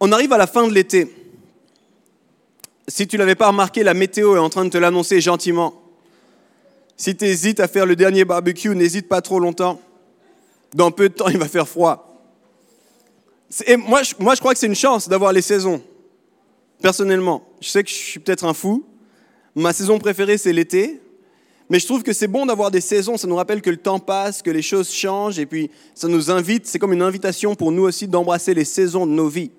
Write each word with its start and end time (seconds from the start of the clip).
on 0.00 0.12
arrive 0.12 0.32
à 0.32 0.38
la 0.38 0.46
fin 0.46 0.66
de 0.66 0.72
l'été. 0.72 1.14
Si 2.88 3.06
tu 3.06 3.16
l'avais 3.16 3.34
pas 3.34 3.48
remarqué, 3.48 3.82
la 3.82 3.94
météo 3.94 4.36
est 4.36 4.40
en 4.40 4.48
train 4.48 4.64
de 4.64 4.70
te 4.70 4.78
l'annoncer 4.78 5.20
gentiment. 5.20 5.74
Si 6.96 7.16
tu 7.16 7.24
hésites 7.24 7.60
à 7.60 7.68
faire 7.68 7.84
le 7.84 7.96
dernier 7.96 8.24
barbecue, 8.24 8.74
n'hésite 8.74 9.08
pas 9.08 9.20
trop 9.20 9.38
longtemps. 9.38 9.80
Dans 10.74 10.90
peu 10.90 11.08
de 11.08 11.14
temps, 11.14 11.28
il 11.30 11.38
va 11.38 11.48
faire 11.48 11.68
froid. 11.68 12.02
Et 13.66 13.76
moi, 13.76 14.02
je, 14.02 14.14
moi, 14.18 14.34
je 14.34 14.40
crois 14.40 14.52
que 14.52 14.58
c'est 14.58 14.66
une 14.66 14.74
chance 14.74 15.08
d'avoir 15.08 15.32
les 15.32 15.42
saisons. 15.42 15.82
Personnellement, 16.82 17.46
je 17.60 17.68
sais 17.68 17.82
que 17.82 17.90
je 17.90 17.94
suis 17.94 18.20
peut-être 18.20 18.44
un 18.44 18.54
fou. 18.54 18.84
Ma 19.54 19.72
saison 19.72 19.98
préférée, 19.98 20.38
c'est 20.38 20.52
l'été. 20.52 21.00
Mais 21.68 21.80
je 21.80 21.86
trouve 21.86 22.02
que 22.02 22.12
c'est 22.12 22.28
bon 22.28 22.46
d'avoir 22.46 22.70
des 22.70 22.80
saisons. 22.80 23.16
Ça 23.16 23.26
nous 23.26 23.36
rappelle 23.36 23.62
que 23.62 23.70
le 23.70 23.76
temps 23.76 23.98
passe, 23.98 24.42
que 24.42 24.50
les 24.50 24.62
choses 24.62 24.90
changent. 24.90 25.38
Et 25.38 25.46
puis, 25.46 25.70
ça 25.94 26.06
nous 26.08 26.30
invite, 26.30 26.66
c'est 26.66 26.78
comme 26.78 26.92
une 26.92 27.02
invitation 27.02 27.54
pour 27.54 27.72
nous 27.72 27.82
aussi 27.82 28.06
d'embrasser 28.06 28.54
les 28.54 28.64
saisons 28.64 29.06
de 29.06 29.12
nos 29.12 29.28
vies. 29.28 29.50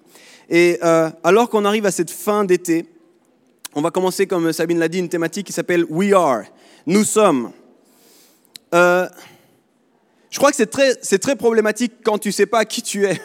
Et 0.49 0.79
euh, 0.83 1.09
alors 1.23 1.49
qu'on 1.49 1.65
arrive 1.65 1.85
à 1.85 1.91
cette 1.91 2.11
fin 2.11 2.45
d'été, 2.45 2.85
on 3.75 3.81
va 3.81 3.91
commencer, 3.91 4.27
comme 4.27 4.51
Sabine 4.53 4.79
l'a 4.79 4.87
dit, 4.87 4.99
une 4.99 5.09
thématique 5.09 5.47
qui 5.47 5.53
s'appelle 5.53 5.85
We 5.89 6.13
Are. 6.13 6.43
Nous 6.85 7.03
sommes. 7.03 7.51
Euh, 8.73 9.07
je 10.29 10.37
crois 10.37 10.51
que 10.51 10.55
c'est 10.55 10.71
très, 10.71 10.95
très 10.95 11.35
problématique 11.35 11.93
quand 12.03 12.17
tu 12.17 12.29
ne 12.29 12.33
sais 12.33 12.45
pas 12.45 12.65
qui 12.65 12.81
tu 12.81 13.05
es. 13.05 13.19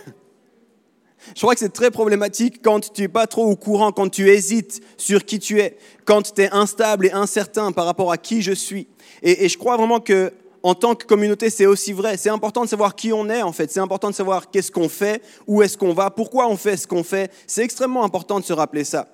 Je 1.37 1.41
crois 1.41 1.55
que 1.55 1.61
c'est 1.61 1.73
très 1.73 1.93
problématique 1.93 2.61
quand 2.63 2.93
tu 2.93 3.03
n'es 3.03 3.09
pas 3.09 3.29
trop 3.29 3.47
au 3.47 3.55
courant, 3.55 3.93
quand 3.93 4.09
tu 4.09 4.29
hésites 4.29 4.81
sur 4.97 5.25
qui 5.25 5.39
tu 5.39 5.61
es, 5.61 5.79
quand 6.05 6.35
tu 6.35 6.43
es 6.43 6.51
instable 6.51 7.07
et 7.07 7.13
incertain 7.13 7.71
par 7.71 7.87
rapport 7.87 8.11
à 8.11 8.19
qui 8.19 8.43
je 8.43 8.53
suis. 8.53 8.89
Et 9.23 9.49
je 9.49 9.57
crois 9.57 9.77
vraiment 9.77 10.01
que 10.01 10.33
en 10.63 10.75
tant 10.75 10.95
que 10.95 11.05
communauté, 11.05 11.51
c'est 11.51 11.67
aussi 11.67 11.93
vrai. 11.93 12.17
C'est 12.17 12.31
important 12.31 12.65
de 12.65 12.69
savoir 12.69 12.95
qui 12.95 13.13
on 13.13 13.29
est, 13.29 13.43
en 13.43 13.53
fait. 13.53 13.71
C'est 13.71 13.81
important 13.81 14.11
de 14.11 14.15
savoir 14.15 14.51
qu'est-ce 14.51 14.71
qu'on 14.71 14.89
fait, 14.89 15.23
où 15.47 15.63
est-ce 15.63 15.77
qu'on 15.77 15.93
va, 15.93 16.11
pourquoi 16.11 16.49
on 16.49 16.57
fait 16.57 16.77
ce 16.77 16.87
qu'on 16.87 17.03
fait. 17.03 17.31
C'est 17.47 17.63
extrêmement 17.63 18.05
important 18.05 18.39
de 18.39 18.45
se 18.45 18.53
rappeler 18.53 18.85
ça. 18.85 19.09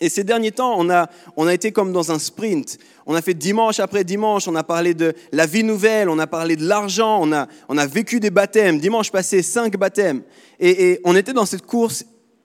Et 0.00 0.08
ces 0.08 0.24
derniers 0.24 0.50
temps, 0.50 0.74
on 0.76 0.90
a, 0.90 1.08
on 1.36 1.46
a 1.46 1.54
été 1.54 1.70
comme 1.70 1.92
dans 1.92 2.10
un 2.10 2.18
sprint. 2.18 2.78
On 3.06 3.14
a 3.14 3.22
fait 3.22 3.34
dimanche 3.34 3.78
après 3.78 4.02
dimanche, 4.02 4.48
on 4.48 4.56
a 4.56 4.64
parlé 4.64 4.92
de 4.92 5.14
la 5.30 5.46
vie 5.46 5.62
nouvelle, 5.62 6.08
on 6.08 6.18
a 6.18 6.26
parlé 6.26 6.56
de 6.56 6.66
l'argent, 6.66 7.20
on 7.22 7.32
a, 7.32 7.46
on 7.68 7.78
a 7.78 7.86
vécu 7.86 8.18
des 8.18 8.30
baptêmes. 8.30 8.80
Dimanche 8.80 9.12
passé, 9.12 9.42
cinq 9.42 9.76
baptêmes. 9.76 10.22
Et, 10.58 11.00
on 11.04 11.14
était 11.14 11.32
dans 11.32 11.46
cette 11.46 11.64
course 11.64 12.04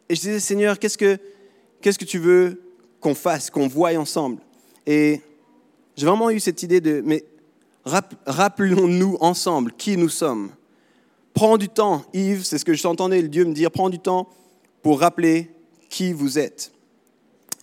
et 0.09 0.15
je 0.15 0.21
disais, 0.21 0.39
Seigneur, 0.39 0.77
qu'est-ce 0.77 0.97
que, 0.97 1.17
qu'est-ce 1.81 1.97
que 1.97 2.05
tu 2.05 2.19
veux 2.19 2.61
qu'on 2.99 3.15
fasse, 3.15 3.49
qu'on 3.49 3.67
voie 3.67 3.97
ensemble? 3.97 4.37
Et 4.85 5.21
j'ai 5.95 6.05
vraiment 6.05 6.29
eu 6.29 6.39
cette 6.39 6.61
idée 6.61 6.81
de, 6.81 7.01
mais 7.03 7.23
rappelons-nous 8.25 9.17
ensemble 9.21 9.71
qui 9.73 9.97
nous 9.97 10.09
sommes. 10.09 10.51
Prends 11.33 11.57
du 11.57 11.69
temps, 11.69 12.03
Yves, 12.13 12.43
c'est 12.43 12.57
ce 12.57 12.65
que 12.65 12.73
j'entendais 12.73 13.23
Dieu 13.23 13.45
me 13.45 13.53
dire, 13.53 13.71
prends 13.71 13.89
du 13.89 13.99
temps 13.99 14.27
pour 14.81 14.99
rappeler 14.99 15.51
qui 15.89 16.13
vous 16.13 16.39
êtes. 16.39 16.71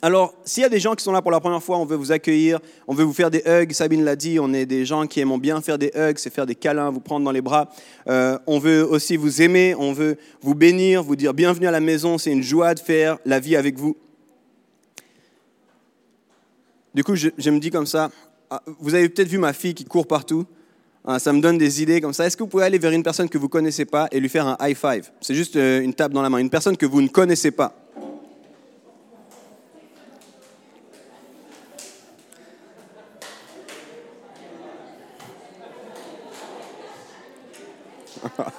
Alors, 0.02 0.34
s'il 0.44 0.62
y 0.62 0.66
a 0.66 0.68
des 0.68 0.78
gens 0.78 0.94
qui 0.94 1.02
sont 1.02 1.12
là 1.12 1.22
pour 1.22 1.30
la 1.30 1.40
première 1.40 1.62
fois, 1.62 1.78
on 1.78 1.86
veut 1.86 1.96
vous 1.96 2.12
accueillir, 2.12 2.60
on 2.86 2.94
veut 2.94 3.04
vous 3.04 3.14
faire 3.14 3.30
des 3.30 3.42
hugs. 3.46 3.72
Sabine 3.72 4.04
l'a 4.04 4.14
dit, 4.14 4.38
on 4.38 4.52
est 4.52 4.66
des 4.66 4.84
gens 4.84 5.06
qui 5.06 5.20
aiment 5.20 5.40
bien 5.40 5.60
faire 5.62 5.78
des 5.78 5.90
hugs, 5.94 6.18
c'est 6.18 6.32
faire 6.32 6.44
des 6.44 6.54
câlins, 6.54 6.90
vous 6.90 7.00
prendre 7.00 7.24
dans 7.24 7.32
les 7.32 7.40
bras. 7.40 7.70
Euh, 8.06 8.38
on 8.46 8.58
veut 8.58 8.86
aussi 8.86 9.16
vous 9.16 9.40
aimer, 9.40 9.74
on 9.74 9.92
veut 9.92 10.16
vous 10.42 10.54
bénir, 10.54 11.02
vous 11.02 11.16
dire 11.16 11.32
bienvenue 11.32 11.66
à 11.66 11.70
la 11.70 11.80
maison, 11.80 12.18
c'est 12.18 12.30
une 12.30 12.42
joie 12.42 12.74
de 12.74 12.80
faire 12.80 13.18
la 13.24 13.40
vie 13.40 13.56
avec 13.56 13.78
vous. 13.78 13.96
Du 16.94 17.02
coup, 17.02 17.14
je, 17.14 17.50
me 17.50 17.58
dis 17.58 17.70
comme 17.70 17.86
ça, 17.86 18.10
vous 18.78 18.94
avez 18.94 19.08
peut-être 19.08 19.28
vu 19.28 19.38
ma 19.38 19.52
fille 19.52 19.74
qui 19.74 19.84
court 19.84 20.06
partout, 20.06 20.46
ah, 21.08 21.20
ça 21.20 21.32
me 21.32 21.40
donne 21.40 21.56
des 21.56 21.82
idées 21.82 22.00
comme 22.00 22.12
ça. 22.12 22.26
Est-ce 22.26 22.36
que 22.36 22.42
vous 22.42 22.48
pouvez 22.48 22.64
aller 22.64 22.78
vers 22.78 22.90
une 22.90 23.04
personne 23.04 23.28
que 23.28 23.38
vous 23.38 23.46
ne 23.46 23.50
connaissez 23.50 23.84
pas 23.84 24.08
et 24.10 24.18
lui 24.18 24.28
faire 24.28 24.46
un 24.46 24.56
high 24.60 24.76
five? 24.76 25.08
C'est 25.20 25.36
juste 25.36 25.54
euh, 25.54 25.80
une 25.80 25.94
tape 25.94 26.10
dans 26.12 26.22
la 26.22 26.28
main, 26.28 26.38
une 26.38 26.50
personne 26.50 26.76
que 26.76 26.84
vous 26.84 27.00
ne 27.00 27.06
connaissez 27.06 27.52
pas. 27.52 27.72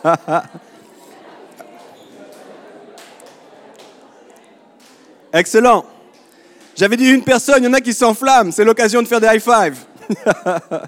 Excellent. 5.33 5.85
J'avais 6.77 6.95
dit 6.95 7.09
une 7.09 7.23
personne, 7.23 7.63
il 7.63 7.65
y 7.65 7.67
en 7.67 7.73
a 7.73 7.81
qui 7.81 7.93
s'enflamment, 7.93 8.51
c'est 8.51 8.63
l'occasion 8.63 9.01
de 9.01 9.07
faire 9.07 9.19
des 9.19 9.27
high 9.27 9.41
five. 9.41 9.77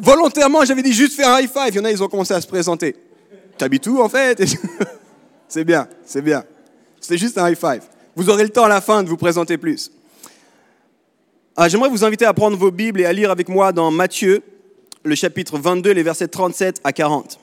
Volontairement, 0.00 0.64
j'avais 0.64 0.82
dit 0.82 0.92
juste 0.92 1.14
faire 1.14 1.30
un 1.30 1.40
high 1.40 1.48
five, 1.48 1.68
il 1.68 1.76
y 1.76 1.80
en 1.80 1.84
a, 1.84 1.90
ils 1.92 2.02
ont 2.02 2.08
commencé 2.08 2.34
à 2.34 2.40
se 2.40 2.46
présenter. 2.46 2.96
T'habites 3.56 3.86
où 3.86 4.00
en 4.00 4.08
fait? 4.08 4.42
C'est 5.48 5.62
bien, 5.62 5.86
c'est 6.04 6.22
bien. 6.22 6.42
C'est 7.00 7.16
juste 7.16 7.38
un 7.38 7.48
high 7.48 7.56
five. 7.56 7.82
Vous 8.16 8.28
aurez 8.30 8.42
le 8.42 8.48
temps 8.48 8.64
à 8.64 8.68
la 8.68 8.80
fin 8.80 9.04
de 9.04 9.08
vous 9.08 9.16
présenter 9.16 9.56
plus. 9.56 9.92
Ah, 11.56 11.68
j'aimerais 11.68 11.88
vous 11.88 12.04
inviter 12.04 12.24
à 12.24 12.34
prendre 12.34 12.56
vos 12.56 12.72
Bibles 12.72 13.00
et 13.00 13.06
à 13.06 13.12
lire 13.12 13.30
avec 13.30 13.48
moi 13.48 13.70
dans 13.70 13.92
Matthieu, 13.92 14.42
le 15.04 15.14
chapitre 15.14 15.56
22, 15.56 15.92
les 15.92 16.02
versets 16.02 16.26
37 16.26 16.80
à 16.82 16.92
40. 16.92 17.38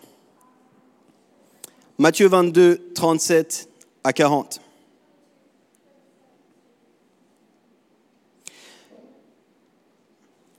Matthieu 1.97 2.27
22, 2.27 2.91
37 2.93 3.69
à 4.03 4.11
40. 4.11 4.59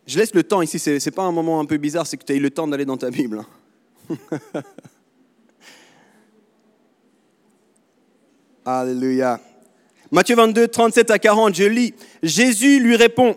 Je 0.06 0.18
laisse 0.18 0.34
le 0.34 0.42
temps 0.42 0.60
ici, 0.62 0.78
ce 0.78 0.90
n'est 0.90 1.14
pas 1.14 1.22
un 1.22 1.32
moment 1.32 1.60
un 1.60 1.64
peu 1.64 1.78
bizarre, 1.78 2.06
c'est 2.06 2.18
que 2.18 2.24
tu 2.24 2.32
as 2.32 2.36
eu 2.36 2.40
le 2.40 2.50
temps 2.50 2.68
d'aller 2.68 2.84
dans 2.84 2.98
ta 2.98 3.10
Bible. 3.10 3.42
Alléluia. 8.66 9.40
Matthieu 10.10 10.36
22, 10.36 10.68
37 10.68 11.10
à 11.10 11.18
40, 11.18 11.54
je 11.54 11.64
lis. 11.64 11.94
Jésus 12.22 12.80
lui 12.80 12.96
répond, 12.96 13.34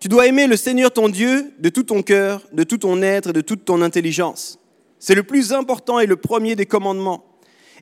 tu 0.00 0.08
dois 0.08 0.26
aimer 0.26 0.46
le 0.46 0.56
Seigneur 0.56 0.92
ton 0.92 1.08
Dieu 1.08 1.52
de 1.58 1.68
tout 1.68 1.84
ton 1.84 2.02
cœur, 2.02 2.42
de 2.52 2.62
tout 2.64 2.78
ton 2.78 3.00
être 3.00 3.30
et 3.30 3.32
de 3.32 3.40
toute 3.40 3.64
ton 3.64 3.80
intelligence. 3.80 4.58
C'est 4.98 5.14
le 5.14 5.22
plus 5.22 5.52
important 5.52 6.00
et 6.00 6.06
le 6.06 6.16
premier 6.16 6.56
des 6.56 6.66
commandements. 6.66 7.24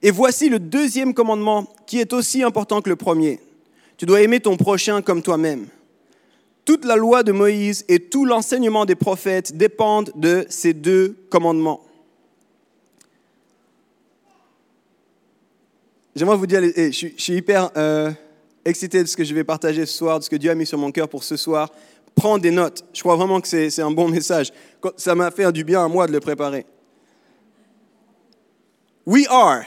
Et 0.03 0.11
voici 0.11 0.49
le 0.49 0.59
deuxième 0.59 1.15
commandement 1.15 1.67
qui 1.87 1.99
est 1.99 2.13
aussi 2.13 2.43
important 2.43 2.83
que 2.83 2.91
le 2.91 2.97
premier. 2.97 3.41
Tu 3.97 4.07
dois 4.07 4.21
aimer 4.21 4.41
ton 4.41 4.57
prochain 4.57 5.03
comme 5.03 5.23
toi-même. 5.23 5.67
Toute 6.65 6.85
la 6.85 6.97
loi 6.97 7.23
de 7.23 7.33
Moïse 7.33 7.85
et 7.89 7.99
tout 7.99 8.25
l'enseignement 8.25 8.85
des 8.85 8.95
prophètes 8.95 9.57
dépendent 9.57 10.13
de 10.15 10.47
ces 10.49 10.75
deux 10.75 11.17
commandements. 11.29 11.83
J'aimerais 16.15 16.37
vous 16.37 16.47
dire, 16.47 16.61
je 16.63 16.91
suis 16.91 17.33
hyper 17.33 17.71
euh, 17.77 18.13
excité 18.65 19.03
de 19.03 19.09
ce 19.09 19.17
que 19.17 19.25
je 19.25 19.35
vais 19.35 19.45
partager 19.45 19.87
ce 19.87 19.97
soir, 19.97 20.19
de 20.19 20.25
ce 20.25 20.31
que 20.31 20.37
Dieu 20.37 20.51
a 20.51 20.55
mis 20.55 20.67
sur 20.67 20.79
mon 20.79 20.93
cœur 20.93 21.09
pour 21.09 21.25
ce 21.25 21.37
soir. 21.37 21.71
Prends 22.15 22.39
des 22.39 22.51
notes. 22.51 22.85
Je 22.93 23.01
crois 23.01 23.17
vraiment 23.17 23.41
que 23.41 23.49
c'est 23.49 23.81
un 23.81 23.91
bon 23.91 24.09
message. 24.09 24.53
Ça 24.97 25.15
m'a 25.15 25.31
fait 25.31 25.51
du 25.53 25.65
bien 25.65 25.85
à 25.85 25.89
moi 25.89 26.07
de 26.07 26.13
le 26.13 26.21
préparer. 26.21 26.67
We 29.07 29.27
are. 29.29 29.63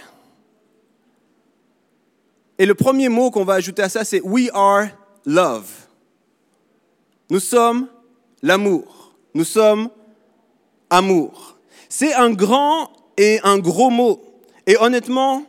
Et 2.58 2.66
le 2.66 2.76
premier 2.76 3.10
mot 3.10 3.32
qu'on 3.32 3.44
va 3.44 3.56
ajouter 3.56 3.82
à 3.82 3.90
ça, 3.90 4.06
c'est 4.06 4.22
We 4.22 4.50
are 4.54 4.88
love. 5.26 5.85
Nous 7.30 7.40
sommes 7.40 7.88
l'amour. 8.42 9.14
Nous 9.34 9.44
sommes 9.44 9.90
amour. 10.90 11.58
C'est 11.90 12.14
un 12.14 12.32
grand 12.32 12.92
et 13.18 13.40
un 13.44 13.58
gros 13.58 13.90
mot. 13.90 14.22
Et 14.68 14.78
honnêtement, 14.78 15.44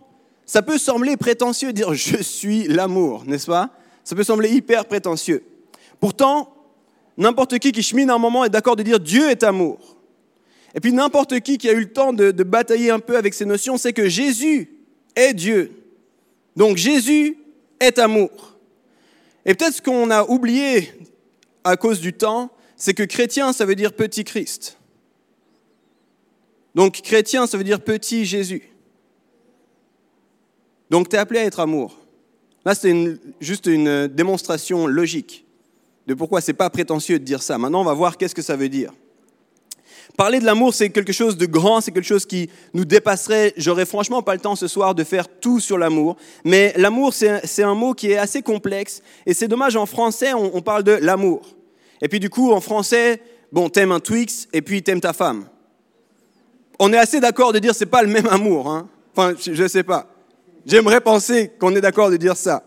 ça 0.44 0.62
peut 0.62 0.78
sembler 0.78 1.16
prétentieux 1.16 1.72
dire 1.72 1.94
je 1.94 2.22
suis 2.22 2.64
l'amour, 2.69 3.25
n'est-ce 3.26 3.47
pas? 3.47 3.70
Ça 4.04 4.14
peut 4.14 4.25
sembler 4.25 4.50
hyper 4.50 4.84
prétentieux. 4.84 5.42
Pourtant, 6.00 6.53
n'importe 7.16 7.59
qui 7.59 7.72
qui 7.72 7.82
chemine 7.82 8.10
un 8.10 8.19
moment 8.19 8.44
est 8.44 8.50
d'accord 8.50 8.76
de 8.76 8.82
dire 8.82 9.00
Dieu 9.00 9.31
est 9.31 9.43
amour. 9.43 9.97
Et 10.75 10.81
puis 10.81 10.93
n'importe 10.93 11.41
qui 11.41 11.58
qui 11.58 11.69
a 11.69 11.72
eu 11.72 11.81
le 11.81 11.93
temps 11.93 12.12
de, 12.12 12.31
de 12.31 12.44
batailler 12.44 12.91
un 12.91 12.98
peu 12.98 13.16
avec 13.16 13.34
ces 13.34 13.47
notions 13.47 13.76
sait 13.78 13.93
que 13.93 14.08
Jésus 14.08 14.70
est 15.14 15.34
Dieu. 15.34 15.72
Donc 16.54 16.76
Jésus 16.76 17.38
est 17.81 17.99
amour. 17.99 18.31
Et 19.44 19.55
peut-être 19.55 19.75
ce 19.75 19.82
qu'on 19.82 20.11
a 20.11 20.25
oublié 20.25 20.93
à 21.66 21.76
cause 21.76 22.00
du 22.00 22.12
temps, 22.12 22.50
c'est 22.76 22.94
que 22.94 23.02
chrétien, 23.02 23.52
ça 23.52 23.64
veut 23.64 23.74
dire 23.74 23.92
petit 23.92 24.24
Christ. 24.24 24.78
Donc 26.74 27.00
chrétien, 27.02 27.46
ça 27.46 27.56
veut 27.56 27.64
dire 27.64 27.80
petit 27.80 28.24
Jésus. 28.24 28.70
Donc 30.90 31.08
tu 31.08 31.16
es 31.16 31.18
appelé 31.18 31.40
à 31.40 31.44
être 31.44 31.60
amour. 31.60 31.98
Là, 32.64 32.74
c'est 32.74 33.18
juste 33.40 33.66
une 33.66 34.08
démonstration 34.08 34.86
logique 34.86 35.46
de 36.06 36.14
pourquoi 36.14 36.40
c'est 36.40 36.52
pas 36.52 36.70
prétentieux 36.70 37.18
de 37.18 37.24
dire 37.24 37.42
ça. 37.42 37.58
Maintenant, 37.58 37.80
on 37.80 37.84
va 37.84 37.94
voir 37.94 38.16
qu'est-ce 38.16 38.34
que 38.34 38.42
ça 38.42 38.56
veut 38.56 38.68
dire. 38.68 38.92
Parler 40.16 40.40
de 40.40 40.44
l'amour, 40.44 40.72
c'est 40.72 40.90
quelque 40.90 41.12
chose 41.12 41.36
de 41.36 41.46
grand, 41.46 41.80
c'est 41.80 41.90
quelque 41.90 42.04
chose 42.06 42.24
qui 42.24 42.48
nous 42.72 42.84
dépasserait. 42.84 43.52
J'aurais 43.56 43.84
franchement 43.84 44.22
pas 44.22 44.34
le 44.34 44.40
temps 44.40 44.56
ce 44.56 44.66
soir 44.68 44.94
de 44.94 45.04
faire 45.04 45.28
tout 45.28 45.60
sur 45.60 45.78
l'amour. 45.78 46.16
Mais 46.44 46.72
l'amour, 46.76 47.12
c'est 47.12 47.62
un 47.62 47.74
mot 47.74 47.92
qui 47.92 48.12
est 48.12 48.16
assez 48.16 48.40
complexe. 48.40 49.02
Et 49.26 49.34
c'est 49.34 49.48
dommage, 49.48 49.76
en 49.76 49.84
français, 49.84 50.32
on, 50.32 50.62
parle 50.62 50.84
de 50.84 50.92
l'amour. 50.92 51.56
Et 52.00 52.08
puis 52.08 52.20
du 52.20 52.31
coup, 52.31 52.52
en 52.52 52.60
français, 52.60 53.20
bon, 53.52 53.69
t'aimes 53.69 53.93
un 53.93 54.00
Twix 54.00 54.48
et 54.52 54.62
puis 54.62 54.82
t'aimes 54.82 55.00
ta 55.00 55.12
femme. 55.12 55.48
On 56.78 56.93
est 56.93 56.98
assez 56.98 57.20
d'accord 57.20 57.52
de 57.52 57.58
dire 57.58 57.75
c'est 57.75 57.87
pas 57.87 58.02
le 58.02 58.08
même 58.08 58.26
amour. 58.26 58.69
Hein 58.69 58.88
enfin, 59.14 59.34
je 59.38 59.66
sais 59.66 59.82
pas. 59.82 60.08
J'aimerais 60.66 61.00
penser 61.00 61.52
qu'on 61.58 61.75
est 61.75 61.81
d'accord 61.81 62.10
de 62.10 62.16
dire 62.16 62.37
ça. 62.37 62.64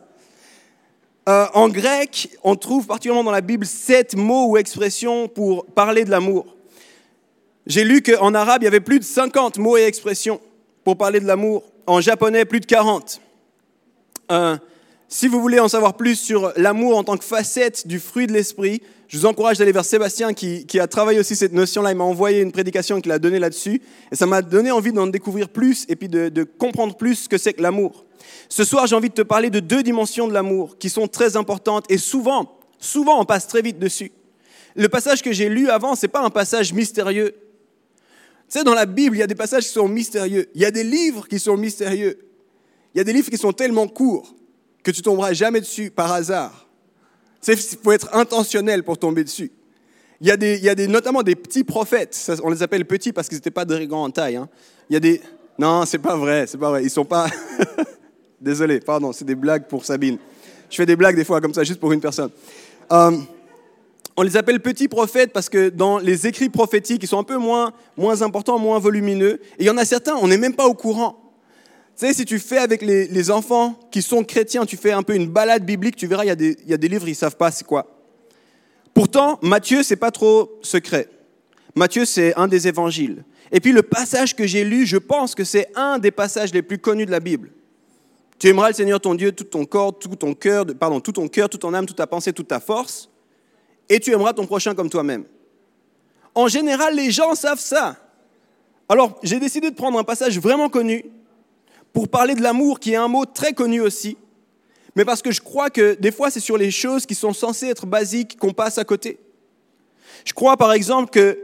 Euh, 1.27 1.45
en 1.53 1.69
grec, 1.69 2.29
on 2.43 2.55
trouve 2.55 2.87
particulièrement 2.87 3.23
dans 3.23 3.31
la 3.31 3.41
Bible 3.41 3.65
sept 3.65 4.15
mots 4.15 4.47
ou 4.47 4.57
expressions 4.57 5.27
pour 5.27 5.65
parler 5.65 6.05
de 6.05 6.09
l'amour. 6.09 6.55
J'ai 7.67 7.83
lu 7.83 8.01
qu'en 8.01 8.33
arabe, 8.33 8.63
il 8.63 8.65
y 8.65 8.67
avait 8.67 8.79
plus 8.79 8.99
de 8.99 9.03
50 9.03 9.59
mots 9.59 9.77
et 9.77 9.83
expressions 9.83 10.41
pour 10.83 10.97
parler 10.97 11.19
de 11.19 11.27
l'amour. 11.27 11.63
En 11.85 12.01
japonais, 12.01 12.45
plus 12.45 12.61
de 12.61 12.65
40. 12.65 13.21
Euh, 14.31 14.57
si 15.07 15.27
vous 15.27 15.41
voulez 15.41 15.59
en 15.59 15.67
savoir 15.67 15.95
plus 15.95 16.15
sur 16.15 16.51
l'amour 16.55 16.97
en 16.97 17.03
tant 17.03 17.17
que 17.17 17.25
facette 17.25 17.85
du 17.85 17.99
fruit 17.99 18.25
de 18.25 18.33
l'esprit, 18.33 18.81
je 19.09 19.17
vous 19.17 19.25
encourage 19.25 19.57
d'aller 19.57 19.71
vers 19.71 19.85
Sébastien 19.85 20.33
qui, 20.35 20.79
a 20.79 20.85
travaillé 20.85 21.19
aussi 21.19 21.35
cette 21.35 21.51
notion-là. 21.51 21.91
Il 21.91 21.97
m'a 21.97 22.03
envoyé 22.03 22.41
une 22.41 22.51
prédication 22.51 23.01
qu'il 23.01 23.11
a 23.11 23.17
donnée 23.17 23.39
là-dessus. 23.39 23.81
Et 24.11 24.15
ça 24.15 24.27
m'a 24.27 24.43
donné 24.43 24.69
envie 24.69 24.93
d'en 24.93 25.07
découvrir 25.07 25.49
plus 25.49 25.87
et 25.89 25.95
puis 25.95 26.07
de, 26.07 26.29
de 26.29 26.43
comprendre 26.43 26.95
plus 26.95 27.15
ce 27.15 27.29
que 27.29 27.39
c'est 27.39 27.53
que 27.53 27.61
l'amour. 27.63 28.05
Ce 28.49 28.63
soir, 28.63 28.85
j'ai 28.85 28.95
envie 28.95 29.09
de 29.09 29.15
te 29.15 29.23
parler 29.23 29.49
de 29.49 29.59
deux 29.59 29.81
dimensions 29.81 30.27
de 30.27 30.33
l'amour 30.33 30.77
qui 30.77 30.91
sont 30.91 31.07
très 31.07 31.37
importantes 31.37 31.85
et 31.89 31.97
souvent, 31.97 32.59
souvent 32.77 33.19
on 33.19 33.25
passe 33.25 33.47
très 33.47 33.63
vite 33.63 33.79
dessus. 33.79 34.11
Le 34.75 34.89
passage 34.89 35.23
que 35.23 35.33
j'ai 35.33 35.49
lu 35.49 35.69
avant, 35.69 35.95
ce 35.95 36.05
n'est 36.05 36.11
pas 36.11 36.23
un 36.23 36.29
passage 36.29 36.71
mystérieux. 36.71 37.33
Tu 38.47 38.59
sais, 38.59 38.63
dans 38.63 38.75
la 38.75 38.85
Bible, 38.85 39.15
il 39.15 39.19
y 39.19 39.23
a 39.23 39.27
des 39.27 39.33
passages 39.33 39.63
qui 39.63 39.71
sont 39.71 39.87
mystérieux. 39.87 40.51
Il 40.53 40.61
y 40.61 40.65
a 40.65 40.71
des 40.71 40.83
livres 40.83 41.27
qui 41.27 41.39
sont 41.39 41.57
mystérieux. 41.57 42.19
Il 42.93 42.99
y 42.99 43.01
a 43.01 43.03
des 43.03 43.13
livres 43.13 43.31
qui 43.31 43.37
sont 43.39 43.53
tellement 43.53 43.87
courts 43.87 44.35
que 44.83 44.91
tu 44.91 45.01
tomberas 45.01 45.33
jamais 45.33 45.61
dessus 45.61 45.89
par 45.89 46.11
hasard. 46.11 46.68
Il 47.47 47.57
faut 47.57 47.91
être 47.91 48.15
intentionnel 48.15 48.83
pour 48.83 48.97
tomber 48.97 49.23
dessus. 49.23 49.51
Il 50.21 50.27
y 50.27 50.31
a, 50.31 50.37
des, 50.37 50.57
il 50.57 50.63
y 50.63 50.69
a 50.69 50.75
des, 50.75 50.87
notamment 50.87 51.23
des 51.23 51.35
petits 51.35 51.63
prophètes. 51.63 52.29
on 52.43 52.49
les 52.49 52.61
appelle 52.61 52.85
petits 52.85 53.13
parce 53.13 53.29
qu'ils 53.29 53.37
n'étaient 53.37 53.51
pas 53.51 53.63
de 53.63 53.85
grands 53.85 54.03
en 54.03 54.09
taille. 54.09 54.35
Hein. 54.35 54.49
Il 54.89 54.93
y 54.93 54.97
a 54.97 54.99
des. 54.99 55.21
Non, 55.57 55.85
c'est 55.85 55.99
pas 55.99 56.17
vrai, 56.17 56.45
c'est 56.45 56.57
pas 56.57 56.69
vrai. 56.69 56.83
Ils 56.83 56.89
sont 56.89 57.05
pas. 57.05 57.27
Désolé, 58.41 58.79
pardon, 58.79 59.13
c'est 59.13 59.25
des 59.25 59.35
blagues 59.35 59.67
pour 59.67 59.85
Sabine. 59.85 60.17
Je 60.69 60.75
fais 60.75 60.85
des 60.85 60.95
blagues 60.95 61.15
des 61.15 61.23
fois 61.23 61.39
comme 61.41 61.53
ça, 61.53 61.63
juste 61.63 61.79
pour 61.79 61.91
une 61.91 62.01
personne. 62.01 62.29
Euh, 62.91 63.17
on 64.15 64.21
les 64.21 64.35
appelle 64.35 64.59
petits 64.59 64.87
prophètes 64.89 65.31
parce 65.31 65.47
que 65.47 65.69
dans 65.69 65.97
les 65.97 66.27
écrits 66.27 66.49
prophétiques, 66.49 67.01
ils 67.03 67.07
sont 67.07 67.19
un 67.19 67.23
peu 67.23 67.37
moins, 67.37 67.71
moins 67.95 68.21
importants, 68.21 68.59
moins 68.59 68.79
volumineux. 68.79 69.39
Et 69.57 69.63
il 69.63 69.65
y 69.65 69.69
en 69.69 69.77
a 69.77 69.85
certains, 69.85 70.15
on 70.15 70.27
n'est 70.27 70.37
même 70.37 70.55
pas 70.55 70.67
au 70.67 70.73
courant. 70.73 71.18
Tu 71.99 72.05
sais, 72.05 72.13
si 72.13 72.23
tu 72.23 72.39
fais 72.39 72.59
avec 72.59 72.81
les, 72.81 73.29
enfants 73.29 73.77
qui 73.91 74.01
sont 74.01 74.23
chrétiens, 74.23 74.65
tu 74.65 74.77
fais 74.77 74.93
un 74.93 75.03
peu 75.03 75.15
une 75.15 75.27
balade 75.27 75.65
biblique, 75.65 75.97
tu 75.97 76.07
verras, 76.07 76.23
il 76.23 76.27
y 76.27 76.31
a 76.73 76.77
des, 76.77 76.87
livres, 76.87 77.09
ils 77.09 77.11
ne 77.11 77.15
savent 77.15 77.35
pas 77.35 77.51
c'est 77.51 77.65
quoi. 77.65 77.87
Pourtant, 78.93 79.37
Matthieu, 79.41 79.83
c'est 79.83 79.97
pas 79.97 80.09
trop 80.09 80.59
secret. 80.61 81.09
Matthieu, 81.75 82.05
c'est 82.05 82.33
un 82.37 82.47
des 82.47 82.69
évangiles. 82.69 83.25
Et 83.51 83.59
puis 83.59 83.73
le 83.73 83.81
passage 83.81 84.33
que 84.33 84.47
j'ai 84.47 84.63
lu, 84.63 84.85
je 84.85 84.95
pense 84.95 85.35
que 85.35 85.43
c'est 85.43 85.67
un 85.75 85.99
des 85.99 86.11
passages 86.11 86.53
les 86.53 86.61
plus 86.61 86.77
connus 86.77 87.05
de 87.05 87.11
la 87.11 87.19
Bible. 87.19 87.51
Tu 88.37 88.47
aimeras 88.47 88.69
le 88.69 88.75
Seigneur 88.75 89.01
ton 89.01 89.13
Dieu 89.13 89.33
tout 89.33 89.43
ton 89.43 89.65
corps, 89.65 89.99
tout 89.99 90.15
ton 90.15 90.33
cœur, 90.33 90.65
pardon, 90.79 91.01
tout 91.01 91.11
ton 91.11 91.27
cœur, 91.27 91.49
toute 91.49 91.59
ton 91.59 91.73
âme, 91.73 91.85
toute 91.85 91.97
ta 91.97 92.07
pensée, 92.07 92.31
toute 92.31 92.47
ta 92.47 92.61
force, 92.61 93.09
et 93.89 93.99
tu 93.99 94.13
aimeras 94.13 94.31
ton 94.31 94.45
prochain 94.45 94.73
comme 94.73 94.89
toi-même. 94.89 95.25
En 96.33 96.47
général, 96.47 96.95
les 96.95 97.11
gens 97.11 97.35
savent 97.35 97.59
ça. 97.59 97.97
Alors, 98.87 99.19
j'ai 99.21 99.41
décidé 99.41 99.69
de 99.69 99.75
prendre 99.75 99.99
un 99.99 100.05
passage 100.05 100.39
vraiment 100.39 100.69
connu 100.69 101.03
pour 101.93 102.07
parler 102.07 102.35
de 102.35 102.41
l'amour, 102.41 102.79
qui 102.79 102.93
est 102.93 102.97
un 102.97 103.07
mot 103.07 103.25
très 103.25 103.53
connu 103.53 103.81
aussi, 103.81 104.17
mais 104.95 105.05
parce 105.05 105.21
que 105.21 105.31
je 105.31 105.41
crois 105.41 105.69
que 105.69 105.95
des 105.99 106.11
fois, 106.11 106.29
c'est 106.29 106.39
sur 106.39 106.57
les 106.57 106.71
choses 106.71 107.05
qui 107.05 107.15
sont 107.15 107.33
censées 107.33 107.67
être 107.67 107.85
basiques 107.85 108.37
qu'on 108.37 108.53
passe 108.53 108.77
à 108.77 108.83
côté. 108.83 109.19
Je 110.25 110.33
crois 110.33 110.57
par 110.57 110.73
exemple 110.73 111.09
que 111.09 111.39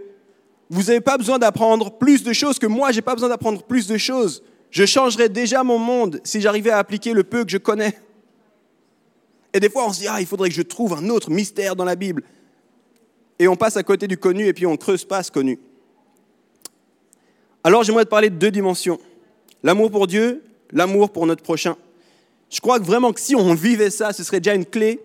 vous 0.69 0.83
n'avez 0.83 1.01
pas 1.01 1.17
besoin 1.17 1.39
d'apprendre 1.39 1.91
plus 1.91 2.23
de 2.23 2.33
choses 2.33 2.59
que 2.59 2.67
moi, 2.67 2.91
je 2.91 2.97
n'ai 2.97 3.01
pas 3.01 3.13
besoin 3.13 3.29
d'apprendre 3.29 3.63
plus 3.63 3.87
de 3.87 3.97
choses. 3.97 4.43
Je 4.71 4.85
changerais 4.85 5.29
déjà 5.29 5.63
mon 5.63 5.77
monde 5.77 6.19
si 6.23 6.41
j'arrivais 6.41 6.71
à 6.71 6.79
appliquer 6.79 7.13
le 7.13 7.23
peu 7.23 7.45
que 7.45 7.51
je 7.51 7.57
connais. 7.57 7.97
Et 9.53 9.59
des 9.59 9.69
fois, 9.69 9.85
on 9.87 9.93
se 9.93 9.99
dit, 9.99 10.07
ah, 10.09 10.19
il 10.19 10.27
faudrait 10.27 10.49
que 10.49 10.55
je 10.55 10.61
trouve 10.61 10.93
un 10.93 11.07
autre 11.09 11.29
mystère 11.29 11.77
dans 11.77 11.85
la 11.85 11.95
Bible. 11.95 12.23
Et 13.39 13.47
on 13.47 13.55
passe 13.55 13.77
à 13.77 13.83
côté 13.83 14.07
du 14.07 14.17
connu 14.17 14.47
et 14.47 14.53
puis 14.53 14.65
on 14.65 14.75
creuse 14.75 15.05
pas 15.05 15.23
ce 15.23 15.31
connu. 15.31 15.59
Alors 17.63 17.83
j'aimerais 17.83 18.05
te 18.05 18.09
parler 18.09 18.29
de 18.29 18.35
deux 18.35 18.51
dimensions. 18.51 18.99
L'amour 19.65 19.89
pour 19.89 20.05
Dieu, 20.05 20.43
l'amour 20.71 21.09
pour 21.09 21.25
notre 21.25 21.41
prochain. 21.41 21.75
Je 22.51 22.59
crois 22.59 22.79
que 22.79 22.85
vraiment 22.85 23.11
que 23.11 23.19
si 23.19 23.35
on 23.35 23.55
vivait 23.55 23.89
ça, 23.89 24.13
ce 24.13 24.23
serait 24.23 24.39
déjà 24.39 24.53
une 24.53 24.63
clé 24.63 25.01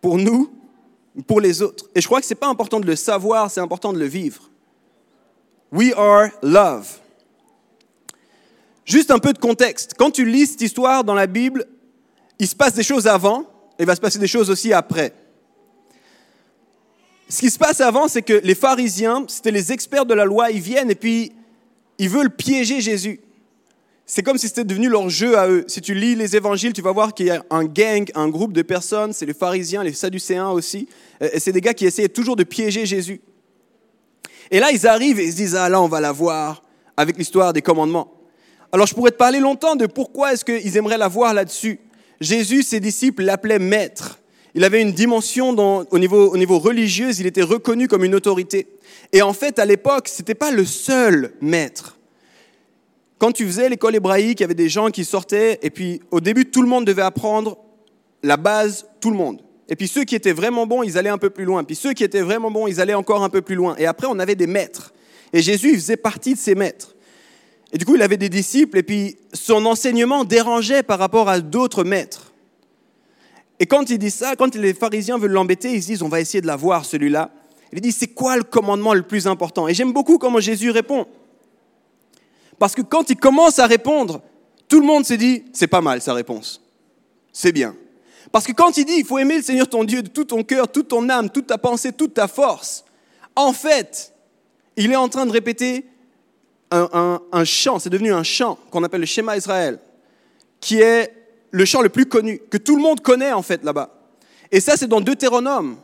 pour 0.00 0.18
nous, 0.18 0.52
pour 1.28 1.40
les 1.40 1.62
autres. 1.62 1.88
Et 1.94 2.00
je 2.00 2.06
crois 2.08 2.18
que 2.18 2.26
ce 2.26 2.34
n'est 2.34 2.40
pas 2.40 2.48
important 2.48 2.80
de 2.80 2.86
le 2.86 2.96
savoir, 2.96 3.48
c'est 3.48 3.60
important 3.60 3.92
de 3.92 4.00
le 4.00 4.06
vivre. 4.06 4.50
We 5.70 5.92
are 5.96 6.30
love. 6.42 6.98
Juste 8.84 9.12
un 9.12 9.20
peu 9.20 9.32
de 9.32 9.38
contexte. 9.38 9.94
Quand 9.96 10.10
tu 10.10 10.24
lis 10.24 10.48
cette 10.48 10.62
histoire 10.62 11.04
dans 11.04 11.14
la 11.14 11.28
Bible, 11.28 11.68
il 12.40 12.48
se 12.48 12.56
passe 12.56 12.74
des 12.74 12.82
choses 12.82 13.06
avant 13.06 13.42
et 13.78 13.84
il 13.84 13.86
va 13.86 13.94
se 13.94 14.00
passer 14.00 14.18
des 14.18 14.26
choses 14.26 14.50
aussi 14.50 14.72
après. 14.72 15.14
Ce 17.28 17.38
qui 17.38 17.50
se 17.50 17.58
passe 17.58 17.80
avant, 17.80 18.08
c'est 18.08 18.22
que 18.22 18.40
les 18.42 18.56
pharisiens, 18.56 19.26
c'était 19.28 19.52
les 19.52 19.70
experts 19.70 20.06
de 20.06 20.14
la 20.14 20.24
loi, 20.24 20.50
ils 20.50 20.60
viennent 20.60 20.90
et 20.90 20.96
puis 20.96 21.30
ils 22.02 22.08
veulent 22.08 22.34
piéger 22.34 22.80
Jésus. 22.80 23.20
C'est 24.06 24.24
comme 24.24 24.36
si 24.36 24.48
c'était 24.48 24.64
devenu 24.64 24.88
leur 24.88 25.08
jeu 25.08 25.38
à 25.38 25.48
eux. 25.48 25.64
Si 25.68 25.80
tu 25.80 25.94
lis 25.94 26.16
les 26.16 26.34
évangiles, 26.34 26.72
tu 26.72 26.82
vas 26.82 26.90
voir 26.90 27.14
qu'il 27.14 27.26
y 27.26 27.30
a 27.30 27.44
un 27.48 27.64
gang, 27.64 28.10
un 28.16 28.28
groupe 28.28 28.52
de 28.52 28.62
personnes, 28.62 29.12
c'est 29.12 29.24
les 29.24 29.34
pharisiens, 29.34 29.84
les 29.84 29.92
sadducéens 29.92 30.50
aussi. 30.50 30.88
Et 31.20 31.38
c'est 31.38 31.52
des 31.52 31.60
gars 31.60 31.74
qui 31.74 31.86
essayaient 31.86 32.08
toujours 32.08 32.34
de 32.34 32.42
piéger 32.42 32.86
Jésus. 32.86 33.20
Et 34.50 34.58
là, 34.58 34.72
ils 34.72 34.84
arrivent 34.84 35.20
et 35.20 35.26
ils 35.26 35.30
se 35.30 35.36
disent, 35.36 35.54
ah 35.54 35.68
là, 35.68 35.80
on 35.80 35.86
va 35.86 36.00
la 36.00 36.10
voir 36.10 36.64
avec 36.96 37.16
l'histoire 37.16 37.52
des 37.52 37.62
commandements. 37.62 38.12
Alors, 38.72 38.88
je 38.88 38.94
pourrais 38.94 39.12
te 39.12 39.16
parler 39.16 39.38
longtemps 39.38 39.76
de 39.76 39.86
pourquoi 39.86 40.32
est-ce 40.32 40.44
qu'ils 40.44 40.76
aimeraient 40.76 40.98
la 40.98 41.06
voir 41.06 41.32
là-dessus. 41.32 41.78
Jésus, 42.20 42.64
ses 42.64 42.80
disciples 42.80 43.22
l'appelaient 43.22 43.60
maître. 43.60 44.18
Il 44.54 44.64
avait 44.64 44.82
une 44.82 44.92
dimension 44.92 45.50
au, 45.90 45.98
niveau, 45.98 46.30
au 46.30 46.36
niveau 46.36 46.58
religieux, 46.58 47.10
il 47.18 47.26
était 47.26 47.42
reconnu 47.42 47.88
comme 47.88 48.04
une 48.04 48.14
autorité. 48.14 48.66
Et 49.12 49.22
en 49.22 49.32
fait, 49.32 49.58
à 49.58 49.64
l'époque, 49.64 50.08
ce 50.08 50.20
n'était 50.20 50.34
pas 50.34 50.50
le 50.50 50.64
seul 50.64 51.32
maître. 51.40 51.98
Quand 53.18 53.32
tu 53.32 53.46
faisais 53.46 53.68
l'école 53.68 53.94
hébraïque, 53.94 54.40
il 54.40 54.42
y 54.42 54.44
avait 54.44 54.54
des 54.54 54.68
gens 54.68 54.90
qui 54.90 55.04
sortaient, 55.04 55.58
et 55.62 55.70
puis 55.70 56.00
au 56.10 56.20
début, 56.20 56.50
tout 56.50 56.60
le 56.60 56.68
monde 56.68 56.84
devait 56.84 57.02
apprendre 57.02 57.56
la 58.22 58.36
base, 58.36 58.86
tout 59.00 59.10
le 59.10 59.16
monde. 59.16 59.40
Et 59.68 59.76
puis 59.76 59.88
ceux 59.88 60.04
qui 60.04 60.14
étaient 60.14 60.32
vraiment 60.32 60.66
bons, 60.66 60.82
ils 60.82 60.98
allaient 60.98 61.08
un 61.08 61.18
peu 61.18 61.30
plus 61.30 61.44
loin. 61.44 61.64
Puis 61.64 61.76
ceux 61.76 61.94
qui 61.94 62.04
étaient 62.04 62.20
vraiment 62.20 62.50
bons, 62.50 62.66
ils 62.66 62.80
allaient 62.80 62.94
encore 62.94 63.22
un 63.22 63.30
peu 63.30 63.40
plus 63.40 63.54
loin. 63.54 63.74
Et 63.78 63.86
après, 63.86 64.06
on 64.10 64.18
avait 64.18 64.34
des 64.34 64.46
maîtres. 64.46 64.92
Et 65.32 65.40
Jésus, 65.40 65.70
il 65.70 65.76
faisait 65.76 65.96
partie 65.96 66.34
de 66.34 66.38
ces 66.38 66.54
maîtres. 66.54 66.94
Et 67.72 67.78
du 67.78 67.86
coup, 67.86 67.94
il 67.94 68.02
avait 68.02 68.18
des 68.18 68.28
disciples, 68.28 68.76
et 68.76 68.82
puis 68.82 69.16
son 69.32 69.64
enseignement 69.64 70.24
dérangeait 70.24 70.82
par 70.82 70.98
rapport 70.98 71.30
à 71.30 71.40
d'autres 71.40 71.84
maîtres. 71.84 72.31
Et 73.62 73.66
quand 73.66 73.90
il 73.90 73.98
dit 73.98 74.10
ça, 74.10 74.34
quand 74.34 74.56
les 74.56 74.74
pharisiens 74.74 75.18
veulent 75.18 75.30
l'embêter, 75.30 75.72
ils 75.72 75.84
disent, 75.84 76.02
on 76.02 76.08
va 76.08 76.20
essayer 76.20 76.40
de 76.40 76.48
la 76.48 76.56
voir, 76.56 76.84
celui-là. 76.84 77.30
Il 77.72 77.80
dit, 77.80 77.92
c'est 77.92 78.08
quoi 78.08 78.36
le 78.36 78.42
commandement 78.42 78.92
le 78.92 79.02
plus 79.02 79.28
important? 79.28 79.68
Et 79.68 79.74
j'aime 79.74 79.92
beaucoup 79.92 80.18
comment 80.18 80.40
Jésus 80.40 80.72
répond. 80.72 81.06
Parce 82.58 82.74
que 82.74 82.82
quand 82.82 83.08
il 83.08 83.16
commence 83.16 83.60
à 83.60 83.68
répondre, 83.68 84.20
tout 84.66 84.80
le 84.80 84.86
monde 84.86 85.06
se 85.06 85.14
dit, 85.14 85.44
c'est 85.52 85.68
pas 85.68 85.80
mal 85.80 86.02
sa 86.02 86.12
réponse. 86.12 86.60
C'est 87.32 87.52
bien. 87.52 87.76
Parce 88.32 88.48
que 88.48 88.52
quand 88.52 88.76
il 88.78 88.84
dit, 88.84 88.94
il 88.96 89.04
faut 89.04 89.18
aimer 89.20 89.36
le 89.36 89.42
Seigneur 89.44 89.68
ton 89.68 89.84
Dieu 89.84 90.02
de 90.02 90.08
tout 90.08 90.24
ton 90.24 90.42
cœur, 90.42 90.66
toute 90.66 90.88
ton 90.88 91.08
âme, 91.08 91.30
toute 91.30 91.46
ta 91.46 91.56
pensée, 91.56 91.92
toute 91.92 92.14
ta 92.14 92.26
force, 92.26 92.84
en 93.36 93.52
fait, 93.52 94.12
il 94.76 94.90
est 94.90 94.96
en 94.96 95.08
train 95.08 95.24
de 95.24 95.30
répéter 95.30 95.86
un, 96.72 97.20
un 97.30 97.44
chant, 97.44 97.78
c'est 97.78 97.90
devenu 97.90 98.12
un 98.12 98.24
chant 98.24 98.58
qu'on 98.72 98.82
appelle 98.82 99.02
le 99.02 99.06
schéma 99.06 99.36
Israël, 99.36 99.78
qui 100.58 100.80
est 100.80 101.21
le 101.52 101.64
chant 101.64 101.82
le 101.82 101.88
plus 101.88 102.06
connu, 102.06 102.40
que 102.50 102.56
tout 102.56 102.74
le 102.74 102.82
monde 102.82 103.00
connaît 103.00 103.32
en 103.32 103.42
fait 103.42 103.62
là-bas. 103.62 103.90
Et 104.50 104.60
ça, 104.60 104.76
c'est 104.76 104.88
dans 104.88 105.00
Deutéronome. 105.00 105.76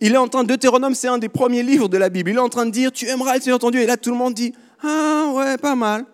Il 0.00 0.12
est 0.12 0.18
en 0.18 0.28
train, 0.28 0.44
Deutéronome, 0.44 0.94
c'est 0.94 1.08
un 1.08 1.16
des 1.18 1.30
premiers 1.30 1.62
livres 1.62 1.88
de 1.88 1.96
la 1.96 2.10
Bible. 2.10 2.30
Il 2.30 2.36
est 2.36 2.40
en 2.40 2.50
train 2.50 2.66
de 2.66 2.70
dire, 2.70 2.92
tu 2.92 3.06
aimeras 3.06 3.36
le 3.36 3.40
Seigneur 3.40 3.58
ton 3.58 3.70
Dieu. 3.70 3.80
Et 3.80 3.86
là, 3.86 3.96
tout 3.96 4.10
le 4.10 4.16
monde 4.16 4.34
dit, 4.34 4.52
ah 4.82 5.30
ouais, 5.32 5.56
pas 5.56 5.74
mal, 5.74 6.04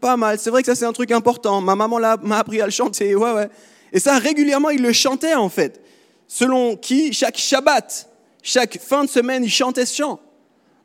pas 0.00 0.16
mal. 0.16 0.38
C'est 0.38 0.50
vrai 0.50 0.62
que 0.62 0.66
ça, 0.66 0.74
c'est 0.74 0.84
un 0.84 0.92
truc 0.92 1.12
important. 1.12 1.60
Ma 1.60 1.76
maman 1.76 2.00
m'a 2.22 2.38
appris 2.38 2.60
à 2.60 2.64
le 2.64 2.72
chanter, 2.72 3.14
ouais, 3.14 3.32
ouais. 3.32 3.48
Et 3.92 4.00
ça, 4.00 4.18
régulièrement, 4.18 4.70
il 4.70 4.82
le 4.82 4.92
chantait 4.92 5.34
en 5.34 5.48
fait. 5.48 5.80
Selon 6.26 6.76
qui, 6.76 7.12
chaque 7.12 7.36
Shabbat, 7.36 8.10
chaque 8.42 8.80
fin 8.80 9.04
de 9.04 9.08
semaine, 9.08 9.44
il 9.44 9.50
chantait 9.50 9.86
ce 9.86 9.94
chant. 9.94 10.20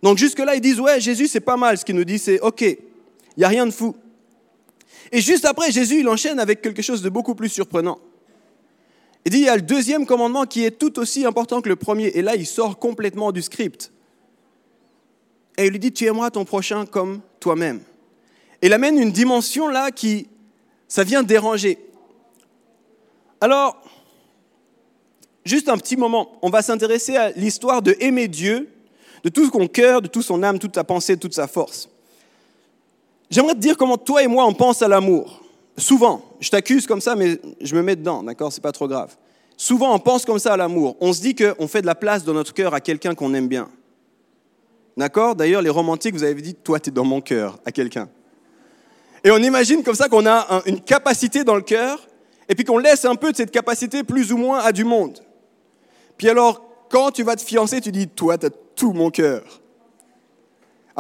Donc 0.04 0.18
jusque-là, 0.18 0.56
ils 0.56 0.62
disent, 0.62 0.80
ouais, 0.80 1.02
Jésus, 1.02 1.28
c'est 1.28 1.40
pas 1.40 1.58
mal. 1.58 1.78
Ce 1.78 1.84
qu'il 1.84 1.96
nous 1.96 2.06
dit, 2.06 2.20
c'est, 2.20 2.40
ok, 2.40 2.62
il 2.62 2.78
n'y 3.38 3.44
a 3.44 3.48
rien 3.48 3.66
de 3.66 3.72
fou. 3.72 3.96
Et 5.12 5.22
juste 5.22 5.46
après, 5.46 5.72
Jésus, 5.72 6.00
il 6.00 6.08
enchaîne 6.08 6.40
avec 6.40 6.62
quelque 6.62 6.82
chose 6.82 7.02
de 7.02 7.10
beaucoup 7.10 7.36
plus 7.36 7.50
surprenant. 7.50 8.00
Il 9.26 9.32
dit, 9.32 9.40
il 9.40 9.46
y 9.46 9.50
a 9.50 9.56
le 9.56 9.62
deuxième 9.62 10.06
commandement 10.06 10.46
qui 10.46 10.64
est 10.64 10.72
tout 10.72 10.98
aussi 11.00 11.26
important 11.26 11.62
que 11.62 11.70
le 11.70 11.76
premier. 11.76 12.08
Et 12.08 12.22
là, 12.22 12.36
il 12.36 12.46
sort 12.46 12.80
complètement 12.80 13.32
du 13.32 13.42
script. 13.42 13.92
Et 15.58 15.66
il 15.66 15.72
lui 15.72 15.80
dit, 15.80 15.92
tu 15.92 16.06
aimeras 16.06 16.32
ton 16.32 16.46
prochain 16.46 16.86
comme 16.86 17.22
toi-même. 17.40 17.82
Et 18.62 18.68
il 18.68 18.74
amène 18.74 18.98
une 18.98 19.12
dimension 19.12 19.68
là 19.68 19.92
qui, 19.92 20.28
ça 20.88 21.04
vient 21.04 21.24
déranger. 21.24 21.80
Alors, 23.42 23.82
juste 25.46 25.70
un 25.70 25.78
petit 25.78 25.98
moment, 25.98 26.38
on 26.42 26.50
va 26.50 26.62
s'intéresser 26.62 27.16
à 27.16 27.32
l'histoire 27.32 27.82
de 27.82 27.96
aimer 28.00 28.28
Dieu 28.28 28.70
de 29.24 29.30
tout 29.30 29.50
son 29.50 29.68
cœur, 29.68 30.02
de 30.02 30.08
toute 30.08 30.24
son 30.24 30.44
âme, 30.44 30.60
toute 30.60 30.76
sa 30.76 30.84
pensée, 30.84 31.18
toute 31.18 31.34
sa 31.34 31.48
force. 31.48 31.90
J'aimerais 33.30 33.54
te 33.54 33.60
dire 33.60 33.78
comment 33.78 33.98
toi 33.98 34.24
et 34.24 34.28
moi 34.28 34.46
on 34.46 34.54
pense 34.54 34.82
à 34.82 34.88
l'amour. 34.88 35.42
souvent, 35.78 36.24
je 36.40 36.50
t'accuse 36.50 36.88
comme 36.88 37.02
ça, 37.02 37.16
mais 37.16 37.40
je 37.62 37.76
me 37.76 37.82
mets 37.82 37.96
dedans, 37.96 38.24
d'accord? 38.24 38.52
C'est 38.52 38.62
pas 38.62 38.72
trop 38.72 38.88
grave. 38.88 39.16
Souvent, 39.56 39.94
on 39.94 40.00
pense 40.00 40.26
comme 40.26 40.40
ça 40.40 40.54
à 40.54 40.58
l'amour. 40.58 40.96
On 41.02 41.12
se 41.12 41.22
dit 41.22 41.36
qu'on 41.36 41.68
fait 41.68 41.82
de 41.82 41.86
la 41.86 41.96
place 41.96 42.24
dans 42.24 42.34
notre 42.34 42.54
cœur 42.54 42.74
à 42.74 42.80
quelqu'un 42.80 43.14
qu'on 43.14 43.34
aime 43.34 43.50
bien. 43.50 43.70
D'accord? 44.96 45.36
D'ailleurs, 45.36 45.62
les 45.62 45.70
romantiques, 45.70 46.14
vous 46.14 46.24
avez 46.24 46.42
dit, 46.42 46.56
toi, 46.56 46.80
tu 46.80 46.90
es 46.90 46.92
dans 46.94 47.04
mon 47.04 47.20
cœur 47.20 47.60
à 47.66 47.72
quelqu'un. 47.72 48.08
Et 49.24 49.32
on 49.32 49.38
imagine 49.38 49.84
comme 49.84 49.96
ça 49.96 50.08
qu'on 50.08 50.26
a 50.26 50.62
une 50.66 50.80
capacité 50.80 51.44
dans 51.44 51.56
le 51.56 51.62
cœur, 51.62 52.08
et 52.48 52.56
puis 52.56 52.64
qu'on 52.64 52.78
laisse 52.78 53.04
un 53.04 53.16
peu 53.16 53.32
de 53.32 53.38
cette 53.38 53.52
capacité 53.52 54.04
plus 54.04 54.32
ou 54.32 54.38
moins 54.38 54.60
à 54.60 54.72
du 54.72 54.86
monde. 54.86 55.20
Puis 56.18 56.30
alors, 56.30 56.62
quand 56.90 57.12
tu 57.12 57.24
vas 57.24 57.36
te 57.36 57.42
fiancer, 57.42 57.82
tu 57.82 57.92
dis, 57.92 58.08
toi, 58.08 58.38
tu 58.38 58.46
as 58.48 58.50
tout 58.76 58.94
mon 58.94 59.12
cœur. 59.12 59.59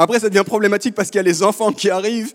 Après, 0.01 0.18
ça 0.18 0.29
devient 0.29 0.46
problématique 0.46 0.96
parce 0.96 1.10
qu'il 1.10 1.18
y 1.18 1.20
a 1.20 1.24
les 1.24 1.44
enfants 1.44 1.74
qui 1.74 1.89
arrivent. 1.89 2.34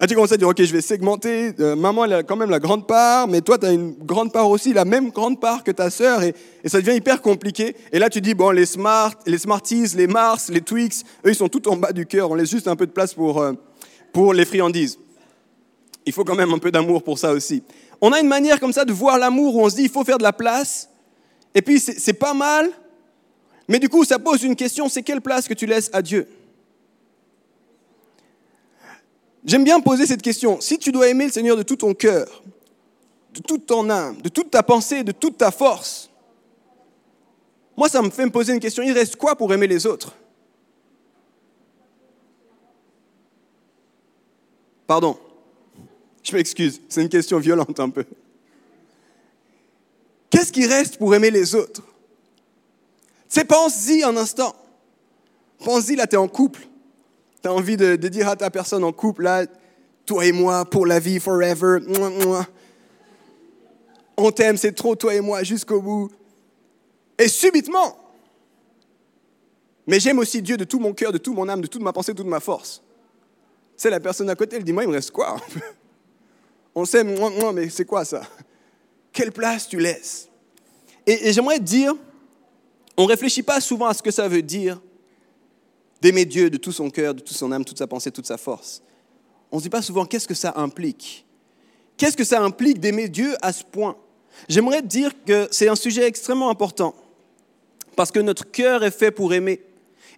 Ah, 0.00 0.08
tu 0.08 0.16
commences 0.16 0.32
à 0.32 0.36
dire, 0.36 0.48
ok, 0.48 0.60
je 0.60 0.72
vais 0.72 0.80
segmenter. 0.80 1.52
Euh, 1.60 1.76
maman, 1.76 2.06
elle 2.06 2.12
a 2.12 2.22
quand 2.24 2.34
même 2.34 2.50
la 2.50 2.58
grande 2.58 2.88
part, 2.88 3.28
mais 3.28 3.40
toi, 3.40 3.56
tu 3.56 3.66
as 3.66 3.72
une 3.72 3.92
grande 3.92 4.32
part 4.32 4.50
aussi, 4.50 4.72
la 4.72 4.84
même 4.84 5.10
grande 5.10 5.38
part 5.40 5.62
que 5.62 5.70
ta 5.70 5.90
sœur, 5.90 6.24
et, 6.24 6.34
ça 6.64 6.80
devient 6.80 6.96
hyper 6.96 7.22
compliqué. 7.22 7.76
Et 7.92 8.00
là, 8.00 8.10
tu 8.10 8.20
dis, 8.20 8.34
bon, 8.34 8.50
les 8.50 8.66
Smart, 8.66 9.14
les 9.26 9.38
Smarties, 9.38 9.94
les 9.94 10.08
Mars, 10.08 10.48
les 10.48 10.60
Twix, 10.60 11.04
eux, 11.24 11.30
ils 11.30 11.36
sont 11.36 11.48
tout 11.48 11.68
en 11.68 11.76
bas 11.76 11.92
du 11.92 12.04
cœur. 12.04 12.32
On 12.32 12.34
laisse 12.34 12.50
juste 12.50 12.66
un 12.66 12.74
peu 12.74 12.84
de 12.84 12.90
place 12.90 13.14
pour, 13.14 13.40
euh, 13.40 13.52
pour 14.12 14.34
les 14.34 14.44
friandises. 14.44 14.98
Il 16.06 16.12
faut 16.12 16.24
quand 16.24 16.34
même 16.34 16.52
un 16.52 16.58
peu 16.58 16.72
d'amour 16.72 17.04
pour 17.04 17.20
ça 17.20 17.30
aussi. 17.30 17.62
On 18.00 18.10
a 18.10 18.18
une 18.18 18.26
manière 18.26 18.58
comme 18.58 18.72
ça 18.72 18.84
de 18.84 18.92
voir 18.92 19.20
l'amour 19.20 19.54
où 19.54 19.60
on 19.60 19.70
se 19.70 19.76
dit, 19.76 19.82
il 19.84 19.88
faut 19.88 20.02
faire 20.02 20.18
de 20.18 20.24
la 20.24 20.32
place. 20.32 20.88
Et 21.54 21.62
puis, 21.62 21.78
c'est 21.78 22.12
pas 22.12 22.34
mal, 22.34 22.70
mais 23.68 23.78
du 23.78 23.88
coup, 23.88 24.04
ça 24.04 24.18
pose 24.18 24.42
une 24.42 24.56
question, 24.56 24.88
c'est 24.88 25.04
quelle 25.04 25.20
place 25.20 25.46
que 25.46 25.54
tu 25.54 25.66
laisses 25.66 25.90
à 25.92 26.02
Dieu? 26.02 26.26
J'aime 29.44 29.64
bien 29.64 29.80
poser 29.80 30.06
cette 30.06 30.22
question. 30.22 30.60
Si 30.60 30.78
tu 30.78 30.90
dois 30.90 31.08
aimer 31.08 31.26
le 31.26 31.32
Seigneur 31.32 31.56
de 31.56 31.62
tout 31.62 31.76
ton 31.76 31.92
cœur, 31.94 32.42
de 33.34 33.40
toute 33.40 33.66
ton 33.66 33.90
âme, 33.90 34.20
de 34.22 34.28
toute 34.28 34.50
ta 34.50 34.62
pensée, 34.62 35.04
de 35.04 35.12
toute 35.12 35.36
ta 35.36 35.50
force, 35.50 36.08
moi, 37.76 37.88
ça 37.88 38.00
me 38.00 38.10
fait 38.10 38.24
me 38.24 38.30
poser 38.30 38.54
une 38.54 38.60
question. 38.60 38.82
Il 38.82 38.92
reste 38.92 39.16
quoi 39.16 39.36
pour 39.36 39.52
aimer 39.52 39.66
les 39.66 39.86
autres? 39.86 40.14
Pardon, 44.86 45.18
je 46.22 46.32
m'excuse, 46.36 46.80
c'est 46.88 47.02
une 47.02 47.08
question 47.08 47.38
violente 47.38 47.80
un 47.80 47.90
peu. 47.90 48.04
Qu'est-ce 50.30 50.52
qui 50.52 50.66
reste 50.66 50.98
pour 50.98 51.14
aimer 51.14 51.30
les 51.30 51.54
autres? 51.54 51.82
C'est 53.28 53.44
pense-y 53.44 54.02
un 54.02 54.16
instant. 54.16 54.54
Pense-y, 55.64 55.96
là, 55.96 56.06
tu 56.06 56.14
es 56.14 56.18
en 56.18 56.28
couple. 56.28 56.66
Tu 57.44 57.48
as 57.48 57.52
envie 57.52 57.76
de, 57.76 57.96
dire 57.96 58.26
à 58.26 58.36
ta 58.36 58.48
personne 58.48 58.82
en 58.84 58.92
couple, 58.92 59.24
là, 59.24 59.44
toi 60.06 60.24
et 60.24 60.32
moi, 60.32 60.64
pour 60.64 60.86
la 60.86 60.98
vie, 60.98 61.20
forever. 61.20 61.78
On 64.16 64.30
t'aime, 64.30 64.56
c'est 64.56 64.72
trop, 64.72 64.96
toi 64.96 65.14
et 65.14 65.20
moi, 65.20 65.42
jusqu'au 65.42 65.82
bout. 65.82 66.10
Et 67.18 67.28
subitement, 67.28 67.98
mais 69.86 70.00
j'aime 70.00 70.20
aussi 70.20 70.40
Dieu 70.40 70.56
de 70.56 70.64
tout 70.64 70.78
mon 70.78 70.94
cœur, 70.94 71.12
de 71.12 71.18
toute 71.18 71.34
mon 71.34 71.46
âme, 71.50 71.60
de 71.60 71.66
toute 71.66 71.82
ma 71.82 71.92
pensée, 71.92 72.12
de 72.12 72.16
toute 72.16 72.26
ma 72.26 72.40
force. 72.40 72.82
C'est 73.76 73.90
la 73.90 74.00
personne 74.00 74.30
à 74.30 74.34
côté, 74.34 74.56
elle 74.56 74.64
dit, 74.64 74.72
moi, 74.72 74.84
il 74.84 74.88
me 74.88 74.94
reste 74.94 75.10
quoi 75.10 75.36
On 76.74 76.86
s'aime, 76.86 77.14
mais 77.52 77.68
c'est 77.68 77.84
quoi 77.84 78.06
ça? 78.06 78.22
Quelle 79.12 79.32
place 79.32 79.68
tu 79.68 79.78
laisses? 79.78 80.30
Et, 81.06 81.30
j'aimerais 81.30 81.58
te 81.58 81.64
dire, 81.64 81.92
on 82.96 83.02
ne 83.02 83.08
réfléchit 83.08 83.42
pas 83.42 83.60
souvent 83.60 83.88
à 83.88 83.92
ce 83.92 84.02
que 84.02 84.10
ça 84.10 84.28
veut 84.28 84.40
dire 84.40 84.80
d'aimer 86.04 86.26
Dieu 86.26 86.50
de 86.50 86.58
tout 86.58 86.70
son 86.70 86.90
cœur, 86.90 87.14
de 87.14 87.20
toute 87.20 87.34
son 87.34 87.50
âme, 87.50 87.64
toute 87.64 87.78
sa 87.78 87.86
pensée, 87.86 88.10
toute 88.10 88.26
sa 88.26 88.36
force. 88.36 88.82
On 89.50 89.56
ne 89.56 89.60
se 89.60 89.64
dit 89.64 89.70
pas 89.70 89.80
souvent 89.80 90.04
qu'est-ce 90.04 90.28
que 90.28 90.34
ça 90.34 90.52
implique? 90.56 91.24
Qu'est-ce 91.96 92.14
que 92.14 92.24
ça 92.24 92.42
implique 92.42 92.78
d'aimer 92.78 93.08
Dieu 93.08 93.34
à 93.40 93.54
ce 93.54 93.64
point? 93.64 93.96
J'aimerais 94.46 94.82
dire 94.82 95.12
que 95.24 95.48
c'est 95.50 95.66
un 95.66 95.74
sujet 95.74 96.06
extrêmement 96.06 96.50
important 96.50 96.94
parce 97.96 98.10
que 98.10 98.18
notre 98.20 98.50
cœur 98.50 98.84
est 98.84 98.90
fait 98.90 99.12
pour 99.12 99.32
aimer. 99.32 99.62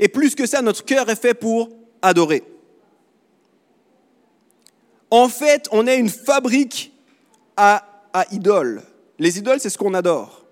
Et 0.01 0.09
plus 0.09 0.35
que 0.35 0.45
ça, 0.45 0.61
notre 0.61 0.85
cœur 0.85 1.09
est 1.09 1.21
fait 1.21 1.35
pour 1.35 1.69
adorer. 2.03 2.43
En 5.09 5.29
fait, 5.29 5.69
on 5.71 5.87
est 5.87 5.99
une 5.99 6.11
fabrique 6.11 6.93
à 7.57 7.85
à 8.13 8.25
idoles. 8.33 8.83
Les 9.19 9.39
idoles, 9.39 9.61
c'est 9.61 9.71
ce 9.71 9.79
qu'on 9.79 9.95
adore. 9.95 10.43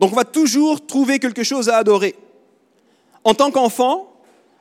Donc 0.00 0.12
on 0.12 0.16
va 0.16 0.24
toujours 0.24 0.86
trouver 0.86 1.18
quelque 1.18 1.42
chose 1.42 1.68
à 1.68 1.76
adorer. 1.76 2.14
En 3.24 3.34
tant 3.34 3.50
qu'enfant, 3.50 4.17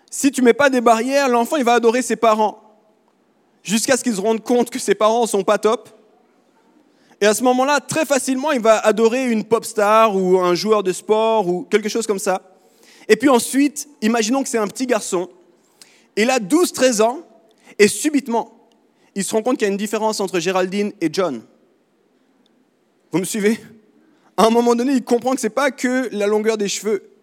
si 0.09 0.31
tu 0.31 0.41
mets 0.41 0.53
pas 0.53 0.69
des 0.69 0.81
barrières, 0.81 1.29
l'enfant, 1.29 1.57
il 1.57 1.63
va 1.63 1.73
adorer 1.73 2.01
ses 2.01 2.15
parents. 2.15 2.61
Jusqu'à 3.63 3.97
ce 3.97 4.03
qu'il 4.03 4.15
se 4.15 4.21
rende 4.21 4.41
compte 4.43 4.69
que 4.69 4.79
ses 4.79 4.95
parents 4.95 5.27
sont 5.27 5.43
pas 5.43 5.57
top. 5.57 5.89
Et 7.19 7.25
à 7.25 7.33
ce 7.33 7.43
moment-là, 7.43 7.79
très 7.79 8.05
facilement, 8.05 8.51
il 8.51 8.61
va 8.61 8.77
adorer 8.79 9.25
une 9.25 9.43
pop 9.43 9.65
star 9.65 10.15
ou 10.15 10.39
un 10.39 10.55
joueur 10.55 10.83
de 10.83 10.93
sport 10.93 11.47
ou 11.47 11.63
quelque 11.63 11.89
chose 11.89 12.07
comme 12.07 12.19
ça. 12.19 12.41
Et 13.09 13.15
puis 13.15 13.29
ensuite, 13.29 13.89
imaginons 14.01 14.43
que 14.43 14.49
c'est 14.49 14.57
un 14.57 14.67
petit 14.67 14.85
garçon. 14.85 15.29
Il 16.15 16.29
a 16.29 16.39
12-13 16.39 17.01
ans 17.01 17.19
et 17.79 17.87
subitement, 17.87 18.69
il 19.15 19.23
se 19.23 19.33
rend 19.33 19.41
compte 19.41 19.57
qu'il 19.57 19.67
y 19.67 19.69
a 19.69 19.71
une 19.71 19.77
différence 19.77 20.19
entre 20.19 20.39
Géraldine 20.39 20.93
et 21.01 21.09
John. 21.11 21.43
Vous 23.11 23.19
me 23.19 23.25
suivez? 23.25 23.59
À 24.35 24.45
un 24.45 24.49
moment 24.49 24.75
donné, 24.75 24.93
il 24.93 25.03
comprend 25.03 25.33
que 25.33 25.41
ce 25.41 25.47
n'est 25.47 25.51
pas 25.51 25.71
que 25.71 26.09
la 26.11 26.27
longueur 26.27 26.57
des 26.57 26.67
cheveux 26.67 27.16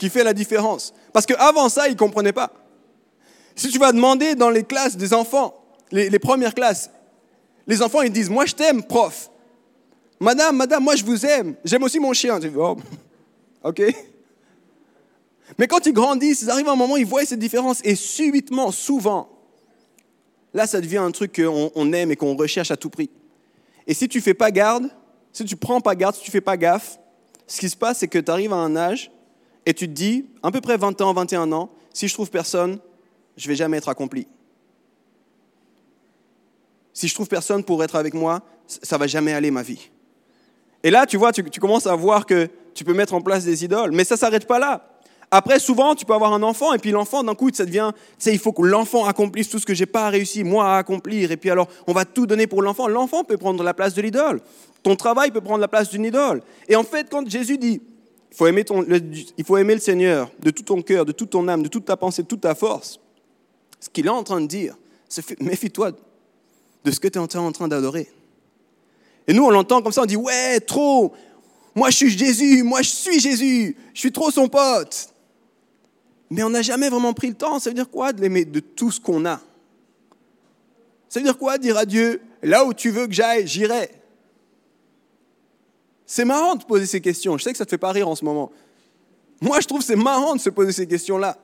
qui 0.00 0.08
fait 0.08 0.24
la 0.24 0.32
différence. 0.32 0.94
Parce 1.12 1.26
qu'avant 1.26 1.68
ça, 1.68 1.86
il 1.86 1.92
ne 1.92 1.98
comprenait 1.98 2.32
pas. 2.32 2.50
Si 3.54 3.68
tu 3.68 3.78
vas 3.78 3.92
demander 3.92 4.34
dans 4.34 4.48
les 4.48 4.64
classes 4.64 4.96
des 4.96 5.12
enfants, 5.12 5.54
les, 5.92 6.18
premières 6.18 6.54
classes, 6.54 6.90
les 7.66 7.82
enfants, 7.82 8.00
ils 8.00 8.10
disent, 8.10 8.30
moi 8.30 8.46
je 8.46 8.54
t'aime, 8.54 8.82
prof. 8.82 9.30
Madame, 10.18 10.56
madame, 10.56 10.82
moi 10.82 10.96
je 10.96 11.04
vous 11.04 11.26
aime. 11.26 11.54
J'aime 11.64 11.82
aussi 11.82 12.00
mon 12.00 12.14
chien. 12.14 12.38
dis, 12.38 12.50
oh, 12.56 12.78
ok. 13.62 13.82
Mais 15.58 15.66
quand 15.66 15.84
ils 15.84 15.92
grandissent, 15.92 16.42
ils 16.42 16.50
arrivent 16.50 16.68
à 16.68 16.72
un 16.72 16.76
moment, 16.76 16.96
ils 16.96 17.04
voient 17.04 17.24
cette 17.26 17.38
différence. 17.38 17.80
Et 17.84 17.94
subitement, 17.94 18.72
souvent, 18.72 19.28
là, 20.54 20.66
ça 20.66 20.80
devient 20.80 20.98
un 20.98 21.10
truc 21.10 21.36
qu'on 21.36 21.92
aime 21.92 22.10
et 22.10 22.16
qu'on 22.16 22.34
recherche 22.36 22.70
à 22.70 22.76
tout 22.78 22.88
prix. 22.88 23.10
Et 23.86 23.92
si 23.92 24.08
tu 24.08 24.22
fais 24.22 24.34
pas 24.34 24.50
garde, 24.50 24.88
si 25.30 25.44
tu 25.44 25.56
prends 25.56 25.82
pas 25.82 25.94
garde, 25.94 26.14
si 26.14 26.22
tu 26.22 26.30
fais 26.30 26.40
pas 26.40 26.56
gaffe, 26.56 26.98
ce 27.46 27.60
qui 27.60 27.68
se 27.68 27.76
passe, 27.76 27.98
c'est 27.98 28.08
que 28.08 28.18
tu 28.18 28.30
arrives 28.30 28.54
à 28.54 28.56
un 28.56 28.74
âge 28.76 29.10
et 29.66 29.74
tu 29.74 29.86
te 29.86 29.92
dis, 29.92 30.26
à 30.42 30.50
peu 30.50 30.60
près 30.60 30.76
20 30.76 31.00
ans, 31.00 31.12
21 31.12 31.52
ans, 31.52 31.70
si 31.92 32.08
je 32.08 32.14
trouve 32.14 32.30
personne, 32.30 32.78
je 33.36 33.48
vais 33.48 33.54
jamais 33.54 33.76
être 33.76 33.88
accompli. 33.88 34.26
Si 36.92 37.08
je 37.08 37.14
trouve 37.14 37.28
personne 37.28 37.64
pour 37.64 37.82
être 37.84 37.96
avec 37.96 38.14
moi, 38.14 38.40
ça 38.66 38.98
va 38.98 39.06
jamais 39.06 39.32
aller 39.32 39.50
ma 39.50 39.62
vie. 39.62 39.90
Et 40.82 40.90
là, 40.90 41.06
tu 41.06 41.16
vois, 41.16 41.32
tu, 41.32 41.42
commences 41.60 41.86
à 41.86 41.94
voir 41.94 42.26
que 42.26 42.48
tu 42.74 42.84
peux 42.84 42.94
mettre 42.94 43.14
en 43.14 43.20
place 43.20 43.44
des 43.44 43.64
idoles, 43.64 43.92
mais 43.92 44.04
ça 44.04 44.16
s'arrête 44.16 44.46
pas 44.46 44.58
là. 44.58 44.86
Après, 45.30 45.60
souvent, 45.60 45.94
tu 45.94 46.04
peux 46.04 46.14
avoir 46.14 46.32
un 46.32 46.42
enfant, 46.42 46.72
et 46.72 46.78
puis 46.78 46.90
l'enfant, 46.90 47.22
d'un 47.22 47.34
coup, 47.34 47.50
ça 47.52 47.64
devient, 47.64 47.92
tu 47.94 48.00
sais, 48.18 48.32
il 48.32 48.38
faut 48.38 48.52
que 48.52 48.62
l'enfant 48.62 49.04
accomplisse 49.04 49.48
tout 49.48 49.60
ce 49.60 49.66
que 49.66 49.74
j'ai 49.74 49.86
pas 49.86 50.08
réussi, 50.08 50.42
moi, 50.42 50.74
à 50.74 50.78
accomplir. 50.78 51.30
Et 51.30 51.36
puis 51.36 51.50
alors, 51.50 51.68
on 51.86 51.92
va 51.92 52.04
tout 52.04 52.26
donner 52.26 52.48
pour 52.48 52.62
l'enfant. 52.62 52.88
L'enfant 52.88 53.22
peut 53.22 53.36
prendre 53.36 53.62
la 53.62 53.72
place 53.72 53.94
de 53.94 54.02
l'idole. 54.02 54.40
Ton 54.82 54.96
travail 54.96 55.30
peut 55.30 55.40
prendre 55.40 55.60
la 55.60 55.68
place 55.68 55.90
d'une 55.90 56.04
idole. 56.04 56.42
Et 56.68 56.74
en 56.74 56.82
fait, 56.82 57.08
quand 57.08 57.28
Jésus 57.28 57.58
dit, 57.58 57.80
il 58.30 58.36
faut 58.36 58.46
aimer, 58.46 58.64
ton, 58.64 58.82
le, 58.82 59.00
il 59.36 59.44
faut 59.44 59.56
aimer 59.56 59.74
le 59.74 59.80
Seigneur 59.80 60.30
de 60.38 60.50
tout 60.50 60.62
ton 60.62 60.82
cœur, 60.82 61.04
de 61.04 61.12
toute 61.12 61.30
ton 61.30 61.46
âme, 61.48 61.62
de 61.62 61.68
toute 61.68 61.84
ta 61.84 61.96
pensée, 61.96 62.22
de 62.22 62.28
toute 62.28 62.42
ta 62.42 62.54
force, 62.54 63.00
ce 63.80 63.88
qu'il 63.88 64.06
est 64.06 64.10
en 64.10 64.22
train 64.22 64.40
de 64.40 64.46
dire, 64.46 64.76
c'est 65.08 65.40
méfie-toi 65.40 65.92
de 66.84 66.90
ce 66.90 67.00
que 67.00 67.08
tu 67.08 67.18
es 67.18 67.38
en 67.38 67.52
train 67.52 67.68
d'adorer. 67.68 68.08
Et 69.26 69.32
nous, 69.32 69.44
on 69.44 69.50
l'entend 69.50 69.82
comme 69.82 69.92
ça, 69.92 70.02
on 70.02 70.06
dit, 70.06 70.16
ouais, 70.16 70.60
trop, 70.60 71.12
moi 71.74 71.90
je 71.90 71.96
suis 71.96 72.10
Jésus, 72.10 72.62
moi 72.62 72.82
je 72.82 72.88
suis 72.88 73.20
Jésus, 73.20 73.76
je 73.94 74.00
suis 74.00 74.12
trop 74.12 74.30
son 74.30 74.48
pote 74.48 75.10
mais 76.30 76.44
on 76.44 76.50
n'a 76.50 76.62
jamais 76.62 76.88
vraiment 76.88 77.12
pris 77.12 77.28
le 77.28 77.34
temps. 77.34 77.58
Ça 77.58 77.70
veut 77.70 77.74
dire 77.74 77.90
quoi 77.90 78.12
de 78.12 78.20
l'aimer 78.20 78.44
de 78.44 78.60
tout 78.60 78.90
ce 78.90 79.00
qu'on 79.00 79.26
a? 79.26 79.40
Ça 81.08 81.18
veut 81.18 81.24
dire 81.24 81.36
quoi 81.36 81.58
dire 81.58 81.76
à 81.76 81.84
Dieu, 81.84 82.22
là 82.42 82.64
où 82.64 82.72
tu 82.72 82.90
veux 82.90 83.08
que 83.08 83.12
j'aille, 83.12 83.46
j'irai 83.48 83.90
C'est 86.12 86.24
marrant 86.24 86.56
de 86.56 86.64
poser 86.64 86.86
ces 86.86 87.00
questions. 87.00 87.38
Je 87.38 87.44
sais 87.44 87.52
que 87.52 87.56
ça 87.56 87.62
ne 87.62 87.66
te 87.66 87.70
fait 87.70 87.78
pas 87.78 87.92
rire 87.92 88.08
en 88.08 88.16
ce 88.16 88.24
moment. 88.24 88.50
Moi, 89.40 89.60
je 89.60 89.68
trouve 89.68 89.80
c'est 89.80 89.94
marrant 89.94 90.34
de 90.34 90.40
se 90.40 90.50
poser 90.50 90.72
ces 90.72 90.88
questions-là. 90.88 91.38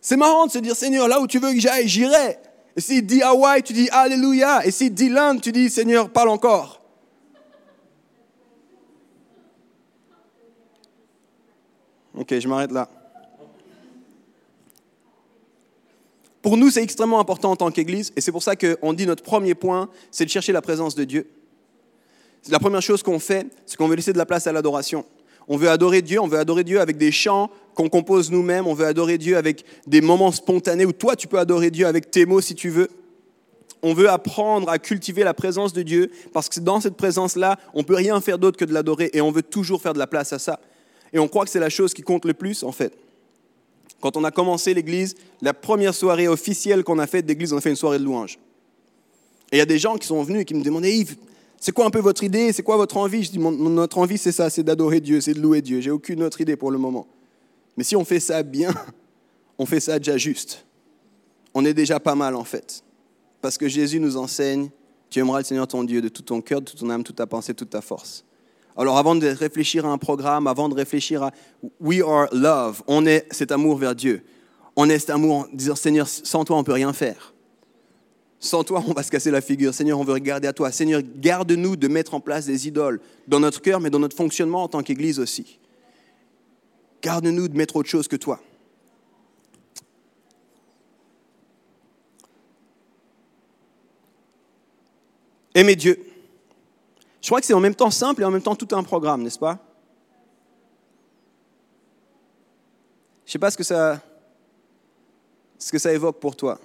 C'est 0.00 0.16
marrant 0.16 0.46
de 0.46 0.52
se 0.52 0.58
dire, 0.60 0.76
Seigneur, 0.76 1.08
là 1.08 1.20
où 1.20 1.26
tu 1.26 1.40
veux 1.40 1.52
que 1.52 1.58
j'aille, 1.58 1.88
j'irai. 1.88 2.38
Et 2.76 2.80
s'il 2.80 3.04
dit 3.04 3.22
Hawaï, 3.22 3.64
tu 3.64 3.72
dis 3.72 3.88
Alléluia. 3.90 4.64
Et 4.64 4.70
s'il 4.70 4.94
dit 4.94 5.08
l'Inde, 5.08 5.40
tu 5.40 5.50
dis, 5.50 5.68
Seigneur, 5.68 6.10
parle 6.10 6.28
encore. 6.28 6.80
Ok, 12.14 12.38
je 12.38 12.46
m'arrête 12.46 12.70
là. 12.70 12.88
Pour 16.40 16.56
nous, 16.56 16.70
c'est 16.70 16.84
extrêmement 16.84 17.18
important 17.18 17.50
en 17.50 17.56
tant 17.56 17.72
qu'Église, 17.72 18.12
et 18.14 18.20
c'est 18.20 18.30
pour 18.30 18.44
ça 18.44 18.54
qu'on 18.54 18.92
dit 18.92 19.06
notre 19.06 19.24
premier 19.24 19.56
point, 19.56 19.88
c'est 20.12 20.24
de 20.24 20.30
chercher 20.30 20.52
la 20.52 20.62
présence 20.62 20.94
de 20.94 21.02
Dieu. 21.02 21.28
La 22.48 22.58
première 22.58 22.82
chose 22.82 23.02
qu'on 23.02 23.18
fait, 23.18 23.46
c'est 23.66 23.76
qu'on 23.76 23.88
veut 23.88 23.96
laisser 23.96 24.12
de 24.12 24.18
la 24.18 24.26
place 24.26 24.46
à 24.46 24.52
l'adoration. 24.52 25.04
On 25.48 25.56
veut 25.56 25.68
adorer 25.68 26.00
Dieu, 26.00 26.20
on 26.20 26.28
veut 26.28 26.38
adorer 26.38 26.64
Dieu 26.64 26.80
avec 26.80 26.96
des 26.96 27.12
chants 27.12 27.50
qu'on 27.74 27.88
compose 27.88 28.30
nous-mêmes, 28.30 28.66
on 28.66 28.74
veut 28.74 28.86
adorer 28.86 29.18
Dieu 29.18 29.36
avec 29.36 29.64
des 29.86 30.00
moments 30.00 30.32
spontanés 30.32 30.84
où 30.84 30.92
toi 30.92 31.16
tu 31.16 31.26
peux 31.26 31.38
adorer 31.38 31.70
Dieu 31.70 31.86
avec 31.86 32.10
tes 32.10 32.24
mots 32.24 32.40
si 32.40 32.54
tu 32.54 32.70
veux. 32.70 32.88
On 33.82 33.94
veut 33.94 34.08
apprendre 34.10 34.68
à 34.68 34.78
cultiver 34.78 35.24
la 35.24 35.34
présence 35.34 35.72
de 35.72 35.82
Dieu 35.82 36.10
parce 36.32 36.48
que 36.48 36.60
dans 36.60 36.80
cette 36.80 36.96
présence-là, 36.96 37.58
on 37.74 37.80
ne 37.80 37.84
peut 37.84 37.94
rien 37.94 38.20
faire 38.20 38.38
d'autre 38.38 38.58
que 38.58 38.64
de 38.64 38.72
l'adorer 38.72 39.10
et 39.12 39.20
on 39.20 39.30
veut 39.30 39.42
toujours 39.42 39.80
faire 39.80 39.94
de 39.94 39.98
la 39.98 40.06
place 40.06 40.32
à 40.32 40.38
ça. 40.38 40.60
Et 41.12 41.18
on 41.18 41.28
croit 41.28 41.44
que 41.44 41.50
c'est 41.50 41.60
la 41.60 41.70
chose 41.70 41.94
qui 41.94 42.02
compte 42.02 42.24
le 42.24 42.34
plus 42.34 42.62
en 42.62 42.72
fait. 42.72 42.92
Quand 44.00 44.16
on 44.16 44.24
a 44.24 44.30
commencé 44.30 44.72
l'église, 44.72 45.14
la 45.42 45.52
première 45.52 45.94
soirée 45.94 46.28
officielle 46.28 46.84
qu'on 46.84 46.98
a 46.98 47.06
faite 47.06 47.26
d'église, 47.26 47.52
on 47.52 47.58
a 47.58 47.60
fait 47.60 47.70
une 47.70 47.76
soirée 47.76 47.98
de 47.98 48.04
louange. 48.04 48.38
Et 49.52 49.56
il 49.56 49.58
y 49.58 49.62
a 49.62 49.66
des 49.66 49.78
gens 49.78 49.96
qui 49.96 50.06
sont 50.06 50.22
venus 50.22 50.42
et 50.42 50.44
qui 50.44 50.54
me 50.54 50.62
demandaient, 50.62 50.94
Yves, 50.94 51.16
c'est 51.60 51.72
quoi 51.72 51.84
un 51.84 51.90
peu 51.90 51.98
votre 52.00 52.24
idée? 52.24 52.54
C'est 52.54 52.62
quoi 52.62 52.78
votre 52.78 52.96
envie? 52.96 53.22
Je 53.22 53.32
dis, 53.32 53.38
notre 53.38 53.98
envie, 53.98 54.16
c'est 54.16 54.32
ça, 54.32 54.48
c'est 54.48 54.62
d'adorer 54.62 55.00
Dieu, 55.00 55.20
c'est 55.20 55.34
de 55.34 55.40
louer 55.40 55.60
Dieu. 55.60 55.82
J'ai 55.82 55.90
aucune 55.90 56.22
autre 56.22 56.40
idée 56.40 56.56
pour 56.56 56.70
le 56.70 56.78
moment. 56.78 57.06
Mais 57.76 57.84
si 57.84 57.94
on 57.94 58.04
fait 58.04 58.18
ça 58.18 58.42
bien, 58.42 58.72
on 59.58 59.66
fait 59.66 59.78
ça 59.78 59.98
déjà 59.98 60.16
juste. 60.16 60.64
On 61.52 61.66
est 61.66 61.74
déjà 61.74 62.00
pas 62.00 62.14
mal 62.14 62.34
en 62.34 62.44
fait. 62.44 62.82
Parce 63.42 63.58
que 63.58 63.68
Jésus 63.68 64.00
nous 64.00 64.16
enseigne, 64.16 64.70
tu 65.10 65.18
aimeras 65.18 65.40
le 65.40 65.44
Seigneur 65.44 65.68
ton 65.68 65.84
Dieu 65.84 66.00
de 66.00 66.08
tout 66.08 66.22
ton 66.22 66.40
cœur, 66.40 66.62
de 66.62 66.66
toute 66.66 66.78
ton 66.80 66.88
âme, 66.88 67.04
toute 67.04 67.16
ta 67.16 67.26
pensée, 67.26 67.52
toute 67.52 67.70
ta 67.70 67.82
force. 67.82 68.24
Alors 68.74 68.96
avant 68.96 69.14
de 69.14 69.26
réfléchir 69.26 69.84
à 69.84 69.90
un 69.90 69.98
programme, 69.98 70.46
avant 70.46 70.70
de 70.70 70.74
réfléchir 70.74 71.22
à 71.22 71.32
We 71.78 72.00
are 72.00 72.28
love, 72.32 72.82
on 72.86 73.04
est 73.04 73.26
cet 73.32 73.52
amour 73.52 73.76
vers 73.76 73.94
Dieu. 73.94 74.22
On 74.76 74.88
est 74.88 74.98
cet 74.98 75.10
amour 75.10 75.36
en 75.36 75.46
disant 75.52 75.74
Seigneur, 75.74 76.08
sans 76.08 76.44
toi 76.44 76.56
on 76.56 76.64
peut 76.64 76.72
rien 76.72 76.94
faire. 76.94 77.34
Sans 78.42 78.64
toi, 78.64 78.82
on 78.86 78.94
va 78.94 79.02
se 79.02 79.10
casser 79.10 79.30
la 79.30 79.42
figure. 79.42 79.74
Seigneur, 79.74 80.00
on 80.00 80.04
veut 80.04 80.14
regarder 80.14 80.48
à 80.48 80.54
toi. 80.54 80.72
Seigneur, 80.72 81.02
garde-nous 81.04 81.76
de 81.76 81.88
mettre 81.88 82.14
en 82.14 82.20
place 82.20 82.46
des 82.46 82.66
idoles 82.66 82.98
dans 83.28 83.38
notre 83.38 83.60
cœur, 83.60 83.80
mais 83.80 83.90
dans 83.90 83.98
notre 83.98 84.16
fonctionnement 84.16 84.62
en 84.62 84.68
tant 84.68 84.82
qu'Église 84.82 85.20
aussi. 85.20 85.58
Garde-nous 87.02 87.48
de 87.48 87.56
mettre 87.56 87.76
autre 87.76 87.90
chose 87.90 88.08
que 88.08 88.16
toi. 88.16 88.40
Aimer 95.54 95.76
Dieu. 95.76 96.02
Je 97.20 97.28
crois 97.28 97.40
que 97.40 97.46
c'est 97.46 97.52
en 97.52 97.60
même 97.60 97.74
temps 97.74 97.90
simple 97.90 98.22
et 98.22 98.24
en 98.24 98.30
même 98.30 98.40
temps 98.40 98.56
tout 98.56 98.74
un 98.74 98.82
programme, 98.82 99.22
n'est-ce 99.22 99.38
pas? 99.38 99.58
Je 103.26 103.28
ne 103.28 103.32
sais 103.32 103.38
pas 103.38 103.50
ce 103.50 103.58
que, 103.58 103.64
ça, 103.64 104.00
ce 105.58 105.70
que 105.70 105.78
ça 105.78 105.92
évoque 105.92 106.18
pour 106.18 106.34
toi. 106.36 106.58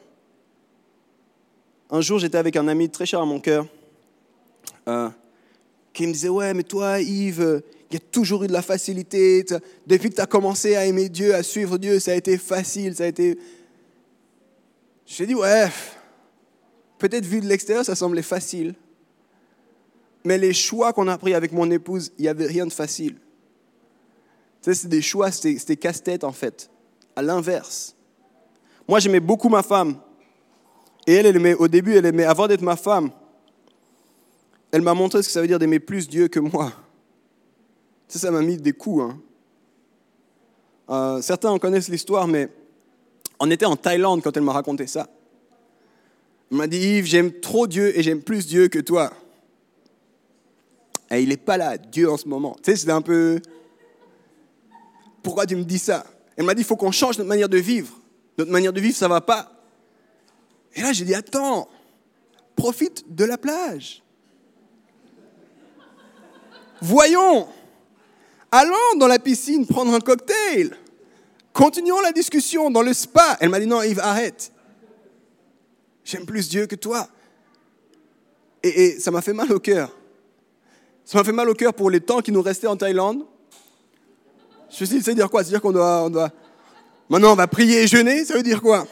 Un 1.90 2.02
jour, 2.02 2.18
j'étais 2.18 2.38
avec 2.38 2.56
un 2.56 2.68
ami 2.68 2.90
très 2.90 3.06
cher 3.06 3.22
à 3.22 3.26
mon 3.26 3.40
cœur 3.40 3.68
euh, 4.88 5.10
qui 5.94 6.08
me 6.08 6.14
disait 6.14 6.30
Ouais, 6.30 6.54
mais 6.54 6.64
toi, 6.64 7.00
Yves, 7.00 7.62
il 7.92 7.94
y 7.94 7.98
a 7.98 8.00
toujours 8.00 8.44
eu 8.44 8.48
de 8.48 8.54
la 8.54 8.64
facilité. 8.64 9.46
Depuis 9.86 10.10
que 10.10 10.16
tu 10.16 10.22
as 10.22 10.26
commencé 10.26 10.76
à 10.76 10.86
aimer 10.86 11.10
Dieu, 11.10 11.36
à 11.36 11.44
suivre 11.44 11.78
Dieu, 11.78 12.00
ça 12.00 12.12
a 12.12 12.16
été 12.16 12.38
facile, 12.38 12.96
ça 12.96 13.04
a 13.04 13.08
été. 13.08 13.38
Je 15.06 15.18
lui 15.18 15.24
ai 15.26 15.28
dit 15.28 15.36
Ouais, 15.36 15.68
peut-être 16.98 17.26
vu 17.26 17.40
de 17.40 17.46
l'extérieur, 17.46 17.86
ça 17.86 17.96
semblait 17.96 18.24
facile. 18.24 18.74
Mais 20.24 20.40
les 20.40 20.54
choix 20.54 20.92
qu'on 20.92 21.08
a 21.08 21.18
pris 21.20 21.36
avec 21.36 21.52
mon 21.52 21.70
épouse, 21.70 22.12
il 22.18 22.24
n'y 22.24 22.28
avait 22.28 22.48
rien 22.48 22.66
de 22.66 22.74
facile. 22.74 23.14
Tu 24.64 24.72
sais, 24.72 24.74
c'est 24.74 24.88
des 24.88 25.04
choix, 25.04 25.30
c'était 25.30 25.76
casse-tête 25.76 26.24
en 26.24 26.32
fait. 26.32 26.72
À 27.16 27.22
l'inverse. 27.22 27.96
Moi, 28.88 29.00
j'aimais 29.00 29.20
beaucoup 29.20 29.50
ma 29.50 29.62
femme. 29.62 30.00
Et 31.08 31.14
elle, 31.14 31.28
aimait, 31.28 31.54
au 31.54 31.68
début, 31.68 31.96
elle 31.96 32.06
aimait, 32.06 32.26
avant 32.26 32.48
d'être 32.48 32.62
ma 32.62 32.76
femme, 32.76 33.12
elle 34.72 34.82
m'a 34.82 34.94
montré 34.94 35.22
ce 35.22 35.28
que 35.28 35.34
ça 35.34 35.42
veut 35.42 35.48
dire 35.48 35.60
d'aimer 35.60 35.80
plus 35.80 36.08
Dieu 36.08 36.28
que 36.28 36.40
moi. 36.40 36.74
Ça, 38.08 38.20
ça 38.20 38.32
m'a 38.32 38.42
mis 38.42 38.58
des 38.58 38.74
coups. 38.74 39.04
Hein. 39.04 39.20
Euh, 40.90 41.22
certains 41.22 41.50
en 41.50 41.60
connaissent 41.60 41.90
l'histoire, 41.90 42.28
mais 42.28 42.50
on 43.40 43.50
était 43.50 43.66
en 43.66 43.76
Thaïlande 43.76 44.22
quand 44.22 44.36
elle 44.36 44.44
m'a 44.44 44.54
raconté 44.54 44.88
ça. 44.88 45.08
Elle 46.52 46.58
m'a 46.58 46.68
dit, 46.68 46.78
Yves, 46.78 47.06
j'aime 47.06 47.32
trop 47.40 47.68
Dieu 47.68 47.98
et 47.98 48.04
j'aime 48.04 48.22
plus 48.22 48.46
Dieu 48.46 48.68
que 48.68 48.80
toi. 48.80 49.12
Et 51.12 51.22
il 51.22 51.30
n'est 51.30 51.38
pas 51.38 51.58
là, 51.58 51.78
Dieu, 51.78 52.10
en 52.10 52.18
ce 52.18 52.28
moment. 52.28 52.56
Tu 52.64 52.72
sais, 52.72 52.78
c'était 52.78 52.92
un 52.92 53.02
peu... 53.02 53.40
Pourquoi 55.24 55.46
tu 55.46 55.56
me 55.56 55.64
dis 55.64 55.80
ça? 55.80 56.06
Elle 56.36 56.46
m'a 56.46 56.54
dit, 56.54 56.62
il 56.62 56.66
faut 56.66 56.76
qu'on 56.76 56.92
change 56.92 57.18
notre 57.18 57.30
manière 57.30 57.50
de 57.50 57.58
vivre. 57.58 58.00
Notre 58.38 58.52
manière 58.52 58.74
de 58.74 58.82
vivre, 58.82 58.96
ça 58.96 59.08
va 59.08 59.22
pas. 59.22 59.55
Et 60.76 60.82
là, 60.82 60.92
j'ai 60.92 61.06
dit, 61.06 61.16
attends, 61.16 61.70
profite 62.56 63.16
de 63.16 63.24
la 63.24 63.38
plage. 63.38 64.04
Voyons, 66.82 67.48
allons 68.52 68.98
dans 68.98 69.08
la 69.08 69.18
piscine 69.20 69.66
prendre 69.66 69.94
un 69.94 70.00
cocktail. 70.00 70.78
Continuons 71.54 72.02
la 72.02 72.12
discussion 72.12 72.70
dans 72.70 72.82
le 72.82 72.94
spa. 72.94 73.38
Elle 73.40 73.50
m'a 73.50 73.60
dit, 73.60 73.68
non, 73.68 73.82
Yves, 73.82 74.00
arrête. 74.00 74.52
J'aime 76.04 76.26
plus 76.26 76.50
Dieu 76.50 76.68
que 76.68 76.76
toi. 76.76 77.08
Et, 78.62 79.00
ça 79.00 79.12
m'a 79.12 79.22
fait 79.22 79.34
mal 79.34 79.52
au 79.54 79.60
cœur. 79.60 79.96
Ça 81.06 81.18
m'a 81.18 81.24
fait 81.24 81.32
mal 81.32 81.50
au 81.50 81.54
cœur 81.54 81.74
pour 81.74 81.90
les 81.90 82.02
temps 82.02 82.22
qui 82.22 82.32
nous 82.32 82.42
restaient 82.42 82.68
en 82.68 82.76
Thaïlande. 82.76 83.26
Je 84.70 84.82
me 84.82 84.86
suis 84.86 84.98
dit, 84.98 85.04
ça 85.04 85.12
veut 85.12 85.16
dire 85.16 85.30
quoi? 85.30 85.42
Ça 85.42 85.46
veut 85.46 85.52
dire 85.52 85.62
qu'on 85.62 85.72
doit, 85.72 86.04
on 86.04 86.10
doit... 86.10 86.32
Maintenant, 87.08 87.32
on 87.32 87.36
va 87.36 87.48
prier 87.48 87.84
et 87.84 87.88
jeûner 87.88 88.26
Ça 88.26 88.34
veut 88.34 88.44
dire 88.44 88.62
quoi? 88.62 88.88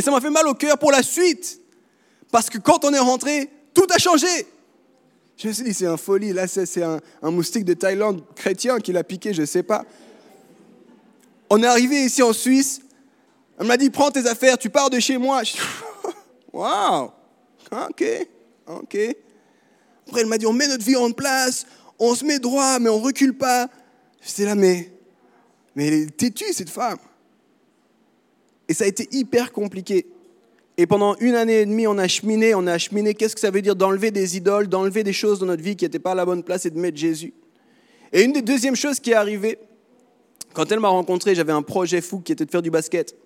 Et 0.00 0.02
ça 0.02 0.10
m'a 0.10 0.22
fait 0.22 0.30
mal 0.30 0.48
au 0.48 0.54
cœur 0.54 0.78
pour 0.78 0.90
la 0.90 1.02
suite. 1.02 1.60
Parce 2.32 2.48
que 2.48 2.56
quand 2.56 2.86
on 2.86 2.94
est 2.94 2.98
rentré, 2.98 3.50
tout 3.74 3.86
a 3.94 3.98
changé. 3.98 4.26
Je 5.36 5.48
me 5.48 5.52
suis 5.52 5.62
dit, 5.62 5.74
c'est 5.74 5.84
un 5.84 5.98
folie. 5.98 6.32
Là, 6.32 6.48
c'est 6.48 6.82
un, 6.82 7.00
moustique 7.30 7.66
de 7.66 7.74
Thaïlande 7.74 8.22
chrétien 8.34 8.78
qui 8.78 8.94
l'a 8.94 9.04
piqué, 9.04 9.34
je 9.34 9.42
ne 9.42 9.46
sais 9.46 9.62
pas. 9.62 9.84
On 11.50 11.62
est 11.62 11.66
arrivé 11.66 12.02
ici 12.02 12.22
en 12.22 12.32
Suisse. 12.32 12.80
Elle 13.58 13.66
m'a 13.66 13.76
dit, 13.76 13.90
prends 13.90 14.10
tes 14.10 14.26
affaires, 14.26 14.56
tu 14.56 14.70
pars 14.70 14.88
de 14.88 14.98
chez 15.00 15.18
moi. 15.18 15.42
Waouh 16.54 17.10
Ok, 17.70 18.02
ok. 18.68 18.98
Après, 20.06 20.20
elle 20.22 20.28
m'a 20.28 20.38
dit, 20.38 20.46
on 20.46 20.54
met 20.54 20.66
notre 20.66 20.82
vie 20.82 20.96
en 20.96 21.10
place, 21.10 21.66
on 21.98 22.14
se 22.14 22.24
met 22.24 22.38
droit, 22.38 22.78
mais 22.78 22.88
on 22.88 23.00
recule 23.00 23.36
pas. 23.36 23.68
J'étais 24.22 24.46
là, 24.46 24.54
mais, 24.54 24.90
mais 25.76 25.88
elle 25.88 25.94
est 25.94 26.16
têtue, 26.16 26.54
cette 26.54 26.70
femme. 26.70 26.96
Et 28.70 28.72
ça 28.72 28.84
a 28.84 28.86
été 28.86 29.08
hyper 29.10 29.50
compliqué. 29.50 30.06
Et 30.76 30.86
pendant 30.86 31.16
une 31.16 31.34
année 31.34 31.62
et 31.62 31.66
demie, 31.66 31.88
on 31.88 31.98
a 31.98 32.06
cheminé, 32.06 32.54
on 32.54 32.68
a 32.68 32.78
cheminé. 32.78 33.14
Qu'est-ce 33.14 33.34
que 33.34 33.40
ça 33.40 33.50
veut 33.50 33.62
dire 33.62 33.74
d'enlever 33.74 34.12
des 34.12 34.36
idoles, 34.36 34.68
d'enlever 34.68 35.02
des 35.02 35.12
choses 35.12 35.40
dans 35.40 35.46
notre 35.46 35.60
vie 35.60 35.74
qui 35.74 35.84
n'étaient 35.84 35.98
pas 35.98 36.12
à 36.12 36.14
la 36.14 36.24
bonne 36.24 36.44
place 36.44 36.66
et 36.66 36.70
de 36.70 36.78
mettre 36.78 36.96
Jésus? 36.96 37.34
Et 38.12 38.22
une 38.22 38.32
des 38.32 38.42
deuxièmes 38.42 38.76
choses 38.76 39.00
qui 39.00 39.10
est 39.10 39.14
arrivée, 39.14 39.58
quand 40.52 40.70
elle 40.70 40.78
m'a 40.78 40.88
rencontré, 40.88 41.34
j'avais 41.34 41.52
un 41.52 41.62
projet 41.62 42.00
fou 42.00 42.20
qui 42.20 42.30
était 42.30 42.44
de 42.44 42.50
faire 42.52 42.62
du 42.62 42.70
basket. 42.70 43.16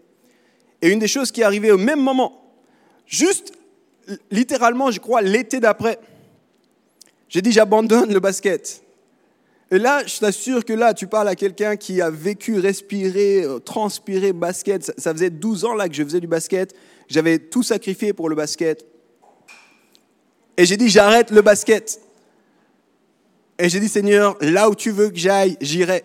Et 0.80 0.88
une 0.88 0.98
des 0.98 1.08
choses 1.08 1.30
qui 1.30 1.42
est 1.42 1.44
arrivée 1.44 1.72
au 1.72 1.78
même 1.78 2.00
moment, 2.00 2.54
juste 3.06 3.52
littéralement, 4.30 4.90
je 4.90 4.98
crois, 4.98 5.20
l'été 5.20 5.60
d'après, 5.60 5.98
j'ai 7.28 7.42
dit, 7.42 7.52
j'abandonne 7.52 8.14
le 8.14 8.20
basket. 8.20 8.82
Et 9.70 9.78
là, 9.78 10.04
je 10.06 10.18
t'assure 10.18 10.64
que 10.64 10.72
là, 10.72 10.94
tu 10.94 11.06
parles 11.06 11.28
à 11.28 11.34
quelqu'un 11.34 11.76
qui 11.76 12.00
a 12.00 12.10
vécu, 12.10 12.58
respiré, 12.58 13.44
euh, 13.44 13.58
transpiré 13.58 14.32
basket. 14.32 14.92
Ça 14.98 15.12
faisait 15.12 15.30
12 15.30 15.64
ans 15.64 15.74
là 15.74 15.88
que 15.88 15.94
je 15.94 16.04
faisais 16.04 16.20
du 16.20 16.26
basket. 16.26 16.74
J'avais 17.08 17.38
tout 17.38 17.62
sacrifié 17.62 18.12
pour 18.12 18.28
le 18.28 18.36
basket. 18.36 18.86
Et 20.56 20.66
j'ai 20.66 20.76
dit, 20.76 20.88
j'arrête 20.88 21.30
le 21.30 21.42
basket. 21.42 22.00
Et 23.58 23.68
j'ai 23.68 23.80
dit, 23.80 23.88
Seigneur, 23.88 24.36
là 24.40 24.68
où 24.68 24.74
tu 24.74 24.90
veux 24.90 25.10
que 25.10 25.16
j'aille, 25.16 25.56
j'irai. 25.60 26.04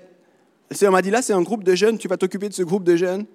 Le 0.70 0.76
Seigneur 0.76 0.94
m'a 0.94 1.02
dit, 1.02 1.12
là, 1.12 1.22
c'est 1.22 1.34
un 1.34 1.42
groupe 1.42 1.64
de 1.64 1.76
jeunes, 1.76 1.98
tu 1.98 2.08
vas 2.08 2.18
t'occuper 2.18 2.48
de 2.48 2.54
ce 2.54 2.64
groupe 2.64 2.84
de 2.84 2.96
jeunes. 2.96 3.26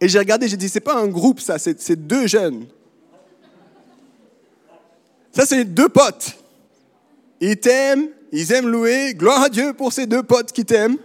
Et 0.00 0.08
j'ai 0.08 0.18
regardé, 0.18 0.46
j'ai 0.46 0.56
dit, 0.56 0.68
c'est 0.68 0.80
pas 0.80 0.96
un 0.96 1.08
groupe, 1.08 1.40
ça, 1.40 1.58
c'est 1.58 2.06
deux 2.06 2.26
jeunes. 2.26 2.66
Ça, 5.32 5.44
c'est 5.44 5.64
deux 5.64 5.88
potes. 5.88 6.36
Ils 7.40 7.56
t'aiment, 7.56 8.08
ils 8.32 8.52
aiment 8.52 8.68
louer. 8.68 9.14
Gloire 9.14 9.42
à 9.42 9.48
Dieu 9.48 9.72
pour 9.72 9.92
ces 9.92 10.06
deux 10.06 10.22
potes 10.22 10.52
qui 10.52 10.64
t'aiment. 10.64 10.98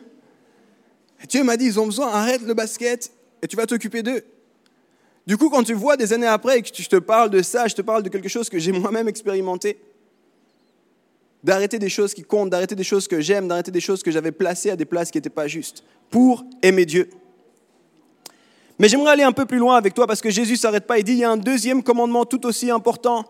Dieu 1.29 1.43
m'a 1.43 1.57
dit, 1.57 1.65
ils 1.65 1.79
ont 1.79 1.85
besoin, 1.85 2.07
arrête 2.07 2.41
le 2.41 2.53
basket 2.53 3.11
et 3.41 3.47
tu 3.47 3.55
vas 3.55 3.65
t'occuper 3.65 4.03
d'eux. 4.03 4.23
Du 5.25 5.37
coup, 5.37 5.49
quand 5.49 5.63
tu 5.63 5.73
vois 5.73 5.95
des 5.95 6.11
années 6.11 6.27
après 6.27 6.59
et 6.59 6.61
que 6.61 6.69
je 6.73 6.89
te 6.89 6.97
parle 6.97 7.29
de 7.29 7.41
ça, 7.41 7.67
je 7.67 7.75
te 7.75 7.81
parle 7.81 8.03
de 8.03 8.09
quelque 8.09 8.27
chose 8.27 8.49
que 8.49 8.59
j'ai 8.59 8.73
moi-même 8.73 9.07
expérimenté, 9.07 9.79
d'arrêter 11.43 11.79
des 11.79 11.89
choses 11.89 12.13
qui 12.13 12.23
comptent, 12.23 12.49
d'arrêter 12.49 12.75
des 12.75 12.83
choses 12.83 13.07
que 13.07 13.21
j'aime, 13.21 13.47
d'arrêter 13.47 13.71
des 13.71 13.79
choses 13.79 14.03
que 14.03 14.11
j'avais 14.11 14.33
placées 14.33 14.69
à 14.69 14.75
des 14.75 14.85
places 14.85 15.11
qui 15.11 15.17
n'étaient 15.17 15.29
pas 15.29 15.47
justes, 15.47 15.83
pour 16.09 16.43
aimer 16.61 16.85
Dieu. 16.85 17.09
Mais 18.79 18.89
j'aimerais 18.89 19.11
aller 19.11 19.23
un 19.23 19.31
peu 19.31 19.45
plus 19.45 19.59
loin 19.59 19.77
avec 19.77 19.93
toi 19.93 20.07
parce 20.07 20.19
que 20.19 20.29
Jésus 20.29 20.53
ne 20.53 20.57
s'arrête 20.57 20.85
pas. 20.85 20.97
Il 20.97 21.05
dit, 21.05 21.13
il 21.13 21.19
y 21.19 21.23
a 21.23 21.29
un 21.29 21.37
deuxième 21.37 21.83
commandement 21.83 22.25
tout 22.25 22.45
aussi 22.45 22.69
important. 22.69 23.23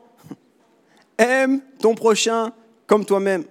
Aime 1.18 1.62
ton 1.80 1.94
prochain 1.94 2.52
comme 2.88 3.06
toi-même. 3.06 3.44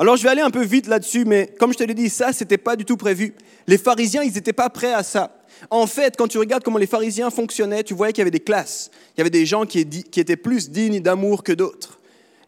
Alors 0.00 0.16
je 0.16 0.22
vais 0.22 0.30
aller 0.30 0.40
un 0.40 0.50
peu 0.50 0.64
vite 0.64 0.86
là-dessus, 0.86 1.26
mais 1.26 1.54
comme 1.58 1.74
je 1.74 1.76
te 1.76 1.84
l'ai 1.84 1.92
dit, 1.92 2.08
ça, 2.08 2.32
ce 2.32 2.42
n'était 2.42 2.56
pas 2.56 2.74
du 2.74 2.86
tout 2.86 2.96
prévu. 2.96 3.34
Les 3.66 3.76
pharisiens, 3.76 4.22
ils 4.22 4.32
n'étaient 4.32 4.54
pas 4.54 4.70
prêts 4.70 4.94
à 4.94 5.02
ça. 5.02 5.42
En 5.68 5.86
fait, 5.86 6.16
quand 6.16 6.26
tu 6.26 6.38
regardes 6.38 6.64
comment 6.64 6.78
les 6.78 6.86
pharisiens 6.86 7.28
fonctionnaient, 7.28 7.84
tu 7.84 7.92
voyais 7.92 8.14
qu'il 8.14 8.20
y 8.20 8.22
avait 8.22 8.30
des 8.30 8.40
classes. 8.40 8.90
Il 9.14 9.18
y 9.18 9.20
avait 9.20 9.28
des 9.28 9.44
gens 9.44 9.66
qui 9.66 9.78
étaient 9.78 10.38
plus 10.38 10.70
dignes 10.70 11.00
d'amour 11.00 11.42
que 11.42 11.52
d'autres. 11.52 11.98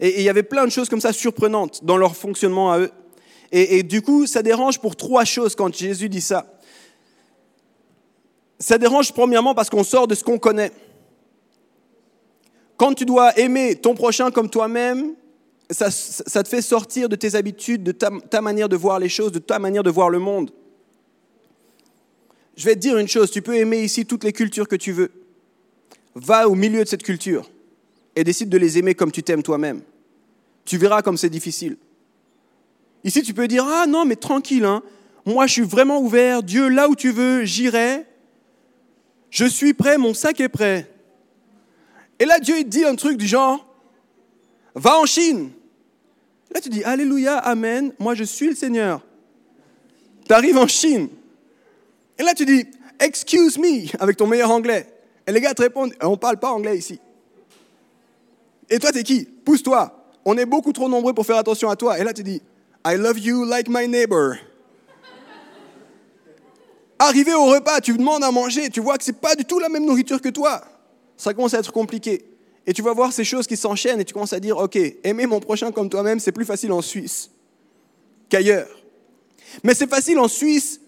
Et, 0.01 0.21
il 0.21 0.23
y 0.23 0.31
avait 0.31 0.43
plein 0.43 0.65
de 0.65 0.71
choses 0.71 0.89
comme 0.89 1.03
ça 1.03 1.13
surprenantes 1.13 1.85
dans 1.85 1.99
leur 1.99 2.17
fonctionnement 2.17 2.73
à 2.73 2.79
eux. 2.79 2.91
Et 3.53 3.83
du 3.83 4.01
coup, 4.01 4.27
ça 4.27 4.43
dérange 4.43 4.79
pour 4.79 4.97
trois 4.97 5.27
choses 5.27 5.55
quand 5.55 5.75
Jésus 5.75 6.09
dit 6.09 6.23
ça. 6.23 6.59
Ça 8.59 8.79
dérange 8.79 9.13
premièrement 9.13 9.55
parce 9.55 9.69
qu'on 9.69 9.85
sort 9.85 10.09
de 10.09 10.15
ce 10.15 10.25
qu'on 10.25 10.39
connaît. 10.39 10.73
quand 12.79 12.95
tu 12.95 13.05
dois 13.05 13.39
aimer 13.39 13.77
ton 13.77 13.95
prochain 13.95 14.31
comme 14.31 14.49
toi-même, 14.49 15.13
ça, 15.73 16.43
te 16.43 16.49
fait 16.49 16.63
sortir 16.63 17.09
de 17.09 17.17
tes 17.17 17.35
habitudes, 17.35 17.83
de 17.83 17.93
ta, 17.93 18.41
manière 18.41 18.69
de 18.69 18.77
voir 18.77 18.99
les 18.99 19.09
choses, 19.09 19.33
de 19.33 19.39
ta 19.39 19.59
manière 19.59 19.83
de 19.83 19.91
voir 19.91 20.11
le 20.11 20.19
monde. 20.19 20.51
Je 22.57 22.65
vais 22.65 22.75
te 22.75 22.81
dire 22.81 22.99
une 22.99 23.09
chose, 23.09 23.31
tu 23.31 23.43
peux 23.43 23.57
aimer 23.57 23.83
ici 23.83 24.05
toutes 24.05 24.25
les 24.25 24.33
cultures 24.33 24.69
que 24.69 24.77
tu 24.77 24.93
veux. 24.93 25.11
Va 26.15 26.49
au 26.49 26.55
milieu 26.55 26.85
de 26.85 26.89
cette 26.89 27.03
culture 27.03 27.51
et 28.15 28.25
décide 28.25 28.51
de 28.51 28.59
les 28.59 28.79
aimer 28.79 28.95
comme 28.95 29.11
tu 29.11 29.23
t'aimes 29.23 29.43
toi-même. 29.43 29.81
Tu 30.65 30.77
verras 30.77 31.03
comme 31.03 31.17
c'est 31.17 31.31
difficile. 31.31 31.77
Ici, 33.05 33.23
tu 33.23 33.35
peux 33.35 33.49
dire, 33.49 33.65
ah 33.67 33.87
non, 33.87 34.05
mais 34.05 34.17
tranquille, 34.17 34.65
hein. 34.65 34.83
moi 35.25 35.47
je 35.47 35.53
suis 35.55 35.63
vraiment 35.63 36.01
ouvert, 36.01 36.43
Dieu, 36.43 36.69
là 36.69 36.89
où 36.89 36.95
tu 36.95 37.11
veux, 37.11 37.45
j'irai. 37.45 38.05
Je 39.31 39.47
suis 39.47 39.73
prêt, 39.73 39.97
mon 39.97 40.13
sac 40.13 40.41
est 40.41 40.49
prêt. 40.49 40.89
Et 42.19 42.27
là, 42.27 42.39
Dieu 42.39 42.59
il 42.59 42.69
dit 42.69 42.85
un 42.85 42.95
truc 42.95 43.17
du 43.17 43.27
genre, 43.27 43.67
va 44.75 44.99
en 44.99 45.07
Chine. 45.07 45.51
Là, 46.55 46.61
tu 46.61 46.69
dis, 46.69 46.85
Alléluia, 46.85 47.39
Amen, 47.39 47.93
moi 47.99 48.15
je 48.15 48.25
suis 48.25 48.49
le 48.49 48.55
Seigneur. 48.55 49.01
Tu 50.27 50.33
arrives 50.33 50.59
en 50.59 50.67
Chine. 50.67 51.09
Et 52.19 52.23
là, 52.23 52.35
tu 52.35 52.45
dis, 52.45 52.67
excuse 53.01 53.59
me, 53.59 53.87
avec 54.01 54.17
ton 54.17 54.27
meilleur 54.27 54.51
anglais. 54.51 54.87
Et 55.27 55.33
les 55.33 55.41
gars 55.41 55.55
te 55.55 55.63
répondent, 55.63 55.93
on 56.03 56.13
ne 56.13 56.17
parle 56.17 56.39
pas 56.39 56.53
anglais 56.53 56.77
ici. 56.77 57.01
Et 58.69 58.79
toi, 58.79 58.93
t'es 58.93 59.03
qui? 59.03 59.25
Pousse-toi. 59.25 59.99
On 60.25 60.37
est 60.37 60.47
beaucoup 60.47 60.73
trop 60.73 60.89
nombreux 60.89 61.13
pour 61.13 61.27
faire 61.27 61.37
attention 61.37 61.69
à 61.69 61.77
toi. 61.77 61.99
Et 61.99 62.05
là, 62.05 62.13
tu 62.13 62.23
dis, 62.23 62.41
I 62.87 62.97
love 62.97 63.19
you 63.19 63.45
like 63.45 63.69
my 63.69 63.89
neighbor. 63.89 64.35
Arrivé 66.99 67.35
au 67.35 67.47
repas, 67.47 67.81
tu 67.81 67.97
demandes 67.97 68.23
à 68.23 68.31
manger, 68.31 68.71
tu 68.71 68.81
vois 68.81 68.97
que 68.97 69.03
ce 69.03 69.11
n'est 69.11 69.17
pas 69.17 69.35
du 69.35 69.45
tout 69.45 69.59
la 69.59 69.69
même 69.69 69.85
nourriture 69.85 70.21
que 70.21 70.29
toi. 70.29 70.63
Ça 71.17 71.35
commence 71.35 71.55
à 71.55 71.59
être 71.59 71.73
compliqué. 71.73 72.25
Et 72.67 72.73
tu 72.73 72.83
vas 72.83 72.93
voir 72.93 73.13
ces 73.13 73.25
choses 73.25 73.47
qui 73.47 73.57
s'enchaînent 73.57 74.01
et 74.01 74.05
tu 74.05 74.15
commences 74.15 74.33
à 74.33 74.41
dire, 74.41 74.57
OK, 74.57 74.77
aimer 75.03 75.27
mon 75.27 75.41
prochain 75.41 75.73
comme 75.73 75.89
toi-même, 75.89 76.21
c'est 76.21 76.33
plus 76.33 76.45
facile 76.45 76.73
en 76.73 76.83
Suisse 76.83 77.31
qu'ailleurs. 78.29 78.69
Mais 79.63 79.75
c'est 79.75 79.89
facile 79.89 80.19
en 80.19 80.29
Suisse 80.29 80.81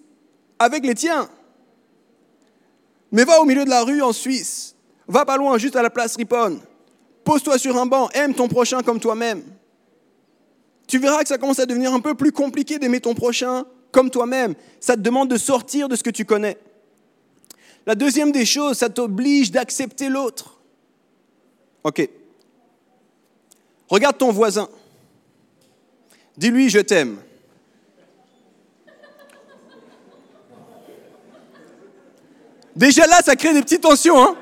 avec 0.59 0.85
les 0.87 0.95
tiens. 0.95 1.29
Mais 3.13 3.25
va 3.25 3.41
au 3.41 3.45
milieu 3.45 3.65
de 3.65 3.71
la 3.71 3.83
rue 3.83 4.03
en 4.03 4.13
Suisse. 4.13 4.75
Va 5.07 5.25
pas 5.25 5.37
loin, 5.37 5.59
juste 5.59 5.77
à 5.77 5.83
la 5.83 5.91
place 5.91 6.17
Ripon. 6.17 6.61
Pose-toi 7.25 7.59
sur 7.59 7.77
un 7.77 7.87
banc, 7.87 8.09
aime 8.15 8.35
ton 8.35 8.49
prochain 8.49 8.83
comme 8.83 9.01
toi-même. 9.01 9.43
Tu 10.87 10.99
verras 10.99 11.23
que 11.23 11.29
ça 11.29 11.39
commence 11.39 11.59
à 11.59 11.67
devenir 11.67 11.93
un 11.93 12.01
peu 12.01 12.15
plus 12.15 12.33
compliqué 12.33 12.79
d'aimer 12.79 13.01
ton 13.01 13.15
prochain 13.15 13.65
comme 13.93 14.11
toi-même. 14.11 14.55
Ça 14.81 14.97
te 14.97 15.01
demande 15.01 15.31
de 15.31 15.37
sortir 15.37 15.89
de 15.89 15.97
ce 15.97 16.03
que 16.03 16.11
tu 16.11 16.25
connais. 16.25 16.59
La 17.87 17.95
deuxième 17.95 18.33
des 18.33 18.47
choses, 18.47 18.79
ça 18.79 18.89
t'oblige 18.89 19.51
d'accepter 19.51 20.09
l'autre. 20.09 20.54
Ok. 21.85 22.09
Regarde 23.89 24.19
ton 24.19 24.33
voisin. 24.33 24.69
Dis-lui 26.37 26.71
je 26.71 26.81
t'aime. 26.81 27.19
Déjà 32.75 33.07
là, 33.07 33.21
ça 33.23 33.37
crée 33.37 33.53
des 33.53 33.63
petites 33.63 33.83
tensions. 33.83 34.21
Hein 34.21 34.35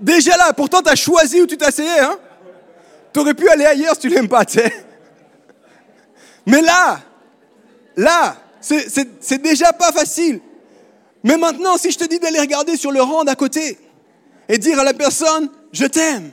Déjà 0.00 0.36
là, 0.36 0.52
pourtant, 0.54 0.80
tu 0.80 0.88
as 0.88 0.96
choisi 0.96 1.42
où 1.42 1.46
tu 1.46 1.58
t'asseyais. 1.58 2.00
Hein 2.00 2.18
tu 3.12 3.20
aurais 3.20 3.34
pu 3.34 3.48
aller 3.48 3.64
ailleurs 3.64 3.94
si 3.94 4.00
tu 4.00 4.08
l'aimes 4.08 4.28
pas. 4.28 4.44
Mais 6.46 6.60
là, 6.60 7.00
là, 7.96 8.36
c'est 8.60 9.40
déjà 9.40 9.72
pas 9.72 9.92
facile. 9.92 10.40
Mais 11.22 11.36
maintenant, 11.36 11.78
si 11.78 11.90
je 11.90 11.98
te 11.98 12.04
dis 12.04 12.18
d'aller 12.18 12.40
regarder 12.40 12.76
sur 12.76 12.92
le 12.92 13.00
rang 13.00 13.24
d'à 13.24 13.34
côté 13.34 13.78
et 14.48 14.58
dire 14.58 14.78
à 14.78 14.84
la 14.84 14.92
personne, 14.92 15.48
je 15.72 15.86
t'aime. 15.86 16.30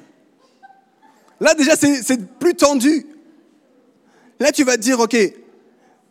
Là, 1.41 1.55
déjà, 1.55 1.75
c'est 1.75 2.39
plus 2.39 2.53
tendu. 2.53 3.07
Là, 4.39 4.51
tu 4.51 4.63
vas 4.63 4.77
te 4.77 4.81
dire, 4.81 4.99
OK, 4.99 5.17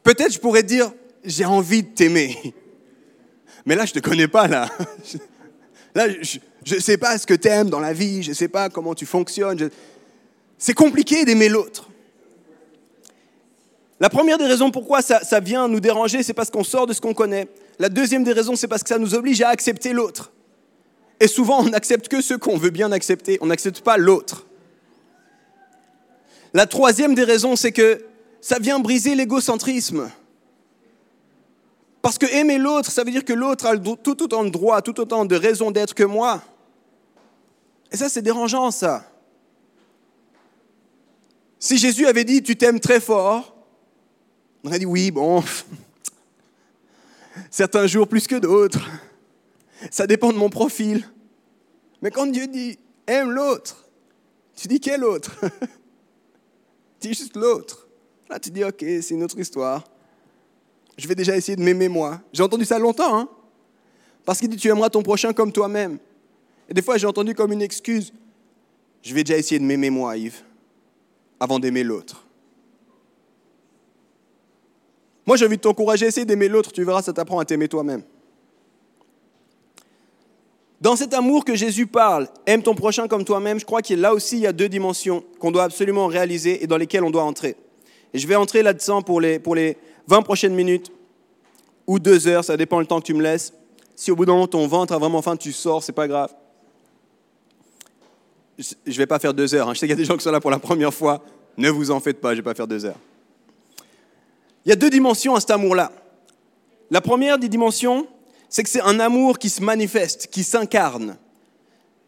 peut-être 0.02 0.32
je 0.32 0.40
pourrais 0.40 0.64
dire, 0.64 0.92
j'ai 1.24 1.44
envie 1.44 1.84
de 1.84 1.88
t'aimer. 1.88 2.36
Mais 3.64 3.76
là, 3.76 3.86
je 3.86 3.92
ne 3.94 4.00
te 4.00 4.08
connais 4.08 4.28
pas, 4.28 4.48
là. 4.48 4.68
Là, 5.92 6.06
je 6.64 6.74
ne 6.76 6.80
sais 6.80 6.96
pas 6.96 7.18
ce 7.18 7.26
que 7.26 7.34
tu 7.34 7.48
aimes 7.48 7.68
dans 7.68 7.80
la 7.80 7.92
vie, 7.92 8.22
je 8.22 8.28
ne 8.28 8.34
sais 8.34 8.46
pas 8.46 8.68
comment 8.68 8.94
tu 8.94 9.06
fonctionnes. 9.06 9.70
C'est 10.56 10.72
compliqué 10.72 11.24
d'aimer 11.24 11.48
l'autre. 11.48 11.88
La 13.98 14.08
première 14.08 14.38
des 14.38 14.46
raisons 14.46 14.70
pourquoi 14.70 15.02
ça, 15.02 15.24
ça 15.24 15.40
vient 15.40 15.66
nous 15.66 15.80
déranger, 15.80 16.22
c'est 16.22 16.32
parce 16.32 16.48
qu'on 16.48 16.62
sort 16.62 16.86
de 16.86 16.92
ce 16.92 17.00
qu'on 17.00 17.12
connaît. 17.12 17.48
La 17.80 17.88
deuxième 17.88 18.22
des 18.22 18.32
raisons, 18.32 18.54
c'est 18.54 18.68
parce 18.68 18.84
que 18.84 18.88
ça 18.88 18.98
nous 18.98 19.16
oblige 19.16 19.42
à 19.42 19.48
accepter 19.48 19.92
l'autre. 19.92 20.30
Et 21.18 21.26
souvent, 21.26 21.58
on 21.58 21.70
n'accepte 21.70 22.06
que 22.06 22.20
ce 22.20 22.34
qu'on 22.34 22.56
veut 22.56 22.70
bien 22.70 22.92
accepter, 22.92 23.36
on 23.40 23.46
n'accepte 23.46 23.80
pas 23.80 23.96
l'autre. 23.96 24.46
La 26.52 26.66
troisième 26.66 27.14
des 27.14 27.24
raisons, 27.24 27.56
c'est 27.56 27.72
que 27.72 28.04
ça 28.40 28.58
vient 28.58 28.78
briser 28.78 29.14
l'égocentrisme. 29.14 30.10
Parce 32.02 32.18
que 32.18 32.26
aimer 32.26 32.58
l'autre, 32.58 32.90
ça 32.90 33.04
veut 33.04 33.10
dire 33.10 33.24
que 33.24 33.32
l'autre 33.32 33.66
a 33.66 33.76
tout 33.76 34.22
autant 34.22 34.44
de 34.44 34.50
droits, 34.50 34.82
tout 34.82 34.98
autant 35.00 35.24
de 35.24 35.36
raisons 35.36 35.70
d'être 35.70 35.94
que 35.94 36.02
moi. 36.02 36.42
Et 37.92 37.96
ça, 37.96 38.08
c'est 38.08 38.22
dérangeant, 38.22 38.70
ça. 38.70 39.04
Si 41.58 41.76
Jésus 41.76 42.06
avait 42.06 42.24
dit, 42.24 42.42
tu 42.42 42.56
t'aimes 42.56 42.80
très 42.80 43.00
fort, 43.00 43.54
on 44.64 44.68
aurait 44.68 44.78
dit, 44.78 44.86
oui, 44.86 45.10
bon, 45.10 45.44
certains 47.50 47.86
jours 47.86 48.08
plus 48.08 48.26
que 48.26 48.36
d'autres. 48.36 48.88
Ça 49.90 50.06
dépend 50.06 50.32
de 50.32 50.38
mon 50.38 50.48
profil. 50.48 51.06
Mais 52.00 52.10
quand 52.10 52.26
Dieu 52.26 52.46
dit, 52.46 52.78
aime 53.06 53.30
l'autre, 53.30 53.88
tu 54.56 54.68
dis 54.68 54.80
quel 54.80 55.04
autre? 55.04 55.36
Dis 57.00 57.14
juste 57.14 57.36
l'autre. 57.36 57.88
Là, 58.28 58.38
tu 58.38 58.50
dis, 58.50 58.62
ok, 58.62 58.78
c'est 58.78 59.10
une 59.10 59.22
autre 59.22 59.38
histoire 59.38 59.84
je 61.00 61.08
vais 61.08 61.14
déjà 61.14 61.36
essayer 61.36 61.56
de 61.56 61.62
m'aimer 61.62 61.88
moi. 61.88 62.20
J'ai 62.32 62.42
entendu 62.42 62.64
ça 62.64 62.78
longtemps, 62.78 63.16
hein 63.16 63.28
Parce 64.24 64.38
qu'il 64.38 64.48
dit, 64.48 64.56
tu 64.56 64.68
aimeras 64.68 64.90
ton 64.90 65.02
prochain 65.02 65.32
comme 65.32 65.50
toi-même. 65.50 65.98
Et 66.68 66.74
des 66.74 66.82
fois, 66.82 66.98
j'ai 66.98 67.06
entendu 67.06 67.34
comme 67.34 67.52
une 67.52 67.62
excuse, 67.62 68.12
je 69.02 69.14
vais 69.14 69.24
déjà 69.24 69.38
essayer 69.38 69.58
de 69.58 69.64
m'aimer 69.64 69.90
moi, 69.90 70.16
Yves, 70.16 70.42
avant 71.40 71.58
d'aimer 71.58 71.82
l'autre. 71.82 72.24
Moi, 75.26 75.36
j'ai 75.36 75.46
envie 75.46 75.56
de 75.56 75.62
t'encourager 75.62 76.06
essayer 76.06 76.26
d'aimer 76.26 76.48
l'autre, 76.48 76.70
tu 76.70 76.84
verras, 76.84 77.02
ça 77.02 77.12
t'apprend 77.12 77.38
à 77.38 77.44
t'aimer 77.44 77.66
toi-même. 77.66 78.02
Dans 80.80 80.96
cet 80.96 81.12
amour 81.12 81.44
que 81.44 81.54
Jésus 81.54 81.86
parle, 81.86 82.28
aime 82.46 82.62
ton 82.62 82.74
prochain 82.74 83.06
comme 83.06 83.24
toi-même, 83.24 83.60
je 83.60 83.66
crois 83.66 83.82
qu'il 83.82 84.00
là 84.00 84.14
aussi, 84.14 84.36
il 84.36 84.42
y 84.42 84.46
a 84.46 84.52
deux 84.52 84.68
dimensions 84.68 85.22
qu'on 85.38 85.50
doit 85.50 85.64
absolument 85.64 86.06
réaliser 86.06 86.64
et 86.64 86.66
dans 86.66 86.78
lesquelles 86.78 87.04
on 87.04 87.10
doit 87.10 87.24
entrer. 87.24 87.56
Et 88.14 88.18
je 88.18 88.26
vais 88.26 88.34
entrer 88.34 88.62
là-dedans 88.62 89.02
pour 89.02 89.20
les, 89.20 89.38
pour 89.38 89.54
les 89.54 89.76
20 90.08 90.22
prochaines 90.22 90.54
minutes 90.54 90.90
ou 91.86 91.98
deux 91.98 92.26
heures, 92.26 92.44
ça 92.44 92.56
dépend 92.56 92.80
le 92.80 92.86
temps 92.86 93.00
que 93.00 93.06
tu 93.06 93.14
me 93.14 93.22
laisses. 93.22 93.52
Si 93.94 94.10
au 94.10 94.16
bout 94.16 94.24
d'un 94.24 94.32
moment 94.32 94.46
ton 94.46 94.66
ventre 94.66 94.94
a 94.94 94.98
vraiment 94.98 95.20
faim, 95.20 95.36
tu 95.36 95.52
sors, 95.52 95.82
c'est 95.82 95.92
pas 95.92 96.08
grave. 96.08 96.32
Je 98.58 98.74
ne 98.86 98.94
vais 98.94 99.06
pas 99.06 99.18
faire 99.18 99.34
deux 99.34 99.54
heures. 99.54 99.68
Hein. 99.68 99.74
Je 99.74 99.80
sais 99.80 99.86
qu'il 99.86 99.90
y 99.90 99.98
a 99.98 100.02
des 100.02 100.04
gens 100.04 100.16
qui 100.16 100.24
sont 100.24 100.30
là 100.30 100.40
pour 100.40 100.50
la 100.50 100.58
première 100.58 100.94
fois. 100.94 101.22
Ne 101.58 101.68
vous 101.68 101.90
en 101.90 102.00
faites 102.00 102.20
pas, 102.20 102.30
je 102.30 102.34
ne 102.34 102.36
vais 102.36 102.42
pas 102.42 102.54
faire 102.54 102.66
deux 102.66 102.84
heures. 102.86 102.98
Il 104.64 104.70
y 104.70 104.72
a 104.72 104.76
deux 104.76 104.90
dimensions 104.90 105.34
à 105.34 105.40
cet 105.40 105.50
amour-là. 105.50 105.92
La 106.90 107.00
première 107.00 107.38
des 107.38 107.48
dimensions, 107.48 108.06
c'est 108.50 108.64
que 108.64 108.68
c'est 108.68 108.82
un 108.82 109.00
amour 109.00 109.38
qui 109.38 109.48
se 109.48 109.62
manifeste, 109.62 110.26
qui 110.26 110.44
s'incarne. 110.44 111.16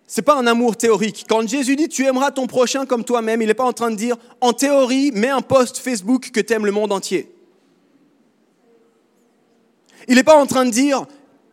Ce 0.08 0.20
n'est 0.20 0.24
pas 0.24 0.36
un 0.36 0.46
amour 0.46 0.76
théorique. 0.76 1.24
Quand 1.28 1.48
Jésus 1.48 1.76
dit 1.76 1.88
tu 1.88 2.04
aimeras 2.04 2.32
ton 2.32 2.46
prochain 2.46 2.84
comme 2.84 3.04
toi-même, 3.04 3.40
il 3.40 3.46
n'est 3.46 3.54
pas 3.54 3.64
en 3.64 3.72
train 3.72 3.90
de 3.90 3.96
dire 3.96 4.16
en 4.40 4.52
théorie, 4.52 5.12
mets 5.12 5.30
un 5.30 5.40
post 5.40 5.78
Facebook 5.78 6.30
que 6.30 6.40
tu 6.40 6.52
aimes 6.52 6.66
le 6.66 6.72
monde 6.72 6.92
entier. 6.92 7.32
Il 10.08 10.16
n'est 10.16 10.24
pas 10.24 10.36
en 10.36 10.46
train 10.46 10.66
de 10.66 10.70
dire 10.70 11.06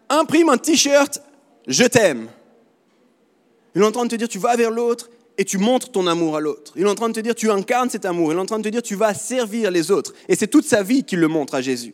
imprime 0.09 0.49
un 0.49 0.57
t-shirt, 0.57 1.21
je 1.67 1.85
t'aime. 1.85 2.27
Il 3.75 3.83
est 3.83 3.85
en 3.85 3.91
train 3.91 4.05
de 4.05 4.09
te 4.09 4.15
dire 4.15 4.27
tu 4.27 4.39
vas 4.39 4.55
vers 4.55 4.71
l'autre 4.71 5.11
et 5.37 5.45
tu 5.45 5.59
montres 5.59 5.91
ton 5.91 6.07
amour 6.07 6.35
à 6.35 6.39
l'autre. 6.41 6.73
Il 6.75 6.81
est 6.81 6.89
en 6.89 6.95
train 6.95 7.09
de 7.09 7.13
te 7.13 7.19
dire 7.19 7.35
tu 7.35 7.51
incarnes 7.51 7.91
cet 7.91 8.05
amour. 8.05 8.33
Il 8.33 8.37
est 8.37 8.41
en 8.41 8.45
train 8.47 8.57
de 8.57 8.63
te 8.63 8.69
dire 8.69 8.81
tu 8.81 8.95
vas 8.95 9.13
servir 9.13 9.69
les 9.69 9.91
autres. 9.91 10.13
Et 10.27 10.35
c'est 10.35 10.47
toute 10.47 10.65
sa 10.65 10.81
vie 10.81 11.03
qu'il 11.03 11.19
le 11.19 11.27
montre 11.27 11.53
à 11.53 11.61
Jésus. 11.61 11.93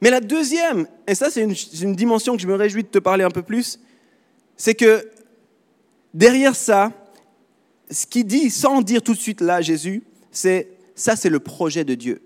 Mais 0.00 0.10
la 0.10 0.20
deuxième, 0.20 0.86
et 1.06 1.14
ça 1.14 1.30
c'est 1.30 1.42
une, 1.42 1.94
dimension 1.94 2.36
que 2.36 2.42
je 2.42 2.46
me 2.46 2.54
réjouis 2.54 2.82
de 2.82 2.88
te 2.88 2.98
parler 2.98 3.24
un 3.24 3.30
peu 3.30 3.42
plus, 3.42 3.80
c'est 4.56 4.74
que 4.74 5.08
derrière 6.14 6.54
ça, 6.54 6.92
ce 7.90 8.06
qu'il 8.06 8.26
dit 8.26 8.50
sans 8.50 8.82
dire 8.82 9.02
tout 9.02 9.14
de 9.14 9.18
suite 9.18 9.40
là 9.40 9.60
Jésus, 9.60 10.02
c'est 10.30 10.68
ça 10.94 11.16
c'est 11.16 11.30
le 11.30 11.40
projet 11.40 11.84
de 11.84 11.94
Dieu. 11.94 12.22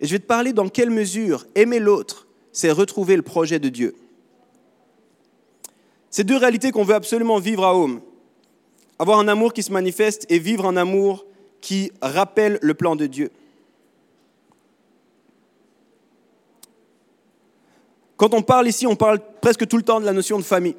Et 0.00 0.06
je 0.06 0.12
vais 0.12 0.18
te 0.18 0.26
parler 0.26 0.52
dans 0.52 0.68
quelle 0.68 0.90
mesure 0.90 1.46
aimer 1.54 1.78
l'autre 1.78 2.26
c'est 2.52 2.70
retrouver 2.70 3.16
le 3.16 3.22
projet 3.22 3.58
de 3.58 3.68
Dieu. 3.70 3.94
C'est 6.10 6.24
deux 6.24 6.36
réalités 6.36 6.70
qu'on 6.70 6.84
veut 6.84 6.94
absolument 6.94 7.38
vivre 7.38 7.64
à 7.64 7.74
Home. 7.74 8.02
Avoir 8.98 9.18
un 9.18 9.28
amour 9.28 9.54
qui 9.54 9.62
se 9.62 9.72
manifeste 9.72 10.26
et 10.28 10.38
vivre 10.38 10.66
un 10.66 10.76
amour 10.76 11.24
qui 11.62 11.90
rappelle 12.02 12.58
le 12.60 12.74
plan 12.74 12.94
de 12.94 13.06
Dieu. 13.06 13.30
Quand 18.22 18.34
on 18.34 18.42
parle 18.42 18.68
ici, 18.68 18.86
on 18.86 18.94
parle 18.94 19.18
presque 19.40 19.66
tout 19.66 19.76
le 19.76 19.82
temps 19.82 19.98
de 19.98 20.04
la 20.04 20.12
notion 20.12 20.38
de 20.38 20.44
famille. 20.44 20.76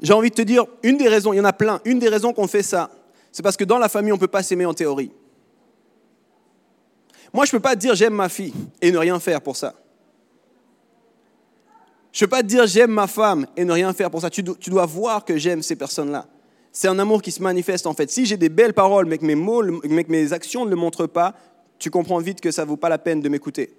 J'ai 0.00 0.12
envie 0.12 0.30
de 0.30 0.36
te 0.36 0.42
dire, 0.42 0.66
une 0.84 0.96
des 0.96 1.08
raisons, 1.08 1.32
il 1.32 1.38
y 1.38 1.40
en 1.40 1.44
a 1.44 1.52
plein, 1.52 1.80
une 1.84 1.98
des 1.98 2.08
raisons 2.08 2.32
qu'on 2.32 2.46
fait 2.46 2.62
ça, 2.62 2.90
c'est 3.32 3.42
parce 3.42 3.56
que 3.56 3.64
dans 3.64 3.78
la 3.78 3.88
famille, 3.88 4.12
on 4.12 4.14
ne 4.14 4.20
peut 4.20 4.28
pas 4.28 4.44
s'aimer 4.44 4.66
en 4.66 4.72
théorie. 4.72 5.10
Moi, 7.32 7.44
je 7.44 7.50
ne 7.50 7.58
peux 7.58 7.60
pas 7.60 7.74
dire 7.74 7.96
j'aime 7.96 8.14
ma 8.14 8.28
fille 8.28 8.54
et 8.80 8.92
ne 8.92 8.98
rien 8.98 9.18
faire 9.18 9.40
pour 9.40 9.56
ça. 9.56 9.74
Je 12.12 12.24
ne 12.24 12.26
peux 12.28 12.36
pas 12.36 12.44
dire 12.44 12.64
j'aime 12.68 12.92
ma 12.92 13.08
femme 13.08 13.48
et 13.56 13.64
ne 13.64 13.72
rien 13.72 13.92
faire 13.92 14.12
pour 14.12 14.20
ça. 14.20 14.30
Tu 14.30 14.44
dois, 14.44 14.54
tu 14.60 14.70
dois 14.70 14.86
voir 14.86 15.24
que 15.24 15.36
j'aime 15.36 15.60
ces 15.60 15.74
personnes-là. 15.74 16.28
C'est 16.70 16.86
un 16.86 17.00
amour 17.00 17.20
qui 17.20 17.32
se 17.32 17.42
manifeste 17.42 17.88
en 17.88 17.94
fait. 17.94 18.08
Si 18.12 18.26
j'ai 18.26 18.36
des 18.36 18.48
belles 18.48 18.74
paroles 18.74 19.06
mais 19.06 19.18
que 19.18 19.26
mes 19.26 19.34
mots, 19.34 19.64
mais 19.82 20.04
que 20.04 20.12
mes 20.12 20.32
actions 20.32 20.64
ne 20.64 20.70
le 20.70 20.76
montrent 20.76 21.08
pas, 21.08 21.34
tu 21.80 21.90
comprends 21.90 22.18
vite 22.18 22.40
que 22.40 22.52
ça 22.52 22.62
ne 22.62 22.68
vaut 22.68 22.76
pas 22.76 22.88
la 22.88 22.98
peine 22.98 23.20
de 23.20 23.28
m'écouter. 23.28 23.74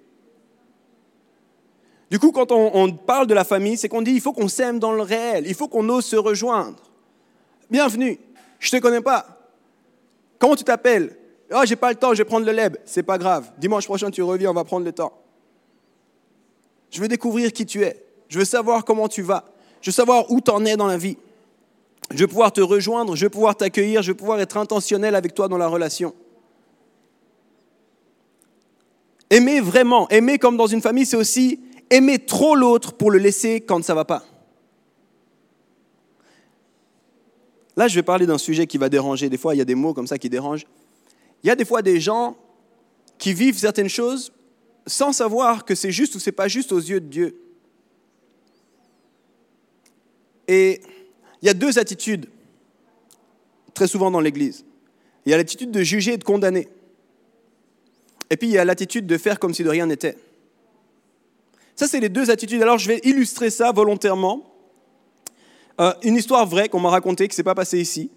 Du 2.14 2.20
coup, 2.20 2.30
quand 2.30 2.52
on, 2.52 2.92
parle 2.92 3.26
de 3.26 3.34
la 3.34 3.42
famille, 3.42 3.76
c'est 3.76 3.88
qu'on 3.88 4.00
dit 4.00 4.12
il 4.12 4.20
faut 4.20 4.32
qu'on 4.32 4.46
s'aime 4.46 4.78
dans 4.78 4.92
le 4.92 5.02
réel, 5.02 5.46
il 5.48 5.54
faut 5.56 5.66
qu'on 5.66 5.88
ose 5.88 6.04
se 6.04 6.14
rejoindre. 6.14 6.78
Bienvenue, 7.68 8.20
je 8.60 8.68
ne 8.68 8.78
te 8.78 8.80
connais 8.84 9.00
pas. 9.00 9.26
Comment 10.38 10.54
tu 10.54 10.62
t'appelles? 10.62 11.16
Oh, 11.52 11.62
j'ai 11.64 11.74
pas 11.74 11.90
le 11.90 11.96
temps, 11.96 12.12
je 12.12 12.18
vais 12.18 12.24
prendre 12.24 12.46
le 12.46 12.52
leb. 12.52 12.76
C'est 12.84 13.02
pas 13.02 13.18
grave. 13.18 13.50
Dimanche 13.58 13.86
prochain, 13.86 14.12
tu 14.12 14.22
reviens, 14.22 14.52
on 14.52 14.54
va 14.54 14.62
prendre 14.62 14.84
le 14.84 14.92
temps. 14.92 15.12
Je 16.92 17.00
veux 17.00 17.08
découvrir 17.08 17.52
qui 17.52 17.66
tu 17.66 17.82
es. 17.82 18.06
Je 18.28 18.38
veux 18.38 18.44
savoir 18.44 18.84
comment 18.84 19.08
tu 19.08 19.22
vas. 19.22 19.46
Je 19.80 19.90
veux 19.90 19.94
savoir 19.94 20.30
où 20.30 20.40
tu 20.40 20.52
en 20.52 20.64
es 20.64 20.76
dans 20.76 20.86
la 20.86 20.98
vie. 20.98 21.16
Je 22.12 22.18
veux 22.18 22.28
pouvoir 22.28 22.52
te 22.52 22.60
rejoindre, 22.60 23.16
je 23.16 23.24
veux 23.24 23.30
pouvoir 23.30 23.56
t'accueillir, 23.56 24.02
je 24.02 24.12
veux 24.12 24.16
pouvoir 24.16 24.38
être 24.38 24.56
intentionnel 24.56 25.16
avec 25.16 25.34
toi 25.34 25.48
dans 25.48 25.58
la 25.58 25.66
relation. 25.66 26.14
Aimer 29.30 29.58
vraiment, 29.60 30.08
aimer 30.10 30.38
comme 30.38 30.56
dans 30.56 30.68
une 30.68 30.80
famille, 30.80 31.06
c'est 31.06 31.16
aussi 31.16 31.58
aimer 31.90 32.18
trop 32.18 32.54
l'autre 32.54 32.92
pour 32.92 33.10
le 33.10 33.18
laisser 33.18 33.60
quand 33.60 33.82
ça 33.84 33.92
ne 33.92 33.96
va 33.96 34.04
pas. 34.04 34.24
Là, 37.76 37.88
je 37.88 37.94
vais 37.94 38.02
parler 38.02 38.26
d'un 38.26 38.38
sujet 38.38 38.66
qui 38.66 38.78
va 38.78 38.88
déranger. 38.88 39.28
Des 39.28 39.38
fois, 39.38 39.54
il 39.54 39.58
y 39.58 39.60
a 39.60 39.64
des 39.64 39.74
mots 39.74 39.94
comme 39.94 40.06
ça 40.06 40.18
qui 40.18 40.30
dérangent. 40.30 40.66
Il 41.42 41.48
y 41.48 41.50
a 41.50 41.56
des 41.56 41.64
fois 41.64 41.82
des 41.82 42.00
gens 42.00 42.36
qui 43.18 43.32
vivent 43.32 43.58
certaines 43.58 43.88
choses 43.88 44.32
sans 44.86 45.12
savoir 45.12 45.64
que 45.64 45.74
c'est 45.74 45.90
juste 45.90 46.14
ou 46.14 46.18
c'est 46.18 46.32
pas 46.32 46.48
juste 46.48 46.72
aux 46.72 46.78
yeux 46.78 47.00
de 47.00 47.06
Dieu. 47.06 47.40
Et 50.46 50.80
il 51.42 51.46
y 51.46 51.48
a 51.48 51.54
deux 51.54 51.78
attitudes 51.78 52.26
très 53.72 53.88
souvent 53.88 54.10
dans 54.10 54.20
l'Église. 54.20 54.64
Il 55.26 55.30
y 55.30 55.34
a 55.34 55.36
l'attitude 55.36 55.70
de 55.70 55.82
juger 55.82 56.14
et 56.14 56.18
de 56.18 56.24
condamner. 56.24 56.68
Et 58.30 58.36
puis 58.36 58.48
il 58.48 58.52
y 58.52 58.58
a 58.58 58.64
l'attitude 58.64 59.06
de 59.06 59.18
faire 59.18 59.38
comme 59.38 59.54
si 59.54 59.64
de 59.64 59.70
rien 59.70 59.86
n'était. 59.86 60.16
Ça, 61.76 61.88
c'est 61.88 62.00
les 62.00 62.08
deux 62.08 62.30
attitudes. 62.30 62.62
Alors 62.62 62.78
je 62.78 62.88
vais 62.88 63.00
illustrer 63.04 63.50
ça 63.50 63.72
volontairement. 63.72 64.54
Euh, 65.80 65.92
une 66.02 66.16
histoire 66.16 66.46
vraie 66.46 66.68
qu'on 66.68 66.80
m'a 66.80 66.90
racontée, 66.90 67.26
qui 67.26 67.34
s'est 67.34 67.42
pas 67.42 67.54
passée 67.54 67.80
ici. 67.80 68.10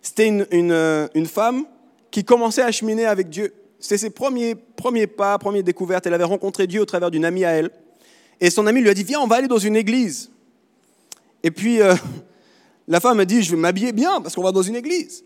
C'était 0.00 0.28
une, 0.28 0.46
euh, 0.52 1.08
une, 1.14 1.26
femme 1.26 1.64
qui 2.10 2.24
commençait 2.24 2.62
à 2.62 2.70
cheminer 2.70 3.04
avec 3.04 3.28
Dieu. 3.28 3.52
C'était 3.80 3.98
ses 3.98 4.10
premiers, 4.10 4.54
premiers 4.54 5.08
pas, 5.08 5.36
premières 5.38 5.64
découvertes. 5.64 6.06
Elle 6.06 6.14
avait 6.14 6.24
rencontré 6.24 6.66
Dieu 6.66 6.80
au 6.80 6.84
travers 6.84 7.10
d'une 7.10 7.24
amie 7.24 7.44
à 7.44 7.50
elle. 7.50 7.70
Et 8.40 8.48
son 8.48 8.66
amie 8.66 8.80
lui 8.80 8.88
a 8.88 8.94
dit, 8.94 9.02
viens, 9.02 9.20
on 9.20 9.26
va 9.26 9.36
aller 9.36 9.48
dans 9.48 9.58
une 9.58 9.76
église. 9.76 10.30
Et 11.42 11.50
puis, 11.50 11.82
euh, 11.82 11.94
la 12.88 13.00
femme 13.00 13.18
a 13.18 13.24
dit, 13.24 13.42
je 13.42 13.50
vais 13.50 13.56
m'habiller 13.56 13.92
bien 13.92 14.20
parce 14.20 14.36
qu'on 14.36 14.42
va 14.42 14.52
dans 14.52 14.62
une 14.62 14.76
église. 14.76 15.24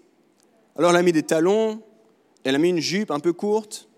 Alors 0.76 0.90
elle 0.90 0.96
a 0.96 1.02
mis 1.02 1.12
des 1.12 1.22
talons, 1.22 1.82
elle 2.42 2.54
a 2.54 2.58
mis 2.58 2.70
une 2.70 2.80
jupe 2.80 3.10
un 3.10 3.20
peu 3.20 3.32
courte, 3.32 3.88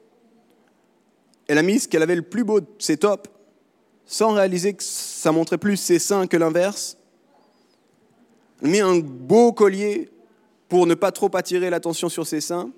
elle 1.49 1.59
a 1.59 1.63
mis 1.63 1.79
ce 1.79 1.89
qu'elle 1.89 2.03
avait 2.03 2.17
le 2.17 2.23
plus 2.23 2.45
beau 2.45 2.61
de 2.61 2.67
ses 2.79 2.99
sans 4.07 4.33
réaliser 4.33 4.75
que 4.75 4.83
ça 4.83 5.33
montrait 5.33 5.59
plus 5.59 5.77
ses 5.77 5.99
seins 5.99 6.27
que 6.27 6.37
l'inverse. 6.37 6.97
Elle 8.63 8.71
mis 8.71 8.81
un 8.81 8.99
beau 8.99 9.53
collier 9.53 10.09
pour 10.69 10.87
ne 10.87 10.95
pas 10.95 11.13
trop 11.13 11.31
attirer 11.37 11.69
l'attention 11.69 12.09
sur 12.09 12.27
ses 12.27 12.41
seins. 12.41 12.71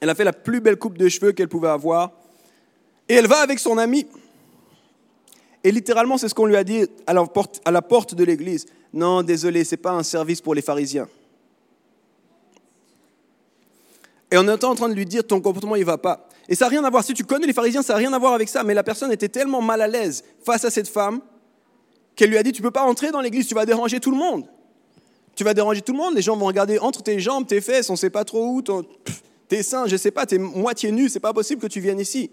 Elle 0.00 0.08
a 0.08 0.14
fait 0.14 0.24
la 0.24 0.32
plus 0.32 0.60
belle 0.60 0.76
coupe 0.76 0.96
de 0.96 1.08
cheveux 1.08 1.32
qu'elle 1.32 1.48
pouvait 1.48 1.68
avoir. 1.68 2.12
Et 3.08 3.14
elle 3.14 3.26
va 3.26 3.40
avec 3.40 3.58
son 3.58 3.76
ami. 3.76 4.06
Et 5.62 5.72
littéralement, 5.72 6.16
c'est 6.16 6.28
ce 6.28 6.34
qu'on 6.34 6.46
lui 6.46 6.56
a 6.56 6.64
dit 6.64 6.86
à 7.06 7.12
la 7.12 7.26
porte, 7.26 7.60
à 7.64 7.70
la 7.70 7.82
porte 7.82 8.14
de 8.14 8.24
l'église. 8.24 8.66
Non, 8.92 9.22
désolé, 9.22 9.64
ce 9.64 9.74
n'est 9.74 9.82
pas 9.82 9.92
un 9.92 10.02
service 10.02 10.40
pour 10.40 10.54
les 10.54 10.62
pharisiens. 10.62 11.08
Et 14.30 14.38
on 14.38 14.46
est 14.46 14.64
en 14.64 14.74
train 14.74 14.88
de 14.88 14.94
lui 14.94 15.06
dire, 15.06 15.26
ton 15.26 15.40
comportement, 15.40 15.76
il 15.76 15.80
ne 15.80 15.86
va 15.86 15.98
pas. 15.98 16.28
Et 16.50 16.56
ça 16.56 16.64
n'a 16.64 16.70
rien 16.70 16.84
à 16.84 16.90
voir, 16.90 17.04
si 17.04 17.14
tu 17.14 17.22
connais 17.22 17.46
les 17.46 17.52
pharisiens, 17.52 17.80
ça 17.80 17.92
n'a 17.92 18.00
rien 18.00 18.12
à 18.12 18.18
voir 18.18 18.34
avec 18.34 18.48
ça, 18.48 18.64
mais 18.64 18.74
la 18.74 18.82
personne 18.82 19.12
était 19.12 19.28
tellement 19.28 19.62
mal 19.62 19.80
à 19.80 19.86
l'aise 19.86 20.24
face 20.44 20.64
à 20.64 20.70
cette 20.70 20.88
femme 20.88 21.20
qu'elle 22.16 22.28
lui 22.28 22.36
a 22.36 22.42
dit, 22.42 22.50
tu 22.50 22.60
ne 22.60 22.66
peux 22.66 22.72
pas 22.72 22.82
entrer 22.82 23.12
dans 23.12 23.20
l'église, 23.20 23.46
tu 23.46 23.54
vas 23.54 23.64
déranger 23.64 24.00
tout 24.00 24.10
le 24.10 24.16
monde. 24.16 24.46
Tu 25.36 25.44
vas 25.44 25.54
déranger 25.54 25.80
tout 25.80 25.92
le 25.92 25.98
monde, 25.98 26.16
les 26.16 26.22
gens 26.22 26.36
vont 26.36 26.46
regarder 26.46 26.80
entre 26.80 27.04
tes 27.04 27.20
jambes, 27.20 27.46
tes 27.46 27.60
fesses, 27.60 27.88
on 27.88 27.92
ne 27.92 27.98
sait 27.98 28.10
pas 28.10 28.24
trop 28.24 28.48
où, 28.48 28.62
tes 29.48 29.62
seins, 29.62 29.86
je 29.86 29.92
ne 29.92 29.96
sais 29.96 30.10
pas, 30.10 30.26
tu 30.26 30.34
es 30.34 30.38
moitié 30.38 30.90
nu, 30.90 31.08
c'est 31.08 31.20
pas 31.20 31.32
possible 31.32 31.62
que 31.62 31.68
tu 31.68 31.78
viennes 31.78 32.00
ici. 32.00 32.32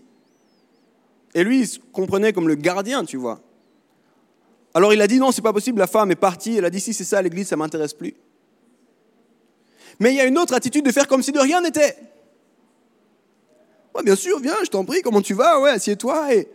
Et 1.36 1.44
lui, 1.44 1.60
il 1.60 1.68
se 1.68 1.78
comprenait 1.94 2.34
comme 2.34 2.48
le 2.48 2.56
gardien, 2.56 3.06
tu 3.06 3.18
vois. 3.18 3.40
Alors 4.74 4.94
il 4.94 5.02
a 5.02 5.08
dit 5.08 5.20
non, 5.20 5.32
c'est 5.32 5.44
pas 5.44 5.54
possible, 5.54 5.78
la 5.78 5.88
femme 5.88 6.10
est 6.10 6.16
partie, 6.16 6.58
elle 6.58 6.66
a 6.66 6.72
dit 6.72 6.80
si 6.80 6.94
c'est 6.94 7.04
ça 7.04 7.22
l'église, 7.22 7.48
ça 7.48 7.56
m'intéresse 7.56 7.94
plus. 7.94 8.16
Mais 10.00 10.12
il 10.12 10.16
y 10.16 10.22
a 10.22 10.26
une 10.26 10.40
autre 10.40 10.56
attitude 10.56 10.86
de 10.86 10.92
faire 10.92 11.08
comme 11.08 11.22
si 11.22 11.32
de 11.32 11.40
rien 11.40 11.62
n'était. 11.62 11.98
Bien 14.04 14.16
sûr, 14.16 14.40
viens, 14.40 14.56
je 14.64 14.70
t'en 14.70 14.86
prie, 14.86 15.02
comment 15.02 15.22
tu 15.22 15.34
vas? 15.34 15.60
Ouais, 15.60 15.72
assieds-toi 15.72 16.34
et 16.36 16.48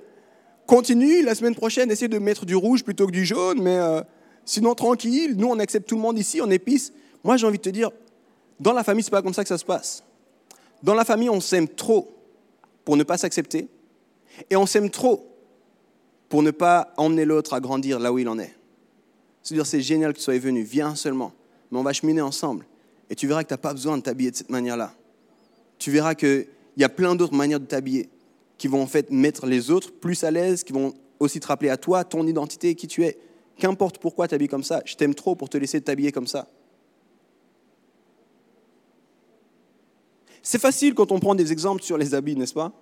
continue 0.66 1.22
la 1.22 1.34
semaine 1.34 1.54
prochaine, 1.54 1.90
essaie 1.90 2.08
de 2.08 2.18
mettre 2.18 2.46
du 2.46 2.54
rouge 2.54 2.84
plutôt 2.84 3.06
que 3.06 3.12
du 3.12 3.24
jaune, 3.24 3.60
mais 3.60 3.76
euh, 3.76 4.00
sinon 4.44 4.74
tranquille, 4.74 5.34
nous 5.36 5.48
on 5.48 5.58
accepte 5.58 5.88
tout 5.88 5.96
le 5.96 6.00
monde 6.00 6.18
ici, 6.18 6.40
on 6.40 6.50
épice. 6.50 6.92
Moi 7.24 7.36
j'ai 7.36 7.46
envie 7.46 7.58
de 7.58 7.62
te 7.62 7.70
dire, 7.70 7.90
dans 8.60 8.72
la 8.72 8.84
famille, 8.84 9.02
c'est 9.02 9.10
pas 9.10 9.22
comme 9.22 9.34
ça 9.34 9.42
que 9.42 9.48
ça 9.48 9.58
se 9.58 9.64
passe. 9.64 10.04
Dans 10.82 10.94
la 10.94 11.04
famille, 11.04 11.28
on 11.28 11.40
s'aime 11.40 11.68
trop 11.68 12.16
pour 12.84 12.96
ne 12.96 13.02
pas 13.02 13.18
s'accepter, 13.18 13.68
et 14.48 14.56
on 14.56 14.66
s'aime 14.66 14.88
trop 14.88 15.26
pour 16.28 16.42
ne 16.42 16.50
pas 16.50 16.94
emmener 16.96 17.24
l'autre 17.24 17.54
à 17.54 17.60
grandir 17.60 17.98
là 17.98 18.12
où 18.12 18.18
il 18.18 18.28
en 18.28 18.38
est. 18.38 18.54
C'est-à-dire, 19.42 19.66
c'est 19.66 19.82
génial 19.82 20.12
que 20.12 20.18
tu 20.18 20.24
sois 20.24 20.38
venu, 20.38 20.62
viens 20.62 20.94
seulement, 20.94 21.32
mais 21.70 21.78
on 21.78 21.82
va 21.82 21.92
cheminer 21.92 22.20
ensemble. 22.20 22.64
Et 23.10 23.14
tu 23.14 23.26
verras 23.26 23.42
que 23.42 23.48
tu 23.48 23.52
n'as 23.52 23.58
pas 23.58 23.72
besoin 23.74 23.98
de 23.98 24.02
t'habiller 24.02 24.30
de 24.30 24.36
cette 24.36 24.50
manière-là. 24.50 24.94
Tu 25.78 25.90
verras 25.90 26.14
qu'il 26.72 26.82
y 26.82 26.84
a 26.84 26.88
plein 26.88 27.14
d'autres 27.14 27.34
manières 27.34 27.60
de 27.60 27.66
t'habiller 27.66 28.08
qui 28.62 28.68
vont 28.68 28.82
en 28.82 28.86
fait 28.86 29.10
mettre 29.10 29.46
les 29.46 29.72
autres 29.72 29.92
plus 29.92 30.22
à 30.22 30.30
l'aise, 30.30 30.62
qui 30.62 30.72
vont 30.72 30.94
aussi 31.18 31.40
te 31.40 31.46
rappeler 31.48 31.68
à 31.68 31.76
toi, 31.76 32.04
ton 32.04 32.26
identité, 32.26 32.76
qui 32.76 32.86
tu 32.86 33.04
es. 33.04 33.18
Qu'importe 33.56 33.98
pourquoi 33.98 34.28
tu 34.28 34.36
habilles 34.36 34.46
comme 34.46 34.62
ça, 34.62 34.82
je 34.84 34.94
t'aime 34.94 35.16
trop 35.16 35.34
pour 35.34 35.48
te 35.48 35.58
laisser 35.58 35.80
t'habiller 35.80 36.12
comme 36.12 36.28
ça. 36.28 36.48
C'est 40.42 40.60
facile 40.60 40.94
quand 40.94 41.12
on 41.12 41.18
prend 41.18 41.34
des 41.34 41.52
exemples 41.52 41.82
sur 41.82 41.98
les 41.98 42.14
habits, 42.14 42.36
n'est-ce 42.36 42.54
pas? 42.54 42.72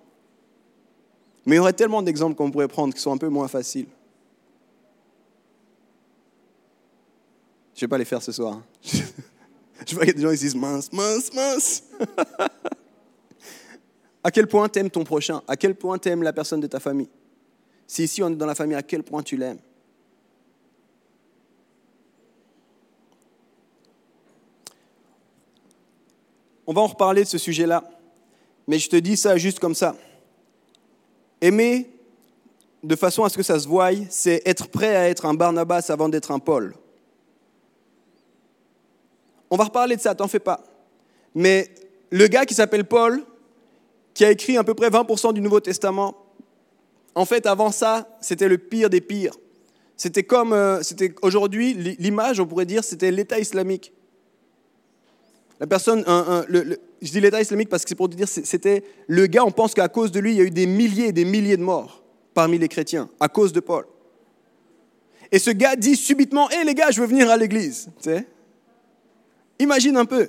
Mais 1.47 1.55
il 1.55 1.57
y 1.57 1.59
aurait 1.59 1.73
tellement 1.73 2.01
d'exemples 2.01 2.35
qu'on 2.35 2.51
pourrait 2.51 2.67
prendre 2.67 2.93
qui 2.93 2.99
sont 2.99 3.11
un 3.11 3.17
peu 3.17 3.29
moins 3.29 3.47
faciles. 3.47 3.87
Je 7.73 7.79
ne 7.79 7.87
vais 7.87 7.89
pas 7.89 7.97
les 7.97 8.05
faire 8.05 8.21
ce 8.21 8.31
soir. 8.31 8.61
Je 8.83 9.95
vois 9.95 10.05
qu'il 10.05 10.09
y 10.09 10.09
a 10.09 10.13
des 10.13 10.21
gens 10.21 10.31
qui 10.31 10.37
disent 10.37 10.55
mince, 10.55 10.91
mince, 10.93 11.33
mince. 11.33 11.83
à 14.23 14.31
quel 14.31 14.47
point 14.47 14.69
tu 14.69 14.79
aimes 14.79 14.89
ton 14.89 15.03
prochain? 15.03 15.41
À 15.47 15.55
quel 15.55 15.75
point 15.75 15.97
tu 15.97 16.09
aimes 16.09 16.23
la 16.23 16.33
personne 16.33 16.59
de 16.59 16.67
ta 16.67 16.79
famille? 16.79 17.09
Si 17.87 18.03
ici 18.03 18.21
on 18.23 18.29
est 18.29 18.35
dans 18.35 18.45
la 18.45 18.55
famille, 18.55 18.75
à 18.75 18.83
quel 18.83 19.03
point 19.03 19.23
tu 19.23 19.35
l'aimes? 19.35 19.59
On 26.67 26.73
va 26.73 26.81
en 26.81 26.87
reparler 26.87 27.23
de 27.23 27.27
ce 27.27 27.37
sujet-là, 27.37 27.83
mais 28.67 28.79
je 28.79 28.89
te 28.89 28.95
dis 28.95 29.17
ça 29.17 29.35
juste 29.37 29.59
comme 29.59 29.75
ça. 29.75 29.95
Aimer 31.41 31.89
de 32.83 32.95
façon 32.95 33.23
à 33.23 33.29
ce 33.29 33.37
que 33.37 33.43
ça 33.43 33.59
se 33.59 33.67
voie, 33.67 33.89
c'est 34.09 34.41
être 34.45 34.69
prêt 34.69 34.95
à 34.95 35.09
être 35.09 35.25
un 35.25 35.33
Barnabas 35.33 35.87
avant 35.89 36.07
d'être 36.07 36.31
un 36.31 36.39
Paul. 36.39 36.73
On 39.49 39.57
va 39.57 39.65
reparler 39.65 39.97
de 39.97 40.01
ça, 40.01 40.15
t'en 40.15 40.27
fais 40.27 40.39
pas. 40.39 40.63
Mais 41.35 41.69
le 42.09 42.27
gars 42.27 42.45
qui 42.45 42.53
s'appelle 42.53 42.85
Paul, 42.85 43.25
qui 44.21 44.25
a 44.25 44.29
écrit 44.29 44.55
à 44.55 44.63
peu 44.63 44.75
près 44.75 44.89
20% 44.89 45.33
du 45.33 45.41
Nouveau 45.41 45.61
Testament, 45.61 46.15
en 47.15 47.25
fait, 47.25 47.47
avant 47.47 47.71
ça, 47.71 48.07
c'était 48.21 48.47
le 48.47 48.59
pire 48.59 48.87
des 48.87 49.01
pires. 49.01 49.33
C'était 49.97 50.21
comme, 50.21 50.53
euh, 50.53 50.83
c'était 50.83 51.15
aujourd'hui, 51.23 51.73
l'image, 51.73 52.39
on 52.39 52.45
pourrait 52.45 52.67
dire, 52.67 52.83
c'était 52.83 53.09
l'État 53.09 53.39
islamique. 53.39 53.91
La 55.59 55.65
personne, 55.65 56.03
je 56.47 57.11
dis 57.11 57.19
l'État 57.19 57.41
islamique 57.41 57.69
parce 57.69 57.81
que 57.81 57.89
c'est 57.89 57.95
pour 57.95 58.09
te 58.09 58.15
dire, 58.15 58.27
c'était 58.27 58.83
le 59.07 59.25
gars, 59.25 59.43
on 59.43 59.49
pense 59.49 59.73
qu'à 59.73 59.87
cause 59.87 60.11
de 60.11 60.19
lui, 60.19 60.33
il 60.33 60.37
y 60.37 60.41
a 60.41 60.43
eu 60.43 60.51
des 60.51 60.67
milliers 60.67 61.07
et 61.07 61.13
des 61.13 61.25
milliers 61.25 61.57
de 61.57 61.63
morts 61.63 62.03
parmi 62.35 62.59
les 62.59 62.67
chrétiens, 62.67 63.09
à 63.19 63.27
cause 63.27 63.51
de 63.53 63.59
Paul. 63.59 63.85
Et 65.31 65.39
ce 65.39 65.49
gars 65.49 65.75
dit 65.75 65.95
subitement, 65.95 66.47
hé 66.51 66.63
les 66.63 66.75
gars, 66.75 66.91
je 66.91 67.01
veux 67.01 67.07
venir 67.07 67.27
à 67.31 67.37
l'église. 67.37 67.89
Imagine 69.57 69.97
un 69.97 70.05
peu, 70.05 70.27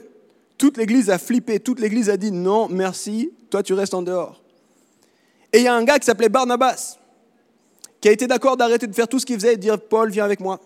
toute 0.62 0.76
l'église 0.76 1.10
a 1.10 1.18
flippé, 1.18 1.58
toute 1.58 1.80
l'église 1.80 2.08
a 2.08 2.16
dit, 2.16 2.30
non, 2.30 2.68
merci, 2.68 3.32
toi 3.50 3.64
tu 3.64 3.74
restes 3.74 3.94
en 3.94 4.02
dehors. 4.02 4.44
Et 5.52 5.58
il 5.58 5.64
y 5.64 5.66
a 5.66 5.74
un 5.74 5.82
gars 5.82 5.98
qui 5.98 6.06
s'appelait 6.06 6.28
Barnabas, 6.28 6.98
qui 8.00 8.06
a 8.06 8.12
été 8.12 8.28
d'accord 8.28 8.56
d'arrêter 8.56 8.86
de 8.86 8.94
faire 8.94 9.08
tout 9.08 9.18
ce 9.18 9.26
qu'il 9.26 9.34
faisait 9.34 9.54
et 9.54 9.56
de 9.56 9.60
dire, 9.60 9.80
Paul, 9.80 10.12
viens 10.12 10.24
avec 10.24 10.38
moi. 10.38 10.60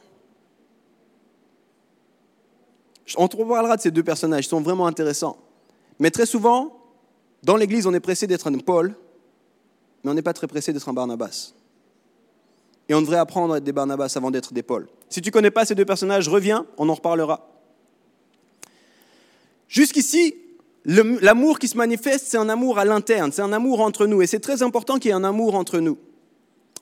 On 3.17 3.27
te 3.27 3.39
reparlera 3.39 3.79
de 3.79 3.81
ces 3.81 3.91
deux 3.91 4.03
personnages, 4.03 4.45
ils 4.45 4.49
sont 4.51 4.61
vraiment 4.61 4.87
intéressants. 4.87 5.39
Mais 5.99 6.11
très 6.11 6.27
souvent, 6.27 6.77
dans 7.43 7.57
l'Église, 7.57 7.87
on 7.87 7.95
est 7.95 8.01
pressé 8.01 8.27
d'être 8.27 8.49
un 8.49 8.59
Paul, 8.59 8.95
mais 10.05 10.11
on 10.11 10.15
n'est 10.15 10.21
pas 10.21 10.35
très 10.35 10.47
pressé 10.47 10.75
d'être 10.75 10.91
un 10.91 10.93
Barnabas. 10.93 11.55
Et 12.91 12.95
on 12.95 13.01
devrait 13.01 13.17
apprendre 13.17 13.55
à 13.55 13.57
être 13.57 13.65
des 13.65 13.73
Barnabas 13.73 14.13
avant 14.15 14.31
d'être 14.31 14.53
des 14.53 14.63
Paul. 14.63 14.89
Si 15.09 15.23
tu 15.23 15.31
ne 15.31 15.33
connais 15.33 15.51
pas 15.51 15.65
ces 15.65 15.75
deux 15.75 15.87
personnages, 15.87 16.29
reviens, 16.29 16.67
on 16.77 16.87
en 16.91 16.95
reparlera. 16.95 17.56
Jusqu'ici, 19.69 20.35
l'amour 20.85 21.59
qui 21.59 21.69
se 21.69 21.77
manifeste, 21.77 22.27
c'est 22.29 22.37
un 22.37 22.49
amour 22.49 22.79
à 22.79 22.85
l'interne, 22.85 23.33
c'est 23.33 23.43
un 23.43 23.53
amour 23.53 23.81
entre 23.81 24.07
nous. 24.07 24.23
Et 24.23 24.27
c'est 24.27 24.41
très 24.41 24.63
important 24.63 24.99
qu'il 24.99 25.09
y 25.09 25.13
ait 25.13 25.17
un 25.17 25.25
amour 25.25 25.55
entre 25.55 25.79
nous. 25.79 25.99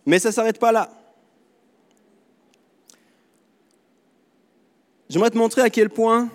Mais 0.07 0.19
ça 0.19 0.29
ne 0.29 0.35
s'arrête 0.35 0.59
pas 0.59 0.73
là. 0.73 0.91
J'aimerais 5.09 5.31
te 5.31 5.39
montrer 5.39 5.63
à 5.63 5.71
quel 5.71 5.91
point, 5.91 6.29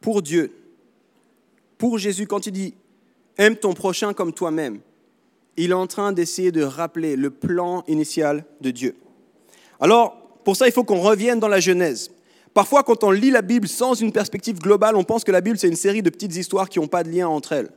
pour 0.00 0.22
Dieu, 0.22 0.52
pour 1.78 1.98
Jésus, 1.98 2.26
quand 2.26 2.46
il 2.46 2.52
dit 2.52 2.74
aime 3.38 3.56
ton 3.56 3.74
prochain 3.74 4.12
comme 4.12 4.32
toi-même, 4.32 4.80
il 5.56 5.70
est 5.70 5.74
en 5.74 5.86
train 5.86 6.12
d'essayer 6.12 6.52
de 6.52 6.62
rappeler 6.62 7.16
le 7.16 7.30
plan 7.30 7.84
initial 7.88 8.44
de 8.60 8.70
Dieu. 8.70 8.96
Alors, 9.80 10.16
pour 10.44 10.56
ça, 10.56 10.66
il 10.66 10.72
faut 10.72 10.84
qu'on 10.84 11.00
revienne 11.00 11.40
dans 11.40 11.48
la 11.48 11.60
Genèse. 11.60 12.10
Parfois, 12.56 12.84
quand 12.84 13.04
on 13.04 13.10
lit 13.10 13.30
la 13.30 13.42
Bible 13.42 13.68
sans 13.68 13.92
une 13.92 14.12
perspective 14.12 14.58
globale, 14.58 14.96
on 14.96 15.04
pense 15.04 15.24
que 15.24 15.30
la 15.30 15.42
Bible, 15.42 15.58
c'est 15.58 15.68
une 15.68 15.76
série 15.76 16.00
de 16.00 16.08
petites 16.08 16.36
histoires 16.36 16.70
qui 16.70 16.78
n'ont 16.78 16.86
pas 16.86 17.02
de 17.02 17.10
lien 17.10 17.28
entre 17.28 17.52
elles. 17.52 17.68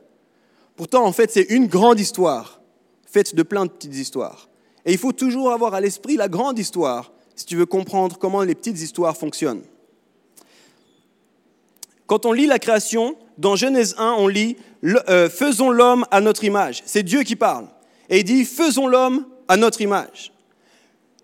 Pourtant, 0.74 1.04
en 1.04 1.12
fait, 1.12 1.30
c'est 1.30 1.50
une 1.50 1.66
grande 1.66 2.00
histoire, 2.00 2.62
faite 3.04 3.34
de 3.34 3.42
plein 3.42 3.66
de 3.66 3.70
petites 3.70 3.94
histoires. 3.94 4.48
Et 4.86 4.92
il 4.92 4.96
faut 4.96 5.12
toujours 5.12 5.52
avoir 5.52 5.74
à 5.74 5.82
l'esprit 5.82 6.16
la 6.16 6.28
grande 6.28 6.58
histoire 6.58 7.12
si 7.36 7.44
tu 7.44 7.56
veux 7.56 7.66
comprendre 7.66 8.16
comment 8.18 8.40
les 8.40 8.54
petites 8.54 8.80
histoires 8.80 9.14
fonctionnent. 9.14 9.64
Quand 12.06 12.24
on 12.24 12.32
lit 12.32 12.46
la 12.46 12.58
création, 12.58 13.16
dans 13.36 13.56
Genèse 13.56 13.94
1, 13.98 14.14
on 14.16 14.28
lit 14.28 14.56
euh, 14.82 15.28
Faisons 15.28 15.68
l'homme 15.68 16.06
à 16.10 16.22
notre 16.22 16.42
image. 16.44 16.82
C'est 16.86 17.02
Dieu 17.02 17.22
qui 17.22 17.36
parle. 17.36 17.66
Et 18.08 18.20
il 18.20 18.24
dit 18.24 18.46
Faisons 18.46 18.86
l'homme 18.86 19.26
à 19.46 19.58
notre 19.58 19.82
image. 19.82 20.32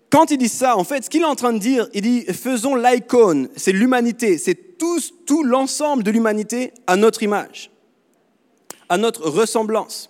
Quand 0.09 0.31
il 0.31 0.37
dit 0.37 0.49
ça, 0.49 0.77
en 0.77 0.83
fait, 0.83 1.03
ce 1.03 1.09
qu'il 1.09 1.21
est 1.21 1.25
en 1.25 1.35
train 1.35 1.53
de 1.53 1.59
dire, 1.59 1.87
il 1.93 2.01
dit 2.01 2.25
faisons 2.25 2.75
l'icône, 2.75 3.49
c'est 3.55 3.73
l'humanité, 3.73 4.37
c'est 4.37 4.77
tout, 4.77 5.43
l'ensemble 5.43 6.03
de 6.03 6.11
l'humanité 6.11 6.71
à 6.85 6.95
notre 6.95 7.23
image, 7.23 7.71
à 8.89 8.97
notre 8.97 9.29
ressemblance. 9.29 10.09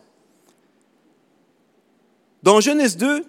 Dans 2.43 2.62
Genèse 2.62 2.97
2, 2.97 3.25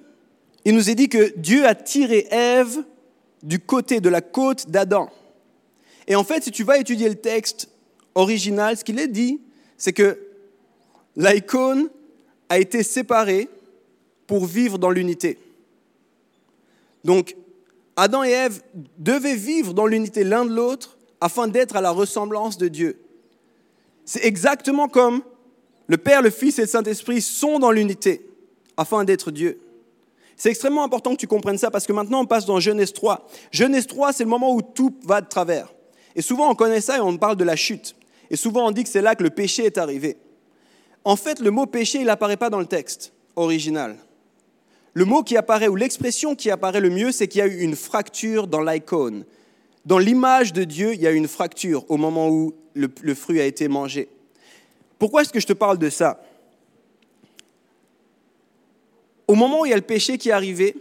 il 0.64 0.74
nous 0.74 0.90
est 0.90 0.94
dit 0.94 1.08
que 1.08 1.32
Dieu 1.36 1.66
a 1.66 1.74
tiré 1.74 2.26
Ève 2.30 2.84
du 3.42 3.58
côté 3.58 4.00
de 4.00 4.08
la 4.08 4.20
côte 4.20 4.68
d'Adam. 4.68 5.08
Et 6.06 6.16
en 6.16 6.24
fait, 6.24 6.44
si 6.44 6.50
tu 6.50 6.64
vas 6.64 6.78
étudier 6.78 7.08
le 7.08 7.14
texte 7.14 7.68
original, 8.14 8.76
ce 8.76 8.84
qu'il 8.84 8.98
est 8.98 9.08
dit, 9.08 9.40
c'est 9.76 9.92
que 9.92 10.18
l'icône 11.16 11.88
a 12.48 12.58
été 12.58 12.82
séparée 12.82 13.48
pour 14.26 14.44
vivre 14.44 14.78
dans 14.78 14.90
l'unité. 14.90 15.38
Donc, 17.04 17.36
Adam 17.96 18.24
et 18.24 18.30
Ève 18.30 18.62
devaient 18.98 19.36
vivre 19.36 19.74
dans 19.74 19.86
l'unité 19.86 20.24
l'un 20.24 20.44
de 20.44 20.54
l'autre 20.54 20.98
afin 21.20 21.48
d'être 21.48 21.76
à 21.76 21.80
la 21.80 21.90
ressemblance 21.90 22.58
de 22.58 22.68
Dieu. 22.68 23.00
C'est 24.04 24.24
exactement 24.24 24.88
comme 24.88 25.22
le 25.86 25.96
Père, 25.96 26.22
le 26.22 26.30
Fils 26.30 26.58
et 26.58 26.62
le 26.62 26.68
Saint-Esprit 26.68 27.20
sont 27.20 27.58
dans 27.58 27.70
l'unité 27.70 28.26
afin 28.76 29.04
d'être 29.04 29.30
Dieu. 29.30 29.60
C'est 30.36 30.50
extrêmement 30.50 30.84
important 30.84 31.12
que 31.12 31.20
tu 31.20 31.26
comprennes 31.26 31.58
ça 31.58 31.70
parce 31.70 31.86
que 31.86 31.92
maintenant 31.92 32.20
on 32.20 32.26
passe 32.26 32.46
dans 32.46 32.60
Genèse 32.60 32.92
3. 32.92 33.26
Genèse 33.50 33.88
3, 33.88 34.12
c'est 34.12 34.24
le 34.24 34.30
moment 34.30 34.54
où 34.54 34.62
tout 34.62 34.94
va 35.02 35.20
de 35.20 35.26
travers. 35.26 35.74
Et 36.14 36.22
souvent 36.22 36.50
on 36.50 36.54
connaît 36.54 36.80
ça 36.80 36.98
et 36.98 37.00
on 37.00 37.16
parle 37.16 37.36
de 37.36 37.44
la 37.44 37.56
chute. 37.56 37.96
Et 38.30 38.36
souvent 38.36 38.68
on 38.68 38.70
dit 38.70 38.84
que 38.84 38.90
c'est 38.90 39.02
là 39.02 39.16
que 39.16 39.24
le 39.24 39.30
péché 39.30 39.64
est 39.64 39.78
arrivé. 39.78 40.16
En 41.04 41.16
fait, 41.16 41.40
le 41.40 41.50
mot 41.50 41.66
péché, 41.66 42.00
il 42.00 42.06
n'apparaît 42.06 42.36
pas 42.36 42.50
dans 42.50 42.60
le 42.60 42.66
texte 42.66 43.12
original. 43.34 43.96
Le 44.94 45.04
mot 45.04 45.22
qui 45.22 45.36
apparaît, 45.36 45.68
ou 45.68 45.76
l'expression 45.76 46.34
qui 46.34 46.50
apparaît 46.50 46.80
le 46.80 46.90
mieux, 46.90 47.12
c'est 47.12 47.28
qu'il 47.28 47.40
y 47.40 47.42
a 47.42 47.46
eu 47.46 47.60
une 47.60 47.76
fracture 47.76 48.46
dans 48.46 48.62
l'icône. 48.62 49.24
Dans 49.84 49.98
l'image 49.98 50.52
de 50.52 50.64
Dieu, 50.64 50.94
il 50.94 51.00
y 51.00 51.06
a 51.06 51.12
eu 51.12 51.16
une 51.16 51.28
fracture 51.28 51.84
au 51.88 51.96
moment 51.96 52.28
où 52.28 52.54
le, 52.74 53.14
fruit 53.14 53.40
a 53.40 53.46
été 53.46 53.68
mangé. 53.68 54.08
Pourquoi 54.98 55.22
est-ce 55.22 55.32
que 55.32 55.40
je 55.40 55.46
te 55.46 55.52
parle 55.52 55.78
de 55.78 55.90
ça? 55.90 56.22
Au 59.26 59.34
moment 59.34 59.60
où 59.60 59.66
il 59.66 59.70
y 59.70 59.72
a 59.72 59.76
le 59.76 59.82
péché 59.82 60.18
qui 60.18 60.30
est 60.30 60.32
arrivé, 60.32 60.74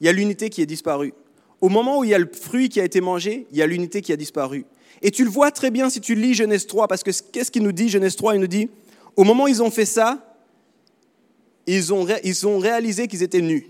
il 0.00 0.06
y 0.06 0.08
a 0.08 0.12
l'unité 0.12 0.50
qui 0.50 0.62
est 0.62 0.66
disparue. 0.66 1.14
Au 1.60 1.68
moment 1.68 1.98
où 1.98 2.04
il 2.04 2.10
y 2.10 2.14
a 2.14 2.18
le 2.18 2.30
fruit 2.32 2.68
qui 2.68 2.80
a 2.80 2.84
été 2.84 3.00
mangé, 3.00 3.46
il 3.50 3.58
y 3.58 3.62
a 3.62 3.66
l'unité 3.66 4.00
qui 4.00 4.12
a 4.12 4.16
disparu. 4.16 4.64
Et 5.02 5.10
tu 5.10 5.24
le 5.24 5.30
vois 5.30 5.50
très 5.50 5.70
bien 5.70 5.90
si 5.90 6.00
tu 6.00 6.14
lis 6.14 6.34
Genèse 6.34 6.66
3, 6.66 6.88
parce 6.88 7.02
que 7.02 7.10
qu'est-ce 7.32 7.50
qu'il 7.50 7.62
nous 7.62 7.72
dit 7.72 7.88
Genèse 7.88 8.16
3 8.16 8.34
Il 8.34 8.40
nous 8.40 8.46
dit, 8.46 8.68
au 9.16 9.24
moment 9.24 9.44
où 9.44 9.48
ils 9.48 9.62
ont 9.62 9.70
fait 9.70 9.86
ça, 9.86 10.29
ils 11.66 11.92
ont, 11.92 12.06
ils 12.24 12.46
ont 12.46 12.58
réalisé 12.58 13.08
qu'ils 13.08 13.22
étaient 13.22 13.40
nus. 13.40 13.68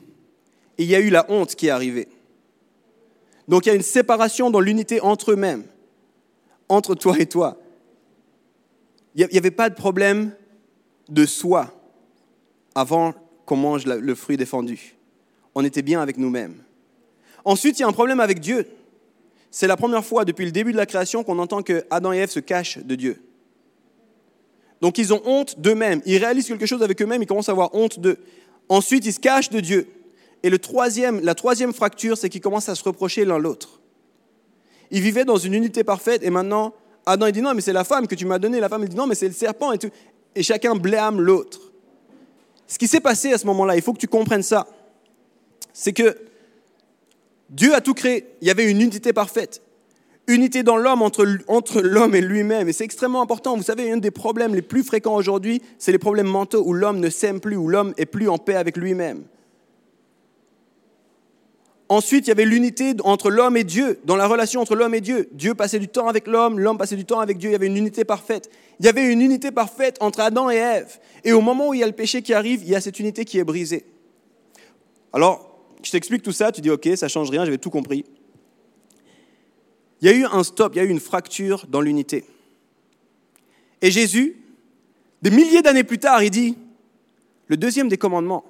Et 0.79 0.85
il 0.85 0.89
y 0.89 0.95
a 0.95 1.01
eu 1.01 1.11
la 1.11 1.31
honte 1.31 1.55
qui 1.55 1.67
est 1.67 1.71
arrivée. 1.71 2.09
Donc 3.49 3.67
il 3.67 3.71
y 3.71 3.73
a 3.73 3.75
une 3.75 3.83
séparation 3.83 4.51
dans 4.51 4.61
l'unité 4.61 5.01
entre 5.01 5.33
eux-mêmes, 5.33 5.65
entre 6.69 6.95
toi 6.95 7.19
et 7.19 7.27
toi. 7.27 7.59
Il 9.15 9.27
n'y 9.31 9.39
avait 9.39 9.51
pas 9.51 9.69
de 9.69 9.75
problème 9.75 10.33
de 11.09 11.27
soi 11.27 11.75
avant 12.75 13.13
qu'on 13.45 13.57
mange 13.57 13.85
le 13.87 14.15
fruit 14.15 14.37
défendu. 14.37 14.95
On 15.55 15.65
était 15.65 15.83
bien 15.83 16.01
avec 16.01 16.17
nous-mêmes. 16.17 16.55
Ensuite, 17.45 17.79
il 17.79 17.83
y 17.83 17.85
a 17.85 17.89
un 17.89 17.93
problème 17.93 18.21
avec 18.21 18.41
Dieu. 18.41 18.67
C'est 19.51 19.67
la 19.67 19.77
première 19.77 20.05
fois 20.05 20.25
depuis 20.25 20.45
le 20.45 20.53
début 20.53 20.73
de 20.73 20.77
la 20.77 20.87
création 20.87 21.25
qu'on 21.25 21.39
entend 21.39 21.63
que 21.63 21.85
Adam 21.91 22.13
et 22.13 22.19
Ève 22.19 22.31
se 22.31 22.41
cachent 22.41 22.79
de 22.79 22.95
Dieu. 22.95 23.21
Donc 24.81 24.99
ils 24.99 25.13
ont 25.13 25.21
honte 25.25 25.61
d'eux-mêmes. 25.61 26.01
Ils 26.07 26.19
réalisent 26.19 26.47
quelque 26.47 26.67
chose 26.67 26.83
avec 26.83 27.01
eux-mêmes, 27.03 27.23
ils 27.23 27.27
commencent 27.27 27.49
à 27.49 27.53
avoir 27.53 27.75
honte 27.75 28.01
d'eux. 28.01 28.19
Ensuite, 28.69 29.05
ils 29.05 29.13
se 29.13 29.21
cachent 29.21 29.51
de 29.51 29.61
Dieu. 29.61 29.89
Et 30.43 30.51
le 30.51 30.59
troisième, 30.59 31.21
la 31.21 31.35
troisième 31.35 31.73
fracture, 31.73 32.17
c'est 32.17 32.29
qu'ils 32.29 32.41
commencent 32.41 32.69
à 32.69 32.75
se 32.75 32.85
reprocher 32.85 33.25
l'un 33.25 33.39
l'autre. 33.39 33.81
Ils 34.91 35.03
vivaient 35.03 35.25
dans 35.25 35.37
une 35.37 35.55
unité 35.55 35.85
parfaite 35.85 36.23
et 36.23 36.31
maintenant, 36.31 36.75
Adam 37.07 37.27
il 37.27 37.33
dit 37.33 37.43
non, 37.43 37.55
mais 37.55 37.61
c'est 37.61 37.73
la 37.73 37.85
femme 37.85 38.07
que 38.07 38.15
tu 38.15 38.25
m'as 38.25 38.39
donnée. 38.39 38.61
La 38.61 38.69
femme 38.69 38.83
elle 38.83 38.89
dit 38.89 38.97
non, 38.97 39.07
mais 39.07 39.15
c'est 39.15 39.29
le 39.29 39.35
serpent 39.35 39.73
et 39.73 39.79
tout. 39.79 39.91
Et 40.35 40.43
chacun 40.43 40.75
blâme 40.75 41.21
l'autre. 41.21 41.61
Ce 42.67 42.79
qui 42.79 42.87
s'est 42.87 43.01
passé 43.01 43.33
à 43.33 43.39
ce 43.39 43.47
moment-là, 43.47 43.77
il 43.77 43.83
faut 43.83 43.93
que 43.93 43.99
tu 43.99 44.09
comprennes 44.09 44.43
ça. 44.43 44.67
C'est 45.73 45.93
que 45.93 46.17
Dieu 47.51 47.75
a 47.75 47.81
tout 47.81 47.95
créé. 47.95 48.27
Il 48.41 48.49
y 48.49 48.51
avait 48.51 48.71
une 48.71 48.81
unité 48.81 49.13
parfaite 49.13 49.61
unité 50.31 50.63
dans 50.63 50.77
l'homme 50.77 51.03
entre, 51.03 51.81
l'homme 51.81 52.15
et 52.15 52.21
lui-même. 52.21 52.69
Et 52.69 52.73
c'est 52.73 52.85
extrêmement 52.85 53.23
important. 53.23 53.57
Vous 53.57 53.63
savez, 53.63 53.91
un 53.91 53.97
des 53.97 54.11
problèmes 54.11 54.55
les 54.55 54.63
plus 54.63 54.83
fréquents 54.83 55.15
aujourd'hui, 55.15 55.61
c'est 55.79 55.93
les 55.93 55.99
problèmes 55.99 56.29
mentaux 56.29 56.63
où 56.65 56.73
l'homme 56.73 57.01
ne 57.01 57.11
s'aime 57.11 57.41
plus, 57.41 57.57
où 57.57 57.69
l'homme 57.69 57.93
est 57.97 58.07
plus 58.07 58.29
en 58.29 58.39
paix 58.39 58.55
avec 58.55 58.77
lui-même. 58.77 59.25
Ensuite, 61.89 62.27
il 62.27 62.29
y 62.29 62.33
avait 62.33 62.45
l'unité 62.45 62.95
entre 63.03 63.31
l'homme 63.31 63.57
et 63.57 63.65
Dieu, 63.65 63.99
dans 64.05 64.15
la 64.15 64.29
relation 64.29 64.61
entre 64.61 64.77
l'homme 64.77 64.95
et 64.95 65.01
Dieu. 65.01 65.29
Dieu 65.33 65.55
passait 65.55 65.81
du 65.81 65.89
temps 65.89 66.07
avec 66.07 66.29
l'homme, 66.29 66.61
l'homme 66.61 66.79
passait 66.79 66.95
du 66.95 67.05
temps 67.05 67.19
avec 67.19 67.37
Dieu, 67.37 67.51
il 67.51 67.53
y 67.53 67.57
avait 67.57 67.67
une 67.67 67.77
unité 67.77 68.05
parfaite. 68.05 68.49
Il 68.79 68.87
y 68.87 68.89
avait 68.89 69.13
une 69.13 69.21
unité 69.21 69.51
parfaite 69.51 69.97
entre 70.01 70.21
Adam 70.21 70.51
et 70.51 70.57
Ève. 70.57 71.01
Et 71.25 71.33
au 71.33 71.41
moment 71.41 71.69
où 71.69 71.75
il 71.75 71.81
y 71.81 71.83
a 71.83 71.89
le 71.89 71.93
péché 71.93 72.23
qui 72.23 72.33
arrive, 72.33 72.63
il 72.63 72.69
y 72.69 72.77
a 72.77 72.81
cette 72.81 73.01
unité 73.01 73.25
qui 73.25 73.39
est 73.39 73.45
brisée. 73.45 73.85
Alors, 75.13 75.51
je 75.83 75.91
t'explique 75.91 76.23
tout 76.23 76.31
ça, 76.31 76.53
tu 76.53 76.61
dis 76.61 76.71
ok, 76.71 76.91
ça 76.95 77.09
change 77.09 77.29
rien, 77.31 77.45
j'avais 77.45 77.59
tout 77.59 77.71
compris 77.71 78.05
il 80.01 80.09
y 80.09 80.13
a 80.13 80.15
eu 80.15 80.25
un 80.25 80.43
stop, 80.43 80.75
il 80.75 80.79
y 80.79 80.81
a 80.81 80.85
eu 80.85 80.89
une 80.89 81.01
fracture 81.01 81.67
dans 81.69 81.81
l'unité. 81.81 82.25
Et 83.83 83.91
Jésus, 83.91 84.37
des 85.23 85.31
milliers 85.31 85.63
d'années 85.63 85.85
plus 85.85 85.99
tard, 85.99 86.23
il 86.23 86.31
dit, 86.31 86.57
le 87.49 87.57
deuxième 87.57 87.89
des 87.89 87.99
commandements, 87.99 88.45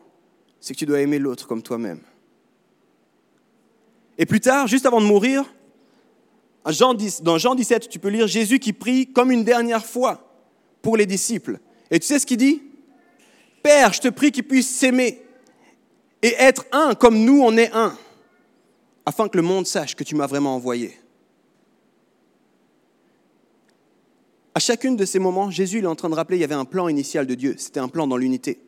c'est 0.60 0.74
que 0.74 0.78
tu 0.78 0.86
dois 0.86 1.00
aimer 1.00 1.18
l'autre 1.18 1.46
comme 1.46 1.62
toi-même. 1.62 2.00
Et 4.18 4.26
plus 4.26 4.40
tard, 4.40 4.66
juste 4.66 4.86
avant 4.86 5.00
de 5.00 5.06
mourir, 5.06 5.44
dans 6.64 7.38
Jean 7.38 7.54
17, 7.54 7.88
tu 7.88 7.98
peux 7.98 8.08
lire 8.08 8.26
Jésus 8.26 8.58
qui 8.58 8.72
prie 8.72 9.06
comme 9.12 9.30
une 9.30 9.44
dernière 9.44 9.84
fois 9.84 10.30
pour 10.82 10.96
les 10.96 11.06
disciples. 11.06 11.58
Et 11.90 11.98
tu 11.98 12.06
sais 12.06 12.18
ce 12.18 12.26
qu'il 12.26 12.36
dit? 12.36 12.62
Père, 13.62 13.92
je 13.92 14.00
te 14.00 14.08
prie 14.08 14.30
qu'ils 14.30 14.44
puissent 14.44 14.68
s'aimer 14.68 15.22
et 16.22 16.34
être 16.38 16.66
un 16.72 16.94
comme 16.94 17.24
nous 17.24 17.40
on 17.42 17.56
est 17.56 17.72
un, 17.72 17.96
afin 19.06 19.28
que 19.28 19.36
le 19.36 19.42
monde 19.42 19.66
sache 19.66 19.94
que 19.96 20.04
tu 20.04 20.14
m'as 20.14 20.26
vraiment 20.26 20.54
envoyé. 20.54 20.99
À 24.54 24.58
chacune 24.58 24.96
de 24.96 25.04
ces 25.04 25.18
moments, 25.18 25.50
Jésus 25.50 25.80
est 25.80 25.86
en 25.86 25.94
train 25.94 26.10
de 26.10 26.14
rappeler 26.14 26.36
qu'il 26.36 26.42
y 26.42 26.44
avait 26.44 26.54
un 26.54 26.64
plan 26.64 26.88
initial 26.88 27.26
de 27.26 27.34
Dieu. 27.34 27.54
C'était 27.56 27.80
un 27.80 27.88
plan 27.88 28.06
dans 28.06 28.16
l'unité. 28.16 28.58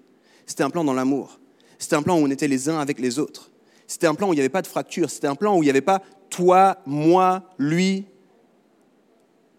C'était 0.47 0.63
un 0.63 0.71
plan 0.71 0.85
dans 0.85 0.95
l'amour. 0.95 1.41
C'était 1.79 1.97
un 1.97 2.03
plan 2.03 2.19
où 2.19 2.23
on 2.25 2.31
était 2.31 2.49
les 2.49 2.69
uns 2.69 2.79
avec 2.79 3.01
les 3.01 3.19
autres. 3.19 3.51
C'était 3.89 4.07
un 4.07 4.15
plan 4.15 4.29
où 4.29 4.33
il 4.33 4.37
n'y 4.37 4.41
avait 4.41 4.49
pas 4.49 4.63
de 4.63 4.69
fracture. 4.69 5.11
C'était 5.11 5.27
un 5.27 5.35
plan 5.35 5.57
où 5.57 5.63
il 5.63 5.67
n'y 5.67 5.71
avait 5.71 5.81
pas 5.81 6.03
toi, 6.31 6.79
moi, 6.87 7.43
lui. 7.59 8.07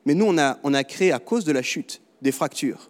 Mais 0.06 0.14
nous, 0.14 0.26
on 0.26 0.38
a, 0.38 0.60
on 0.64 0.74
a 0.74 0.84
créé, 0.84 1.12
à 1.12 1.20
cause 1.20 1.44
de 1.44 1.52
la 1.52 1.62
chute, 1.62 2.02
des 2.22 2.32
fractures. 2.32 2.90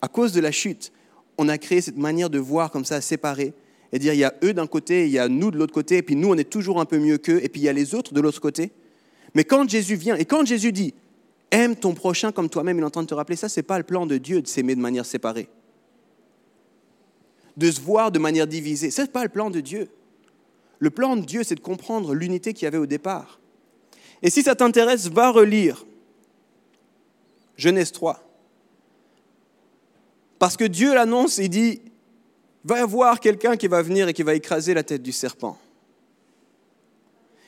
À 0.00 0.08
cause 0.08 0.32
de 0.32 0.40
la 0.40 0.52
chute, 0.52 0.92
on 1.38 1.48
a 1.48 1.58
créé 1.58 1.80
cette 1.80 1.96
manière 1.96 2.30
de 2.30 2.38
voir 2.38 2.70
comme 2.70 2.84
ça, 2.84 3.00
séparée, 3.00 3.52
et 3.92 3.98
dire 3.98 4.14
il 4.14 4.20
y 4.20 4.24
a 4.24 4.34
eux 4.44 4.54
d'un 4.54 4.66
côté, 4.66 5.06
il 5.06 5.12
y 5.12 5.18
a 5.18 5.28
nous 5.28 5.50
de 5.50 5.58
l'autre 5.58 5.74
côté, 5.74 5.98
et 5.98 6.02
puis 6.02 6.16
nous, 6.16 6.28
on 6.28 6.36
est 6.36 6.48
toujours 6.48 6.80
un 6.80 6.84
peu 6.84 6.98
mieux 6.98 7.18
qu'eux, 7.18 7.40
et 7.42 7.48
puis 7.48 7.60
il 7.60 7.64
y 7.64 7.68
a 7.68 7.72
les 7.72 7.94
autres 7.94 8.14
de 8.14 8.20
l'autre 8.20 8.40
côté. 8.40 8.72
Mais 9.34 9.44
quand 9.44 9.68
Jésus 9.68 9.96
vient, 9.96 10.16
et 10.16 10.24
quand 10.24 10.46
Jésus 10.46 10.72
dit 10.72 10.94
Aime 11.50 11.76
ton 11.76 11.94
prochain 11.94 12.32
comme 12.32 12.48
toi-même. 12.48 12.78
Il 12.78 12.82
est 12.82 12.86
en 12.86 12.90
train 12.90 13.02
de 13.02 13.08
te 13.08 13.14
rappeler 13.14 13.36
ça, 13.36 13.48
ce 13.48 13.58
n'est 13.58 13.64
pas 13.64 13.78
le 13.78 13.84
plan 13.84 14.06
de 14.06 14.18
Dieu 14.18 14.40
de 14.42 14.46
s'aimer 14.46 14.74
de 14.74 14.80
manière 14.80 15.06
séparée. 15.06 15.48
De 17.56 17.70
se 17.70 17.80
voir 17.80 18.12
de 18.12 18.18
manière 18.18 18.46
divisée. 18.46 18.90
Ce 18.90 19.02
n'est 19.02 19.08
pas 19.08 19.24
le 19.24 19.28
plan 19.28 19.50
de 19.50 19.60
Dieu. 19.60 19.88
Le 20.78 20.90
plan 20.90 21.16
de 21.16 21.22
Dieu, 21.22 21.42
c'est 21.42 21.56
de 21.56 21.60
comprendre 21.60 22.14
l'unité 22.14 22.54
qu'il 22.54 22.64
y 22.64 22.66
avait 22.66 22.78
au 22.78 22.86
départ. 22.86 23.40
Et 24.22 24.30
si 24.30 24.42
ça 24.42 24.54
t'intéresse, 24.54 25.08
va 25.08 25.30
relire 25.30 25.84
Genèse 27.56 27.92
3. 27.92 28.26
Parce 30.38 30.56
que 30.56 30.64
Dieu 30.64 30.94
l'annonce, 30.94 31.36
il 31.38 31.50
dit, 31.50 31.82
va 32.64 32.78
y 32.78 32.80
avoir 32.80 33.20
quelqu'un 33.20 33.56
qui 33.56 33.68
va 33.68 33.82
venir 33.82 34.08
et 34.08 34.14
qui 34.14 34.22
va 34.22 34.34
écraser 34.34 34.72
la 34.72 34.82
tête 34.82 35.02
du 35.02 35.12
serpent. 35.12 35.58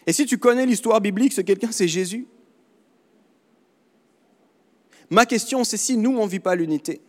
Et 0.06 0.12
si 0.12 0.26
tu 0.26 0.36
connais 0.36 0.66
l'histoire 0.66 1.00
biblique, 1.00 1.32
ce 1.32 1.40
quelqu'un, 1.40 1.72
c'est 1.72 1.88
Jésus. 1.88 2.26
Ma 5.12 5.26
question, 5.26 5.62
c'est 5.62 5.76
si 5.76 5.98
nous, 5.98 6.16
on 6.16 6.24
ne 6.24 6.30
vit 6.30 6.40
pas 6.40 6.54
l'unité, 6.54 7.02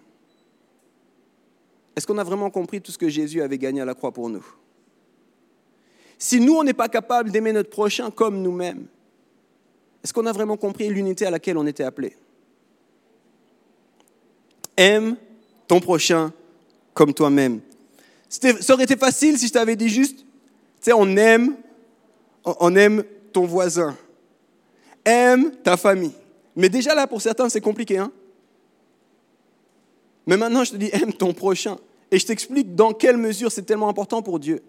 est-ce 1.96 2.06
qu'on 2.06 2.18
a 2.18 2.24
vraiment 2.26 2.50
compris 2.50 2.82
tout 2.82 2.92
ce 2.92 2.98
que 2.98 3.08
Jésus 3.08 3.42
avait 3.42 3.58
gagné 3.58 3.80
à 3.80 3.86
la 3.86 3.94
croix 3.94 4.12
pour 4.12 4.28
nous? 4.28 4.46
Si 6.18 6.42
nous, 6.42 6.54
on 6.54 6.66
n'est 6.66 6.74
pas 6.74 6.90
capable 6.90 7.32
d'aimer 7.32 7.54
notre 7.54 7.70
prochain 7.70 8.12
comme 8.12 8.42
nous-mêmes, 8.42 8.88
est-ce 10.04 10.12
qu'on 10.12 10.26
a 10.26 10.34
vraiment 10.34 10.58
compris 10.58 10.90
l'unité 10.90 11.26
à 11.26 11.32
laquelle 11.32 11.58
on 11.58 11.66
était 11.66 11.86
appelé? 11.86 12.18
Aime 14.76 15.16
ton 15.66 15.80
prochain 15.80 16.34
comme 16.94 17.14
toi-même. 17.14 17.62
Ça 18.28 18.74
aurait 18.74 18.84
été 18.84 18.98
facile 18.98 19.38
si 19.38 19.48
je 19.48 19.54
t'avais 19.54 19.78
dit 19.78 19.88
juste, 19.88 20.18
tu 20.18 20.26
sais, 20.82 20.94
on 20.94 21.16
aime, 21.16 21.56
on 22.44 22.76
aime 22.76 23.06
ton 23.32 23.46
voisin, 23.46 23.96
aime 25.06 25.56
ta 25.64 25.78
famille. 25.78 26.12
Mais 26.56 26.70
déjà 26.70 26.94
là, 26.94 27.08
pour 27.08 27.22
certains, 27.22 27.50
c'est 27.50 27.62
compliqué. 27.62 27.98
Hein 27.98 28.12
Mais 30.26 30.38
maintenant, 30.38 30.64
je 30.64 30.72
te 30.72 30.78
dis, 30.78 30.90
aime 30.94 31.14
ton 31.14 31.34
prochain. 31.34 31.78
Et 32.12 32.20
je 32.20 32.26
t'explique 32.26 32.76
dans 32.76 32.94
quelle 32.94 33.18
mesure 33.18 33.52
c'est 33.52 33.64
tellement 33.64 33.90
important 33.90 34.22
pour 34.22 34.40
Dieu. 34.40 34.62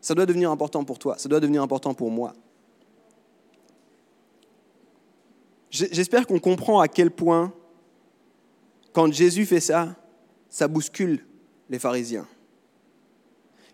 Ça 0.00 0.14
doit 0.14 0.26
devenir 0.26 0.50
important 0.50 0.84
pour 0.84 0.98
toi, 0.98 1.16
ça 1.16 1.30
doit 1.30 1.40
devenir 1.40 1.62
important 1.62 1.94
pour 1.94 2.10
moi. 2.10 2.34
J'espère 5.70 6.26
qu'on 6.26 6.38
comprend 6.38 6.78
à 6.78 6.88
quel 6.88 7.10
point 7.10 7.52
quand 8.92 9.12
Jésus 9.12 9.46
fait 9.46 9.60
ça, 9.60 9.96
ça 10.48 10.68
bouscule 10.68 11.26
les 11.68 11.78
pharisiens. 11.78 12.28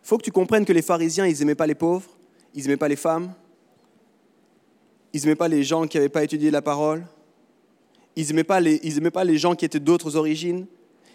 Il 0.02 0.06
faut 0.06 0.16
que 0.16 0.22
tu 0.22 0.30
comprennes 0.32 0.64
que 0.64 0.72
les 0.72 0.82
pharisiens, 0.82 1.26
ils 1.26 1.38
n'aimaient 1.40 1.54
pas 1.54 1.66
les 1.66 1.74
pauvres, 1.74 2.08
ils 2.54 2.62
n'aimaient 2.62 2.78
pas 2.78 2.88
les 2.88 2.96
femmes, 2.96 3.34
ils 5.12 5.22
n'aimaient 5.22 5.34
pas 5.34 5.48
les 5.48 5.64
gens 5.64 5.86
qui 5.86 5.96
n'avaient 5.96 6.08
pas 6.08 6.24
étudié 6.24 6.50
la 6.50 6.62
parole, 6.62 7.04
ils 8.16 8.26
n'aimaient 8.28 8.44
pas, 8.44 8.60
pas 9.12 9.24
les 9.24 9.38
gens 9.38 9.54
qui 9.54 9.64
étaient 9.64 9.80
d'autres 9.80 10.16
origines. 10.16 10.66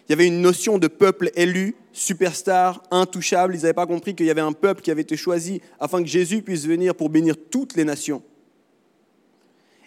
Il 0.08 0.12
y 0.12 0.14
avait 0.14 0.26
une 0.26 0.40
notion 0.40 0.78
de 0.78 0.86
peuple 0.86 1.30
élu, 1.34 1.74
superstar, 1.92 2.82
intouchable. 2.90 3.54
Ils 3.54 3.62
n'avaient 3.62 3.74
pas 3.74 3.86
compris 3.86 4.14
qu'il 4.14 4.26
y 4.26 4.30
avait 4.30 4.40
un 4.40 4.52
peuple 4.52 4.80
qui 4.80 4.90
avait 4.90 5.02
été 5.02 5.16
choisi 5.16 5.60
afin 5.80 6.00
que 6.00 6.08
Jésus 6.08 6.42
puisse 6.42 6.64
venir 6.64 6.94
pour 6.94 7.10
bénir 7.10 7.34
toutes 7.50 7.74
les 7.74 7.84
nations. 7.84 8.22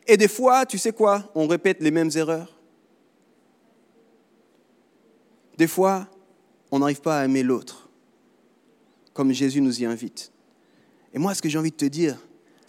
Et 0.07 0.17
des 0.17 0.27
fois, 0.27 0.65
tu 0.65 0.77
sais 0.77 0.91
quoi? 0.91 1.31
On 1.35 1.47
répète 1.47 1.81
les 1.81 1.91
mêmes 1.91 2.09
erreurs. 2.15 2.59
Des 5.57 5.67
fois, 5.67 6.07
on 6.71 6.79
n'arrive 6.79 7.01
pas 7.01 7.19
à 7.19 7.25
aimer 7.25 7.43
l'autre, 7.43 7.89
comme 9.13 9.31
Jésus 9.31 9.61
nous 9.61 9.81
y 9.81 9.85
invite. 9.85 10.31
Et 11.13 11.19
moi, 11.19 11.33
ce 11.33 11.41
que 11.41 11.49
j'ai 11.49 11.57
envie 11.57 11.71
de 11.71 11.75
te 11.75 11.85
dire, 11.85 12.17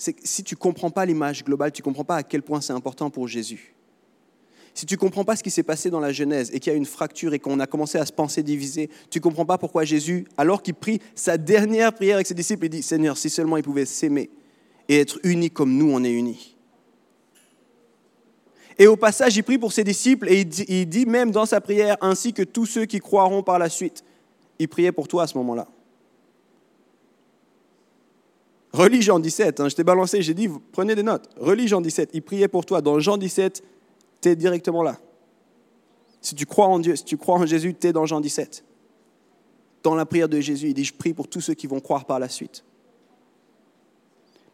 c'est 0.01 0.15
que 0.15 0.21
si 0.25 0.43
tu 0.43 0.55
ne 0.55 0.59
comprends 0.59 0.91
pas 0.91 1.05
l'image 1.05 1.45
globale, 1.45 1.73
tu 1.73 1.83
ne 1.83 1.85
comprends 1.85 2.05
pas 2.05 2.17
à 2.17 2.23
quel 2.23 2.41
point 2.41 2.63
c'est 2.63 2.73
important 2.73 3.11
pour 3.11 3.29
Jésus. 3.29 3.75
Si 4.73 4.87
tu 4.87 4.95
ne 4.95 4.99
comprends 4.99 5.25
pas 5.25 5.37
ce 5.37 5.43
qui 5.43 5.51
s'est 5.51 5.63
passé 5.63 5.91
dans 5.91 6.01
la 6.01 6.11
Genèse 6.11 6.51
et 6.55 6.59
qu'il 6.59 6.73
y 6.73 6.75
a 6.75 6.79
une 6.79 6.87
fracture 6.87 7.35
et 7.35 7.39
qu'on 7.39 7.61
a 7.61 7.67
commencé 7.67 7.99
à 7.99 8.07
se 8.07 8.13
penser 8.13 8.43
divisé, 8.43 8.89
tu 9.11 9.19
ne 9.19 9.23
comprends 9.23 9.45
pas 9.45 9.59
pourquoi 9.59 9.85
Jésus, 9.85 10.27
alors 10.39 10.63
qu'il 10.63 10.73
prie 10.73 11.03
sa 11.15 11.37
dernière 11.37 11.93
prière 11.93 12.15
avec 12.15 12.27
ses 12.27 12.33
disciples, 12.33 12.65
il 12.65 12.71
dit, 12.71 12.83
Seigneur, 12.83 13.19
si 13.19 13.29
seulement 13.29 13.59
ils 13.59 13.63
pouvaient 13.63 13.85
s'aimer 13.85 14.31
et 14.89 15.01
être 15.01 15.21
unis 15.23 15.51
comme 15.51 15.77
nous, 15.77 15.91
on 15.93 16.03
est 16.03 16.13
unis. 16.13 16.57
Et 18.79 18.87
au 18.87 18.97
passage, 18.97 19.37
il 19.37 19.43
prie 19.43 19.59
pour 19.59 19.75
ses 19.75 19.85
disciples 19.85 20.31
et 20.31 20.49
il 20.67 20.89
dit, 20.89 21.05
même 21.05 21.31
dans 21.31 21.45
sa 21.45 21.61
prière, 21.61 21.99
ainsi 22.01 22.33
que 22.33 22.43
tous 22.43 22.65
ceux 22.65 22.87
qui 22.87 23.01
croiront 23.01 23.43
par 23.43 23.59
la 23.59 23.69
suite. 23.69 24.03
Il 24.59 24.69
priait 24.69 24.93
pour 24.93 25.09
toi 25.09 25.25
à 25.25 25.27
ce 25.27 25.37
moment-là. 25.37 25.69
Relis 28.73 29.03
Jean 29.03 29.19
17, 29.19 29.61
hein, 29.61 29.69
je 29.69 29.75
t'ai 29.75 29.85
balancé, 29.85 30.23
j'ai 30.23 30.35
dit, 30.35 30.49
prenez 30.73 30.95
des 30.95 31.03
notes. 31.03 31.29
Relis 31.37 31.69
Jean 31.69 31.81
17, 31.81 32.11
il 32.13 32.23
priait 32.23 32.49
pour 32.49 32.65
toi. 32.65 32.81
Dans 32.81 33.01
Jean 33.01 33.17
17, 33.17 33.63
tu 34.21 34.29
es 34.29 34.37
directement 34.37 34.83
là. 34.83 34.99
Si 36.21 36.35
tu 36.35 36.47
crois 36.47 36.67
en 36.67 36.79
Dieu, 36.79 36.95
si 36.97 37.05
tu 37.05 37.17
crois 37.17 37.37
en 37.37 37.47
Jésus, 37.47 37.75
tu 37.75 37.89
es 37.89 37.93
dans 37.93 38.07
Jean 38.07 38.21
17. 38.21 38.65
Dans 39.83 39.95
la 39.95 40.07
prière 40.07 40.29
de 40.29 40.41
Jésus, 40.41 40.69
il 40.69 40.75
dit, 40.75 40.85
je 40.85 40.95
prie 40.95 41.15
pour 41.15 41.27
tous 41.27 41.41
ceux 41.41 41.55
qui 41.55 41.67
vont 41.67 41.81
croire 41.81 42.05
par 42.05 42.19
la 42.19 42.29
suite. 42.29 42.65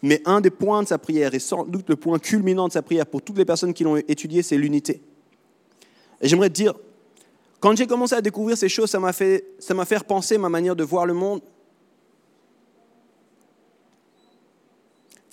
Mais 0.02 0.22
un 0.24 0.40
des 0.40 0.50
points 0.50 0.82
de 0.82 0.88
sa 0.88 0.98
prière, 0.98 1.34
et 1.34 1.38
sans 1.38 1.64
doute 1.64 1.88
le 1.88 1.96
point 1.96 2.18
culminant 2.18 2.68
de 2.68 2.72
sa 2.72 2.82
prière 2.82 3.06
pour 3.06 3.22
toutes 3.22 3.38
les 3.38 3.44
personnes 3.44 3.74
qui 3.74 3.84
l'ont 3.84 3.96
étudié, 3.96 4.42
c'est 4.42 4.56
l'unité. 4.56 5.02
Et 6.20 6.28
j'aimerais 6.28 6.48
te 6.48 6.54
dire, 6.54 6.74
quand 7.60 7.76
j'ai 7.76 7.86
commencé 7.86 8.14
à 8.14 8.20
découvrir 8.20 8.56
ces 8.56 8.68
choses, 8.68 8.90
ça 8.90 9.00
m'a 9.00 9.12
fait, 9.12 9.44
ça 9.58 9.74
m'a 9.74 9.84
fait 9.84 9.96
repenser 9.96 10.38
ma 10.38 10.48
manière 10.48 10.76
de 10.76 10.84
voir 10.84 11.06
le 11.06 11.14
monde. 11.14 11.40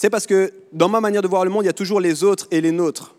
C'est 0.03 0.09
parce 0.09 0.27
que 0.27 0.51
dans 0.73 0.89
ma 0.89 0.99
manière 0.99 1.21
de 1.21 1.29
voir 1.29 1.45
le 1.45 1.49
monde, 1.49 1.63
il 1.63 1.67
y 1.67 1.69
a 1.69 1.71
toujours 1.71 2.01
les 2.01 2.25
autres 2.25 2.45
et 2.51 2.59
les 2.59 2.73
nôtres. 2.73 3.15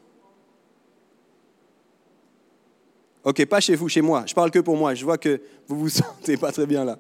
Ok, 3.24 3.42
pas 3.46 3.58
chez 3.60 3.74
vous, 3.74 3.88
chez 3.88 4.02
moi. 4.02 4.24
Je 4.26 4.34
parle 4.34 4.50
que 4.50 4.58
pour 4.58 4.76
moi. 4.76 4.94
Je 4.94 5.02
vois 5.02 5.16
que 5.16 5.40
vous 5.66 5.80
vous 5.80 5.88
sentez 5.88 6.36
pas 6.36 6.52
très 6.52 6.66
bien 6.66 6.84
là. 6.84 6.98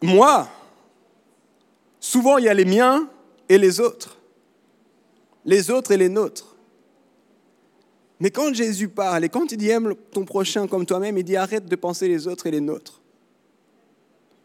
Moi, 0.00 0.48
Souvent, 1.98 2.38
il 2.38 2.44
y 2.44 2.48
a 2.48 2.54
les 2.54 2.64
miens 2.64 3.10
et 3.48 3.58
les 3.58 3.80
autres. 3.80 4.16
Les 5.44 5.72
autres 5.72 5.90
et 5.90 5.96
les 5.96 6.08
nôtres. 6.08 6.54
Mais 8.20 8.30
quand 8.30 8.54
Jésus 8.54 8.88
parle 8.88 9.24
et 9.24 9.28
quand 9.28 9.50
il 9.50 9.58
dit 9.58 9.70
aime 9.70 9.92
ton 10.12 10.24
prochain 10.24 10.68
comme 10.68 10.86
toi-même, 10.86 11.18
il 11.18 11.24
dit 11.24 11.34
arrête 11.34 11.66
de 11.66 11.74
penser 11.74 12.06
les 12.06 12.28
autres 12.28 12.46
et 12.46 12.52
les 12.52 12.60
nôtres. 12.60 13.02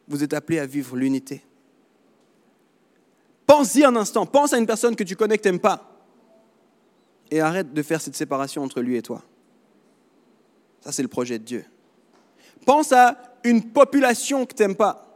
Vous 0.08 0.24
êtes 0.24 0.34
appelés 0.34 0.58
à 0.58 0.66
vivre 0.66 0.96
l'unité. 0.96 1.44
Pense-y 3.50 3.84
un 3.84 3.96
instant, 3.96 4.28
pense 4.28 4.54
à 4.54 4.60
une 4.60 4.68
personne 4.68 4.96
que 4.96 5.04
tu 5.04 5.16
connais 5.16 5.36
que 5.36 5.42
tu 5.42 5.50
n'aimes 5.50 5.60
pas. 5.60 5.84
Et 7.32 7.42
arrête 7.42 7.74
de 7.74 7.82
faire 7.82 8.00
cette 8.00 8.16
séparation 8.16 8.62
entre 8.62 8.80
lui 8.80 8.96
et 8.96 9.02
toi. 9.02 9.24
Ça, 10.82 10.92
c'est 10.92 11.02
le 11.02 11.08
projet 11.08 11.40
de 11.40 11.44
Dieu. 11.44 11.66
Pense 12.64 12.92
à 12.92 13.18
une 13.44 13.72
population 13.72 14.46
que 14.46 14.54
tu 14.54 14.62
n'aimes 14.62 14.76
pas. 14.76 15.08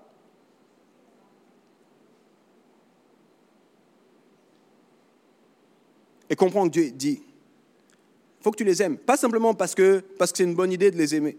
et 6.27 6.35
comprends 6.35 6.65
que 6.65 6.71
Dieu 6.71 6.89
dit. 6.89 7.21
Il 7.21 8.43
faut 8.43 8.49
que 8.49 8.57
tu 8.57 8.63
les 8.63 8.81
aimes. 8.81 8.97
Pas 8.97 9.17
simplement 9.17 9.53
parce 9.53 9.75
que 9.75 10.03
c'est 10.25 10.43
une 10.43 10.55
bonne 10.55 10.71
idée 10.71 10.89
de 10.89 10.97
les 10.97 11.13
aimer. 11.13 11.37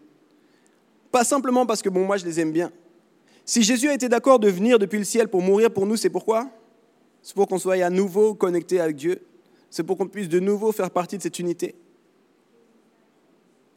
Pas 1.10 1.24
simplement 1.24 1.66
parce 1.66 1.82
que 1.82 1.88
bon 1.88 2.04
moi 2.04 2.16
je 2.18 2.24
les 2.24 2.38
aime 2.38 2.52
bien. 2.52 2.70
Si 3.44 3.64
Jésus 3.64 3.88
a 3.88 3.94
été 3.94 4.08
d'accord 4.08 4.38
de 4.38 4.48
venir 4.48 4.78
depuis 4.78 4.98
le 4.98 5.04
ciel 5.04 5.26
pour 5.26 5.42
mourir 5.42 5.72
pour 5.72 5.86
nous, 5.86 5.96
c'est 5.96 6.10
pourquoi? 6.10 6.48
C'est 7.24 7.34
pour 7.34 7.48
qu'on 7.48 7.58
soit 7.58 7.82
à 7.82 7.88
nouveau 7.88 8.34
connecté 8.34 8.80
avec 8.80 8.96
Dieu. 8.96 9.26
C'est 9.70 9.82
pour 9.82 9.96
qu'on 9.96 10.06
puisse 10.06 10.28
de 10.28 10.38
nouveau 10.38 10.72
faire 10.72 10.90
partie 10.90 11.16
de 11.16 11.22
cette 11.22 11.38
unité. 11.38 11.74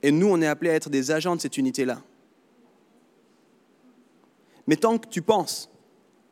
Et 0.04 0.12
nous, 0.12 0.28
on 0.28 0.42
est 0.42 0.48
appelés 0.48 0.70
à 0.70 0.74
être 0.76 0.90
des 0.90 1.12
agents 1.12 1.36
de 1.36 1.40
cette 1.42 1.58
unité-là. 1.58 2.02
Mais 4.68 4.76
tant 4.76 4.98
que 4.98 5.08
tu 5.08 5.22
penses 5.22 5.70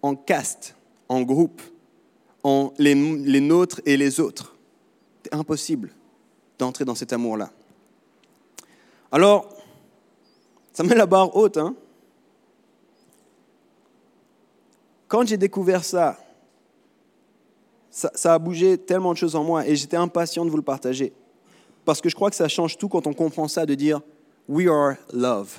en 0.02 0.14
caste, 0.16 0.76
en 1.08 1.22
groupe, 1.22 1.62
en 2.44 2.74
les, 2.78 2.94
les 2.94 3.40
nôtres 3.40 3.80
et 3.86 3.96
les 3.96 4.20
autres, 4.20 4.54
impossible 5.32 5.94
d'entrer 6.60 6.84
dans 6.84 6.96
cet 6.96 7.14
amour-là. 7.14 7.50
Alors, 9.10 9.56
ça 10.74 10.84
met 10.84 10.96
la 10.96 11.06
barre 11.06 11.34
haute. 11.34 11.56
Hein 11.56 11.76
Quand 15.08 15.26
j'ai 15.26 15.38
découvert 15.38 15.86
ça, 15.86 16.20
ça, 17.96 18.34
a 18.34 18.40
bougé 18.40 18.78
tellement 18.78 19.14
de 19.14 19.18
choses 19.18 19.36
en 19.36 19.44
moi 19.44 19.66
et 19.66 19.76
j'étais 19.76 19.96
impatient 19.96 20.44
de 20.44 20.50
vous 20.50 20.58
le 20.58 20.64
partager. 20.64 21.14
Parce 21.86 22.02
que 22.02 22.10
je 22.10 22.16
crois 22.16 22.30
que 22.30 22.36
ça 22.36 22.50
change 22.50 22.78
tout 22.78 22.90
quand 22.90 23.08
on 23.08 23.14
comprend 23.14 23.48
ça, 23.48 23.66
de 23.66 23.74
dire 23.74 24.02
We 24.50 24.68
are 24.68 24.96
love. 25.14 25.56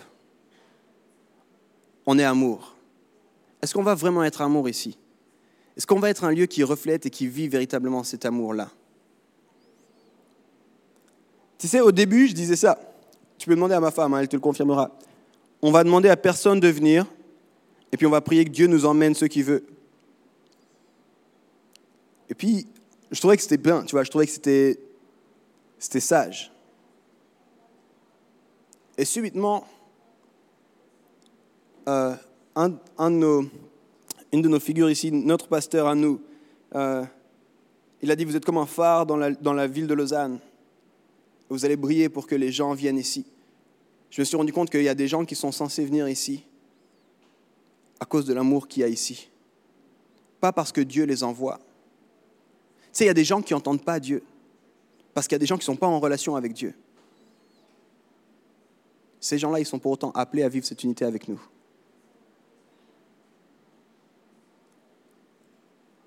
On 2.05 2.19
est 2.19 2.25
amour. 2.25 2.75
Est-ce 3.63 3.73
qu'on 3.73 3.83
va 3.83 3.95
vraiment 3.95 4.23
être 4.23 4.43
amour 4.43 4.69
ici? 4.69 4.99
Est-ce 5.77 5.87
qu'on 5.87 5.99
va 5.99 6.11
être 6.11 6.25
un 6.25 6.31
lieu 6.31 6.45
qui 6.47 6.63
reflète 6.63 7.07
et 7.07 7.11
qui 7.11 7.27
vit 7.27 7.49
véritablement 7.49 8.05
cet 8.05 8.27
amour-là? 8.27 8.69
Tu 11.59 11.69
sais, 11.69 11.81
au 11.81 11.93
début, 11.93 12.29
je 12.29 12.35
disais 12.35 12.57
ça. 12.57 12.79
Tu 13.39 13.49
peux 13.49 13.55
demander 13.55 13.75
à 13.75 13.81
ma 13.81 13.91
femme, 13.91 14.13
hein, 14.13 14.21
elle 14.21 14.29
te 14.29 14.37
le 14.37 14.41
confirmera. 14.41 14.91
On 15.63 15.71
va 15.71 15.85
demander 15.85 16.11
à 16.11 16.17
personne 16.17 16.61
de 16.61 16.69
venir, 16.69 17.07
et 17.93 17.97
puis 17.97 18.07
on 18.07 18.11
va 18.11 18.21
prier 18.21 18.45
que 18.45 18.51
Dieu 18.51 18.67
nous 18.67 18.85
emmène 18.85 19.15
ceux 19.15 19.29
qu'il 19.29 19.45
veut. 19.45 19.65
Et 22.29 22.35
puis, 22.35 22.67
je 23.11 23.19
trouvais 23.21 23.37
que 23.37 23.43
c'était 23.43 23.57
bien, 23.57 23.83
tu 23.85 23.93
vois, 23.93 24.05
je 24.05 24.11
trouvais 24.11 24.27
que 24.27 24.33
c'était 24.33 24.79
sage. 26.01 26.53
Et 28.99 29.05
subitement, 29.05 29.67
euh, 31.89 32.15
une 32.57 34.43
de 34.43 34.49
nos 34.49 34.61
figures 34.61 34.91
ici, 34.91 35.13
notre 35.13 35.49
pasteur 35.49 35.87
à 35.87 35.95
nous, 35.95 36.21
euh, 36.75 37.05
il 38.03 38.11
a 38.11 38.17
dit, 38.17 38.25
vous 38.25 38.37
êtes 38.37 38.45
comme 38.45 38.59
un 38.59 38.67
phare 38.67 39.07
dans 39.07 39.17
la 39.53 39.67
ville 39.67 39.87
de 39.87 39.95
Lausanne. 39.95 40.41
Vous 41.49 41.65
allez 41.65 41.77
briller 41.77 42.09
pour 42.09 42.27
que 42.27 42.35
les 42.35 42.51
gens 42.51 42.73
viennent 42.75 42.99
ici. 42.99 43.25
Je 44.11 44.21
me 44.21 44.25
suis 44.25 44.37
rendu 44.37 44.53
compte 44.53 44.71
qu'il 44.71 44.83
y 44.83 44.89
a 44.89 44.95
des 44.95 45.09
gens 45.09 45.25
qui 45.25 45.35
sont 45.35 45.53
censés 45.53 45.85
venir 45.85 46.09
ici 46.09 46.45
à 48.01 48.05
cause 48.05 48.27
de 48.27 48.35
l'amour 48.35 48.69
qu'il 48.69 48.83
y 48.83 48.85
a 48.85 48.89
ici. 48.89 49.29
Pas 50.41 50.53
parce 50.53 50.73
que 50.73 50.81
Dieu 50.81 51.05
les 51.05 51.23
envoie. 51.25 51.61
Il 53.01 53.07
y 53.07 53.11
a 53.11 53.15
des 53.15 53.25
gens 53.25 53.43
qui 53.43 53.53
n'entendent 53.53 53.85
pas 53.85 54.01
Dieu. 54.01 54.23
Parce 55.13 55.27
qu'il 55.27 55.35
y 55.35 55.37
a 55.37 55.39
des 55.41 55.47
gens 55.47 55.57
qui 55.57 55.63
ne 55.63 55.75
sont 55.75 55.77
pas 55.77 55.87
en 55.87 56.01
relation 56.01 56.37
avec 56.37 56.53
Dieu. 56.53 56.75
Ces 59.21 59.39
gens-là, 59.39 59.61
ils 59.61 59.67
sont 59.67 59.79
pour 59.79 59.93
autant 59.93 60.11
appelés 60.13 60.43
à 60.43 60.49
vivre 60.49 60.67
cette 60.67 60.85
unité 60.85 61.05
avec 61.05 61.27
nous. 61.29 61.41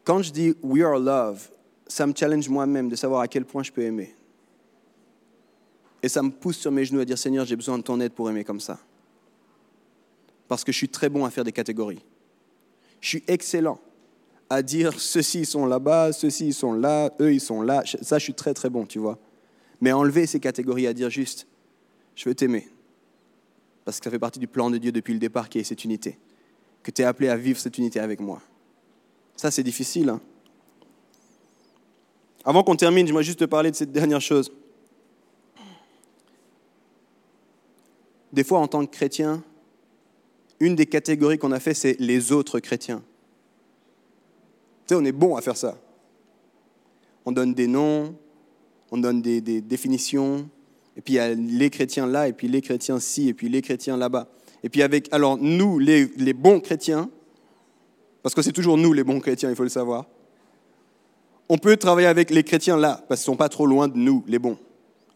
Quand 0.03 0.21
je 0.21 0.31
dis 0.31 0.55
We 0.63 0.83
are 0.83 0.97
love, 0.97 1.49
ça 1.87 2.07
me 2.07 2.13
challenge 2.15 2.47
moi-même 2.49 2.89
de 2.89 2.95
savoir 2.95 3.21
à 3.21 3.27
quel 3.27 3.45
point 3.45 3.61
je 3.61 3.71
peux 3.71 3.81
aimer. 3.81 4.15
Et 6.01 6.09
ça 6.09 6.23
me 6.23 6.29
pousse 6.29 6.57
sur 6.57 6.71
mes 6.71 6.85
genoux 6.85 7.01
à 7.01 7.05
dire 7.05 7.17
Seigneur, 7.17 7.45
j'ai 7.45 7.55
besoin 7.55 7.77
de 7.77 7.83
ton 7.83 7.99
aide 7.99 8.13
pour 8.13 8.29
aimer 8.29 8.43
comme 8.43 8.59
ça. 8.59 8.79
Parce 10.47 10.63
que 10.63 10.71
je 10.71 10.77
suis 10.77 10.89
très 10.89 11.09
bon 11.09 11.25
à 11.25 11.29
faire 11.29 11.43
des 11.43 11.51
catégories. 11.51 12.01
Je 13.01 13.07
suis 13.09 13.23
excellent 13.27 13.79
à 14.49 14.61
dire 14.61 14.99
ceux-ci 14.99 15.45
sont 15.45 15.65
là-bas, 15.65 16.11
ceux-ci 16.11 16.53
sont 16.53 16.73
là, 16.73 17.13
eux 17.19 17.33
ils 17.33 17.41
sont 17.41 17.61
là. 17.61 17.83
Ça, 18.01 18.17
je 18.17 18.23
suis 18.23 18.33
très 18.33 18.53
très 18.53 18.69
bon, 18.69 18.85
tu 18.85 18.99
vois. 18.99 19.19
Mais 19.81 19.91
enlever 19.91 20.25
ces 20.25 20.39
catégories, 20.39 20.87
à 20.87 20.93
dire 20.93 21.09
juste 21.09 21.47
je 22.19 22.27
veux 22.27 22.35
t'aimer. 22.35 22.67
Parce 23.85 23.99
que 23.99 24.03
ça 24.03 24.11
fait 24.11 24.19
partie 24.19 24.39
du 24.39 24.47
plan 24.47 24.69
de 24.69 24.77
Dieu 24.77 24.91
depuis 24.91 25.13
le 25.13 25.19
départ 25.19 25.47
qui 25.47 25.57
est 25.57 25.63
cette 25.63 25.85
unité. 25.85 26.19
Que 26.83 26.91
tu 26.91 27.01
es 27.01 27.05
appelé 27.05 27.29
à 27.29 27.37
vivre 27.37 27.57
cette 27.57 27.77
unité 27.77 28.01
avec 28.01 28.19
moi. 28.19 28.41
Ça, 29.37 29.51
c'est 29.51 29.63
difficile. 29.63 30.09
Hein. 30.09 30.19
Avant 32.43 32.61
qu'on 32.63 32.75
termine, 32.75 33.07
je 33.07 33.13
vais 33.13 33.23
juste 33.23 33.39
te 33.39 33.45
parler 33.45 33.71
de 33.71 33.75
cette 33.77 33.93
dernière 33.93 34.19
chose. 34.19 34.51
Des 38.33 38.43
fois, 38.43 38.59
en 38.59 38.67
tant 38.67 38.85
que 38.85 38.91
chrétien, 38.91 39.41
une 40.59 40.75
des 40.75 40.87
catégories 40.87 41.37
qu'on 41.37 41.53
a 41.53 41.59
fait, 41.61 41.73
c'est 41.73 41.95
les 41.99 42.33
autres 42.33 42.59
chrétiens. 42.59 43.01
On 44.95 45.05
est 45.05 45.11
bon 45.11 45.35
à 45.35 45.41
faire 45.41 45.57
ça. 45.57 45.77
On 47.25 47.31
donne 47.31 47.53
des 47.53 47.67
noms, 47.67 48.15
on 48.91 48.97
donne 48.97 49.21
des, 49.21 49.41
définitions, 49.61 50.49
et 50.95 51.01
puis 51.01 51.13
il 51.13 51.17
y 51.17 51.19
a 51.19 51.33
les 51.33 51.69
chrétiens 51.69 52.07
là, 52.07 52.27
et 52.27 52.33
puis 52.33 52.47
les 52.47 52.61
chrétiens 52.61 52.99
ci, 52.99 53.29
et 53.29 53.33
puis 53.33 53.49
les 53.49 53.61
chrétiens 53.61 53.97
là-bas. 53.97 54.27
Et 54.63 54.69
puis 54.69 54.81
avec, 54.81 55.07
alors 55.13 55.37
nous, 55.37 55.79
les, 55.79 56.07
les 56.17 56.33
bons 56.33 56.59
chrétiens, 56.59 57.09
parce 58.23 58.35
que 58.35 58.41
c'est 58.41 58.51
toujours 58.51 58.77
nous 58.77 58.93
les 58.93 59.03
bons 59.03 59.19
chrétiens, 59.19 59.49
il 59.49 59.55
faut 59.55 59.63
le 59.63 59.69
savoir, 59.69 60.05
on 61.49 61.57
peut 61.57 61.77
travailler 61.77 62.07
avec 62.07 62.29
les 62.29 62.43
chrétiens 62.43 62.77
là, 62.77 63.03
parce 63.07 63.21
qu'ils 63.21 63.31
ne 63.31 63.33
sont 63.33 63.37
pas 63.37 63.49
trop 63.49 63.65
loin 63.65 63.87
de 63.87 63.97
nous, 63.97 64.23
les 64.27 64.39
bons. 64.39 64.57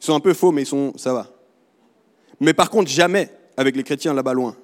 Ils 0.01 0.05
sont 0.05 0.15
un 0.15 0.19
peu 0.19 0.33
faux, 0.33 0.51
mais 0.51 0.63
ils 0.63 0.67
sont, 0.67 0.93
ça 0.97 1.13
va. 1.13 1.27
Mais 2.39 2.53
par 2.53 2.69
contre, 2.69 2.89
jamais 2.89 3.29
avec 3.55 3.75
les 3.75 3.83
chrétiens 3.83 4.13
là-bas 4.13 4.33
loin. 4.33 4.55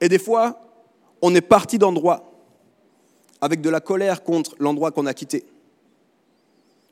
Et 0.00 0.08
des 0.08 0.18
fois, 0.18 0.60
on 1.20 1.34
est 1.34 1.40
parti 1.40 1.78
d'endroits 1.78 2.31
avec 3.42 3.60
de 3.60 3.68
la 3.68 3.80
colère 3.80 4.22
contre 4.22 4.54
l'endroit 4.60 4.92
qu'on 4.92 5.04
a 5.04 5.12
quitté. 5.12 5.44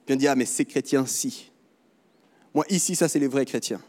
Puis 0.05 0.14
on 0.14 0.18
dit, 0.18 0.26
ah 0.26 0.34
mais 0.34 0.44
ces 0.44 0.64
chrétiens-ci. 0.64 1.53
Moi, 2.53 2.64
ici, 2.68 2.96
ça, 2.96 3.09
c'est 3.09 3.20
les 3.20 3.28
vrais 3.28 3.46
chrétiens. 3.46 3.80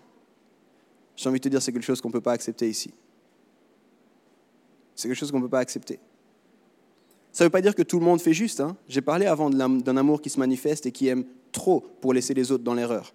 J'ai 1.16 1.28
envie 1.28 1.40
de 1.40 1.44
te 1.44 1.50
dire, 1.50 1.60
c'est 1.60 1.74
quelque 1.74 1.84
chose 1.84 2.00
qu'on 2.00 2.10
ne 2.10 2.14
peut 2.14 2.22
pas 2.22 2.34
accepter 2.34 2.70
ici. 2.70 2.94
C'est 4.96 5.08
quelque 5.08 5.18
chose 5.18 5.32
qu'on 5.32 5.40
ne 5.40 5.44
peut 5.44 5.50
pas 5.50 5.60
accepter. 5.60 6.00
Ça 7.32 7.44
ne 7.44 7.48
veut 7.48 7.52
pas 7.52 7.62
dire 7.62 7.74
que 7.74 7.82
tout 7.82 7.98
le 7.98 8.06
monde 8.06 8.22
fait 8.22 8.34
juste. 8.34 8.60
Hein. 8.60 8.78
J'ai 8.88 9.02
parlé 9.02 9.26
avant 9.26 9.50
d'un 9.50 9.98
amour 9.98 10.22
qui 10.22 10.30
se 10.30 10.38
manifeste 10.38 10.86
et 10.86 10.92
qui 10.92 11.08
aime 11.08 11.26
trop 11.52 11.82
pour 12.00 12.14
laisser 12.14 12.36
les 12.36 12.52
autres 12.52 12.64
dans 12.64 12.76
l'erreur. 12.76 13.12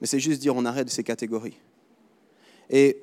Mais 0.00 0.08
c'est 0.08 0.18
juste 0.18 0.40
dire 0.40 0.56
on 0.56 0.64
arrête 0.64 0.90
ces 0.90 1.04
catégories. 1.04 1.58
Et 2.70 3.00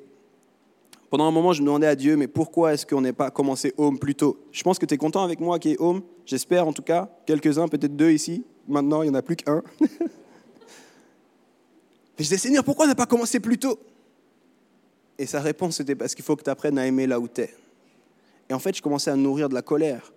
pendant 1.10 1.26
un 1.26 1.32
moment, 1.32 1.54
je 1.54 1.62
me 1.62 1.68
demandais 1.68 1.88
à 1.88 1.96
Dieu, 1.96 2.18
mais 2.18 2.28
pourquoi 2.28 2.74
est-ce 2.74 2.86
qu'on 2.86 3.02
n'est 3.02 3.14
pas 3.14 3.32
commencé 3.32 3.74
Home 3.78 3.98
plus 3.98 4.16
tôt? 4.16 4.38
Je 4.52 4.62
pense 4.64 4.78
que 4.78 4.86
tu 4.86 4.94
es 4.94 4.98
content 4.98 5.24
avec 5.24 5.40
moi 5.40 5.58
qui 5.58 5.72
est 5.72 5.80
Home. 5.80 6.02
J'espère 6.26 6.68
en 6.68 6.74
tout 6.74 6.82
cas. 6.82 7.10
Quelques-uns, 7.26 7.68
peut-être 7.68 7.96
deux 7.96 8.12
ici. 8.12 8.44
Maintenant, 8.68 9.02
il 9.04 9.10
n'y 9.10 9.16
en 9.16 9.20
a 9.20 9.22
plus 9.22 9.38
qu'un. 9.38 9.64
mais 9.80 9.88
je 12.18 12.24
disais, 12.24 12.38
Seigneur, 12.38 12.64
pourquoi 12.64 12.86
on 12.86 12.90
n'a 12.90 12.96
pas 12.96 13.06
commencé 13.06 13.40
plus 13.40 13.58
tôt? 13.58 13.80
Et 15.18 15.26
sa 15.26 15.40
réponse, 15.40 15.78
c'était 15.78 15.96
parce 15.96 16.14
qu'il 16.14 16.26
faut 16.26 16.36
que 16.36 16.44
tu 16.44 16.50
apprennes 16.50 16.78
à 16.78 16.86
aimer 16.86 17.08
là 17.08 17.20
où 17.20 17.28
tu 17.28 17.42
es. 17.42 17.54
Et 18.50 18.54
en 18.54 18.60
fait, 18.60 18.76
je 18.76 18.82
commençais 18.82 19.10
à 19.10 19.16
nourrir 19.16 19.48
de 19.48 19.54
la 19.54 19.62
colère 19.62 20.14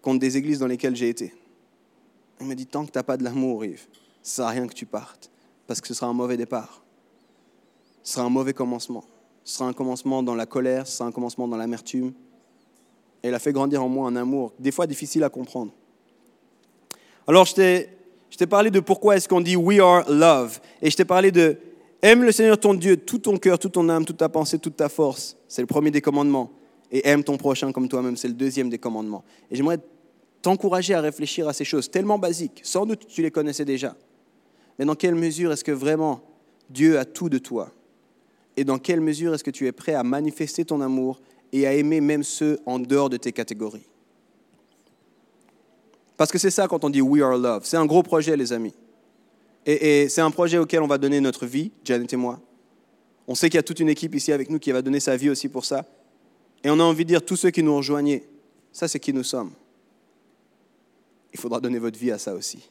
contre 0.00 0.20
des 0.20 0.36
églises 0.38 0.58
dans 0.58 0.66
lesquelles 0.66 0.96
j'ai 0.96 1.10
été. 1.10 1.34
Il 2.40 2.46
m'a 2.46 2.54
dit, 2.54 2.66
tant 2.66 2.86
que 2.86 2.90
tu 2.90 2.98
n'as 2.98 3.02
pas 3.02 3.16
de 3.16 3.24
l'amour, 3.24 3.64
Yves, 3.64 3.86
ça 4.22 4.44
ne 4.44 4.46
sert 4.46 4.46
à 4.46 4.50
rien 4.50 4.66
que 4.66 4.74
tu 4.74 4.86
partes, 4.86 5.30
parce 5.66 5.80
que 5.80 5.88
ce 5.88 5.94
sera 5.94 6.06
un 6.06 6.12
mauvais 6.12 6.36
départ. 6.36 6.82
Ce 8.02 8.14
sera 8.14 8.26
un 8.26 8.30
mauvais 8.30 8.52
commencement. 8.52 9.04
Ce 9.46 9.58
sera 9.58 9.68
un 9.68 9.72
commencement 9.72 10.24
dans 10.24 10.34
la 10.34 10.44
colère, 10.44 10.88
ce 10.88 10.96
sera 10.96 11.08
un 11.08 11.12
commencement 11.12 11.46
dans 11.46 11.56
l'amertume. 11.56 12.12
Et 13.22 13.28
il 13.28 13.34
a 13.34 13.38
fait 13.38 13.52
grandir 13.52 13.80
en 13.80 13.88
moi 13.88 14.08
un 14.08 14.16
amour, 14.16 14.52
des 14.58 14.72
fois 14.72 14.88
difficile 14.88 15.22
à 15.22 15.28
comprendre. 15.28 15.70
Alors, 17.28 17.46
je 17.46 17.54
t'ai 17.54 18.46
parlé 18.48 18.72
de 18.72 18.80
pourquoi 18.80 19.16
est-ce 19.16 19.28
qu'on 19.28 19.40
dit 19.40 19.54
We 19.54 19.78
are 19.78 20.04
love. 20.10 20.58
Et 20.82 20.90
je 20.90 20.96
t'ai 20.96 21.04
parlé 21.04 21.30
de 21.30 21.56
Aime 22.02 22.24
le 22.24 22.32
Seigneur 22.32 22.58
ton 22.58 22.74
Dieu, 22.74 22.96
tout 22.96 23.20
ton 23.20 23.36
cœur, 23.36 23.56
toute 23.60 23.72
ton 23.72 23.88
âme, 23.88 24.04
toute 24.04 24.16
ta 24.16 24.28
pensée, 24.28 24.58
toute 24.58 24.76
ta 24.76 24.88
force. 24.88 25.36
C'est 25.46 25.62
le 25.62 25.68
premier 25.68 25.92
des 25.92 26.00
commandements 26.00 26.50
et 26.90 27.08
aime 27.08 27.22
ton 27.22 27.36
prochain 27.36 27.70
comme 27.70 27.88
toi-même. 27.88 28.16
C'est 28.16 28.28
le 28.28 28.34
deuxième 28.34 28.68
des 28.68 28.78
commandements. 28.78 29.22
Et 29.52 29.54
j'aimerais 29.54 29.78
t'encourager 30.42 30.92
à 30.94 31.00
réfléchir 31.00 31.46
à 31.46 31.52
ces 31.52 31.64
choses 31.64 31.88
tellement 31.88 32.18
basiques. 32.18 32.60
Sans 32.64 32.84
doute 32.84 33.06
tu 33.06 33.22
les 33.22 33.30
connaissais 33.30 33.64
déjà. 33.64 33.94
Mais 34.76 34.84
dans 34.84 34.96
quelle 34.96 35.14
mesure 35.14 35.52
est-ce 35.52 35.62
que 35.62 35.70
vraiment 35.72 36.20
Dieu 36.68 36.98
a 36.98 37.04
tout 37.04 37.28
de 37.28 37.38
toi? 37.38 37.70
Et 38.56 38.64
dans 38.64 38.78
quelle 38.78 39.00
mesure 39.00 39.34
est-ce 39.34 39.44
que 39.44 39.50
tu 39.50 39.66
es 39.66 39.72
prêt 39.72 39.94
à 39.94 40.02
manifester 40.02 40.64
ton 40.64 40.80
amour 40.80 41.20
et 41.52 41.66
à 41.66 41.74
aimer 41.74 42.00
même 42.00 42.22
ceux 42.22 42.58
en 42.66 42.78
dehors 42.78 43.10
de 43.10 43.16
tes 43.16 43.32
catégories? 43.32 43.86
Parce 46.16 46.32
que 46.32 46.38
c'est 46.38 46.50
ça 46.50 46.66
quand 46.66 46.82
on 46.84 46.90
dit 46.90 47.02
We 47.02 47.22
are 47.22 47.36
love. 47.36 47.64
C'est 47.64 47.76
un 47.76 47.86
gros 47.86 48.02
projet, 48.02 48.36
les 48.36 48.52
amis. 48.52 48.74
Et, 49.66 50.08
c'est 50.08 50.20
un 50.20 50.30
projet 50.30 50.58
auquel 50.58 50.80
on 50.80 50.86
va 50.86 50.96
donner 50.96 51.20
notre 51.20 51.44
vie, 51.44 51.72
Janet 51.84 52.12
et 52.12 52.16
moi. 52.16 52.40
On 53.26 53.34
sait 53.34 53.48
qu'il 53.48 53.56
y 53.56 53.58
a 53.58 53.64
toute 53.64 53.80
une 53.80 53.88
équipe 53.88 54.14
ici 54.14 54.32
avec 54.32 54.48
nous 54.48 54.60
qui 54.60 54.70
va 54.70 54.80
donner 54.80 55.00
sa 55.00 55.16
vie 55.16 55.28
aussi 55.28 55.48
pour 55.48 55.64
ça. 55.64 55.84
Et 56.62 56.70
on 56.70 56.78
a 56.78 56.84
envie 56.84 57.04
de 57.04 57.08
dire, 57.08 57.24
tous 57.24 57.36
ceux 57.36 57.50
qui 57.50 57.62
nous 57.62 57.76
rejoignent, 57.76 58.22
ça 58.72 58.86
c'est 58.86 59.00
qui 59.00 59.12
nous 59.12 59.24
sommes. 59.24 59.50
Il 61.32 61.40
faudra 61.40 61.60
donner 61.60 61.78
votre 61.80 61.98
vie 61.98 62.12
à 62.12 62.18
ça 62.18 62.34
aussi. 62.34 62.70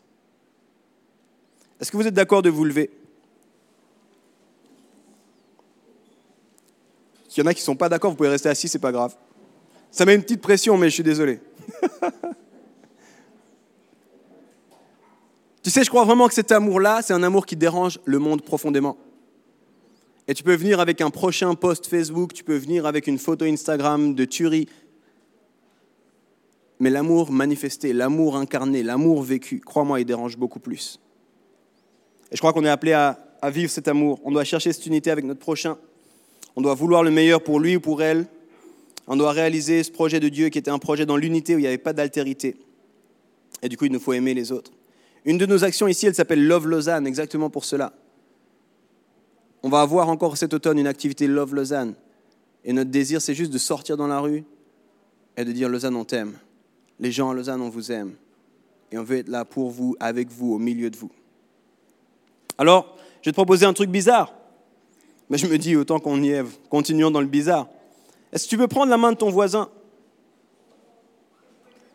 Est-ce 1.79 1.91
que 1.91 1.97
vous 1.97 2.07
êtes 2.07 2.13
d'accord 2.13 2.41
de 2.41 2.49
vous 2.49 2.63
lever? 2.63 2.89
S'il 7.35 7.43
y 7.43 7.47
en 7.47 7.49
a 7.49 7.53
qui 7.53 7.59
ne 7.59 7.65
sont 7.65 7.75
pas 7.75 7.89
d'accord, 7.89 8.11
vous 8.11 8.15
pouvez 8.15 8.29
rester 8.29 8.47
assis, 8.47 8.69
c'est 8.69 8.79
pas 8.79 8.93
grave. 8.93 9.13
Ça 9.91 10.05
met 10.05 10.15
une 10.15 10.21
petite 10.21 10.39
pression, 10.39 10.77
mais 10.77 10.87
je 10.87 10.93
suis 10.93 11.03
désolé. 11.03 11.41
tu 15.61 15.69
sais, 15.69 15.83
je 15.83 15.89
crois 15.89 16.05
vraiment 16.05 16.29
que 16.29 16.33
cet 16.33 16.53
amour-là, 16.53 17.01
c'est 17.01 17.11
un 17.11 17.23
amour 17.23 17.45
qui 17.45 17.57
dérange 17.57 17.99
le 18.05 18.19
monde 18.19 18.41
profondément. 18.41 18.95
Et 20.29 20.33
tu 20.33 20.43
peux 20.43 20.55
venir 20.55 20.79
avec 20.79 21.01
un 21.01 21.09
prochain 21.09 21.53
post 21.55 21.87
Facebook, 21.87 22.31
tu 22.31 22.45
peux 22.45 22.55
venir 22.55 22.85
avec 22.85 23.05
une 23.05 23.17
photo 23.17 23.43
Instagram 23.43 24.15
de 24.15 24.23
tuerie. 24.23 24.69
Mais 26.79 26.89
l'amour 26.89 27.33
manifesté, 27.33 27.91
l'amour 27.91 28.37
incarné, 28.37 28.81
l'amour 28.81 29.23
vécu, 29.23 29.59
crois-moi, 29.59 29.99
il 29.99 30.05
dérange 30.05 30.37
beaucoup 30.37 30.61
plus. 30.61 31.01
Et 32.31 32.37
je 32.37 32.39
crois 32.39 32.53
qu'on 32.53 32.63
est 32.63 32.69
appelé 32.69 32.93
à, 32.93 33.17
vivre 33.49 33.69
cet 33.69 33.89
amour. 33.89 34.21
On 34.23 34.31
doit 34.31 34.45
chercher 34.45 34.71
cette 34.71 34.85
unité 34.85 35.11
avec 35.11 35.25
notre 35.25 35.41
prochain. 35.41 35.77
On 36.55 36.61
doit 36.61 36.75
vouloir 36.75 37.03
le 37.03 37.11
meilleur 37.11 37.41
pour 37.41 37.59
lui 37.59 37.75
ou 37.75 37.79
pour 37.79 38.01
elle. 38.01 38.27
On 39.07 39.15
doit 39.15 39.31
réaliser 39.31 39.83
ce 39.83 39.91
projet 39.91 40.19
de 40.19 40.29
Dieu 40.29 40.49
qui 40.49 40.57
était 40.57 40.71
un 40.71 40.79
projet 40.79 41.05
dans 41.05 41.17
l'unité 41.17 41.55
où 41.55 41.59
il 41.59 41.61
n'y 41.61 41.67
avait 41.67 41.77
pas 41.77 41.93
d'altérité. 41.93 42.55
Et 43.61 43.69
du 43.69 43.77
coup, 43.77 43.85
il 43.85 43.91
nous 43.91 43.99
faut 43.99 44.13
aimer 44.13 44.33
les 44.33 44.51
autres. 44.51 44.71
Une 45.25 45.37
de 45.37 45.45
nos 45.45 45.63
actions 45.63 45.87
ici, 45.87 46.05
elle 46.07 46.15
s'appelle 46.15 46.45
Love 46.45 46.67
Lausanne, 46.67 47.07
exactement 47.07 47.49
pour 47.49 47.65
cela. 47.65 47.93
On 49.63 49.69
va 49.69 49.81
avoir 49.81 50.09
encore 50.09 50.37
cet 50.37 50.53
automne 50.53 50.77
une 50.77 50.87
activité 50.87 51.27
Love 51.27 51.55
Lausanne. 51.55 51.95
Et 52.63 52.73
notre 52.73 52.91
désir, 52.91 53.21
c'est 53.21 53.33
juste 53.33 53.51
de 53.51 53.57
sortir 53.57 53.97
dans 53.97 54.07
la 54.07 54.19
rue 54.19 54.43
et 55.37 55.45
de 55.45 55.51
dire 55.51 55.69
Lausanne, 55.69 55.95
on 55.95 56.05
t'aime. 56.05 56.33
Les 56.99 57.11
gens 57.11 57.29
à 57.29 57.33
Lausanne, 57.33 57.61
on 57.61 57.69
vous 57.69 57.91
aime. 57.91 58.13
Et 58.91 58.97
on 58.97 59.03
veut 59.03 59.17
être 59.17 59.27
là 59.27 59.45
pour 59.45 59.71
vous, 59.71 59.95
avec 59.99 60.29
vous, 60.29 60.53
au 60.53 60.59
milieu 60.59 60.89
de 60.89 60.97
vous. 60.97 61.11
Alors, 62.57 62.95
je 63.21 63.29
vais 63.29 63.31
te 63.31 63.35
proposer 63.35 63.65
un 63.65 63.73
truc 63.73 63.89
bizarre. 63.89 64.33
Mais 65.29 65.37
je 65.37 65.47
me 65.47 65.57
dis, 65.57 65.75
autant 65.75 65.99
qu'on 65.99 66.21
y 66.21 66.29
est, 66.29 66.43
continuons 66.69 67.11
dans 67.11 67.21
le 67.21 67.27
bizarre. 67.27 67.67
Est-ce 68.31 68.45
que 68.45 68.49
tu 68.49 68.57
veux 68.57 68.67
prendre 68.67 68.89
la 68.89 68.97
main 68.97 69.11
de 69.11 69.17
ton 69.17 69.29
voisin? 69.29 69.69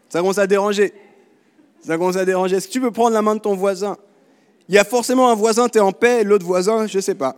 Ça 0.09 0.19
commence 0.21 0.39
à 0.39 0.47
déranger. 0.47 0.93
Ça 1.81 1.97
commence 1.97 2.17
à 2.17 2.25
déranger. 2.25 2.57
Est-ce 2.57 2.67
que 2.67 2.73
tu 2.73 2.81
peux 2.81 2.91
prendre 2.91 3.13
la 3.13 3.23
main 3.23 3.37
de 3.37 3.41
ton 3.41 3.55
voisin? 3.55 3.97
Il 4.69 4.75
y 4.75 4.79
a 4.79 4.85
forcément 4.85 5.31
un 5.31 5.35
voisin, 5.35 5.69
tu 5.69 5.79
es 5.79 5.81
en 5.81 5.93
paix, 5.93 6.25
l'autre 6.25 6.47
voisin, 6.47 6.87
je 6.87 6.99
ne 6.99 7.03
sais 7.03 7.15
pas. 7.15 7.37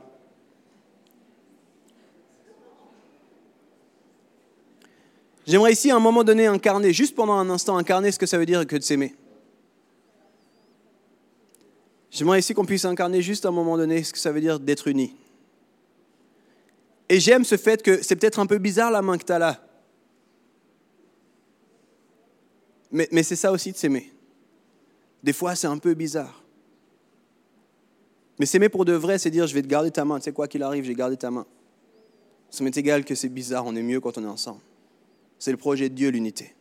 J'aimerais 5.47 5.73
ici 5.73 5.91
à 5.91 5.97
un 5.97 6.01
moment 6.01 6.25
donné 6.25 6.47
incarner, 6.47 6.93
juste 6.93 7.15
pendant 7.15 7.35
un 7.35 7.51
instant, 7.51 7.77
incarner 7.77 8.13
ce 8.13 8.19
que 8.19 8.27
ça 8.27 8.39
veut 8.39 8.47
dire 8.47 8.67
que 8.67 8.77
de 8.77 8.83
s'aimer. 8.83 9.15
J'aimerais 12.11 12.39
ici 12.39 12.55
qu'on 12.55 12.65
puisse 12.65 12.85
incarner 12.85 13.23
juste 13.23 13.45
à 13.47 13.49
un 13.49 13.53
moment 13.53 13.77
donné 13.77 14.03
ce 14.05 14.13
que 14.13 14.19
ça 14.19 14.31
veut 14.31 14.41
dire 14.41 14.61
d'être 14.61 14.87
unis. 14.87 15.17
Et 17.09 17.21
j'aime 17.21 17.45
ce 17.45 17.57
fait 17.57 17.83
que 17.83 18.03
c'est 18.03 18.17
peut-être 18.17 18.39
un 18.39 18.47
peu 18.47 18.59
bizarre 18.59 18.91
la 18.91 19.03
main 19.03 19.19
que 19.19 19.25
tu 19.25 19.33
as 19.33 19.39
là. 19.39 19.61
Mais, 22.91 23.23
c'est 23.23 23.37
ça 23.37 23.51
aussi 23.53 23.73
de 23.73 23.77
s'aimer. 23.77 24.13
Des 25.23 25.33
fois, 25.33 25.55
c'est 25.55 25.67
un 25.67 25.79
peu 25.79 25.95
bizarre. 25.95 26.43
Mais 28.39 28.45
s'aimer 28.45 28.69
pour 28.69 28.85
de 28.85 28.93
vrai, 28.93 29.19
c'est 29.19 29.31
dire 29.31 29.47
je 29.47 29.55
vais 29.55 29.63
te 29.63 29.67
garder 29.67 29.91
ta 29.91 30.05
main. 30.05 30.19
Tu 30.19 30.25
sais 30.25 30.33
quoi 30.33 30.47
qu'il 30.47 30.63
arrive, 30.63 30.85
j'ai 30.85 30.95
gardé 30.95 31.17
ta 31.17 31.31
main. 31.31 31.47
Ça 32.51 32.63
m'est 32.65 32.77
égal 32.77 33.05
que 33.05 33.15
c'est 33.15 33.31
bizarre, 33.31 33.65
on 33.65 33.75
est 33.75 33.83
mieux 33.83 34.01
quand 34.01 34.19
on 34.19 34.25
est 34.25 34.29
ensemble. 34.29 34.61
C'est 35.39 35.53
le 35.53 35.57
projet 35.57 35.89
de 35.89 35.95
Dieu, 35.95 36.11
l'unité. 36.11 36.55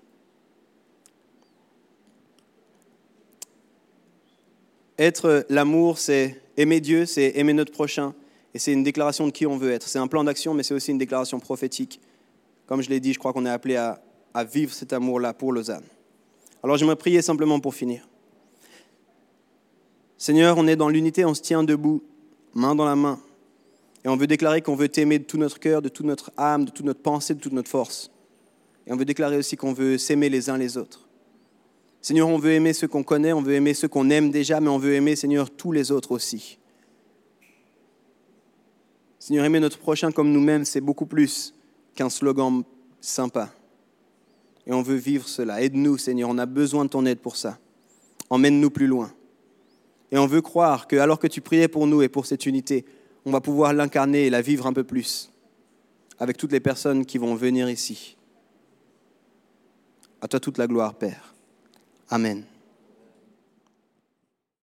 Être 4.97 5.45
l'amour, 5.49 5.97
c'est 5.97 6.41
aimer 6.55 6.79
Dieu, 6.79 7.05
c'est 7.05 7.33
aimer 7.35 7.53
notre 7.53 7.73
prochain, 7.73 8.13
et 8.53 8.59
c'est 8.59 8.73
une 8.73 8.83
déclaration 8.83 9.25
de 9.25 9.31
qui 9.31 9.45
on 9.45 9.57
veut 9.57 9.71
être. 9.71 9.87
C'est 9.87 9.99
un 9.99 10.07
plan 10.07 10.23
d'action, 10.23 10.53
mais 10.53 10.63
c'est 10.63 10.73
aussi 10.73 10.91
une 10.91 10.97
déclaration 10.97 11.39
prophétique. 11.39 11.99
Comme 12.65 12.81
je 12.81 12.89
l'ai 12.89 12.99
dit, 12.99 13.13
je 13.13 13.19
crois 13.19 13.33
qu'on 13.33 13.45
est 13.45 13.49
appelé 13.49 13.75
à, 13.75 14.01
vivre 14.45 14.73
cet 14.73 14.93
amour-là 14.93 15.33
pour 15.33 15.51
Lausanne. 15.51 15.83
Alors 16.63 16.77
j'aimerais 16.77 16.95
prier 16.95 17.21
simplement 17.21 17.59
pour 17.59 17.75
finir. 17.75 18.07
Seigneur, 20.17 20.57
on 20.57 20.67
est 20.67 20.75
dans 20.75 20.89
l'unité, 20.89 21.25
on 21.25 21.33
se 21.33 21.41
tient 21.41 21.63
debout, 21.63 22.03
main 22.53 22.75
dans 22.75 22.85
la 22.85 22.95
main, 22.95 23.19
et 24.05 24.07
on 24.07 24.15
veut 24.15 24.27
déclarer 24.27 24.61
qu'on 24.61 24.75
veut 24.75 24.87
t'aimer 24.87 25.19
de 25.19 25.23
tout 25.23 25.37
notre 25.37 25.59
cœur, 25.59 25.81
de 25.81 25.89
toute 25.89 26.05
notre 26.05 26.31
âme, 26.37 26.65
de 26.65 26.71
toute 26.71 26.85
notre 26.85 27.01
pensée, 27.01 27.33
de 27.33 27.39
toute 27.39 27.53
notre 27.53 27.69
force. 27.69 28.11
Et 28.87 28.93
on 28.93 28.95
veut 28.95 29.05
déclarer 29.05 29.37
aussi 29.37 29.57
qu'on 29.57 29.73
veut 29.73 29.97
s'aimer 29.97 30.29
les 30.29 30.49
uns 30.49 30.57
les 30.57 30.77
autres. 30.77 31.07
Seigneur, 32.01 32.29
on 32.29 32.37
veut 32.37 32.53
aimer 32.53 32.73
ceux 32.73 32.87
qu'on 32.87 33.03
connaît, 33.03 33.33
on 33.33 33.41
veut 33.41 33.53
aimer 33.53 33.73
ceux 33.73 33.87
qu'on 33.87 34.09
aime 34.09 34.31
déjà, 34.31 34.59
mais 34.59 34.69
on 34.69 34.79
veut 34.79 34.93
aimer, 34.93 35.15
Seigneur, 35.15 35.49
tous 35.49 35.71
les 35.71 35.91
autres 35.91 36.11
aussi. 36.11 36.57
Seigneur, 39.21 39.45
aimer 39.45 39.59
notre 39.59 39.77
prochain 39.77 40.11
comme 40.11 40.31
nous-mêmes, 40.31 40.65
c'est 40.65 40.81
beaucoup 40.81 41.05
plus 41.05 41.53
qu'un 41.93 42.09
slogan 42.09 42.63
sympa. 42.99 43.53
Et 44.65 44.73
on 44.73 44.81
veut 44.81 44.95
vivre 44.95 45.27
cela. 45.27 45.61
Aide-nous, 45.61 45.99
Seigneur, 45.99 46.27
on 46.27 46.39
a 46.39 46.47
besoin 46.47 46.85
de 46.85 46.89
ton 46.89 47.05
aide 47.05 47.19
pour 47.19 47.35
ça. 47.35 47.59
Emmène-nous 48.31 48.71
plus 48.71 48.87
loin. 48.87 49.13
Et 50.11 50.17
on 50.17 50.25
veut 50.25 50.41
croire 50.41 50.87
que 50.87 50.95
alors 50.95 51.19
que 51.19 51.27
tu 51.27 51.39
priais 51.39 51.67
pour 51.67 51.85
nous 51.85 52.01
et 52.01 52.09
pour 52.09 52.25
cette 52.25 52.47
unité, 52.47 52.83
on 53.23 53.31
va 53.31 53.41
pouvoir 53.41 53.73
l'incarner 53.73 54.25
et 54.25 54.31
la 54.31 54.41
vivre 54.41 54.65
un 54.65 54.73
peu 54.73 54.83
plus 54.83 55.31
avec 56.17 56.35
toutes 56.35 56.51
les 56.51 56.59
personnes 56.59 57.05
qui 57.05 57.19
vont 57.19 57.35
venir 57.35 57.69
ici. 57.69 58.17
À 60.19 60.27
toi 60.27 60.39
toute 60.39 60.57
la 60.57 60.65
gloire, 60.65 60.95
Père. 60.95 61.35
Amen. 62.09 62.43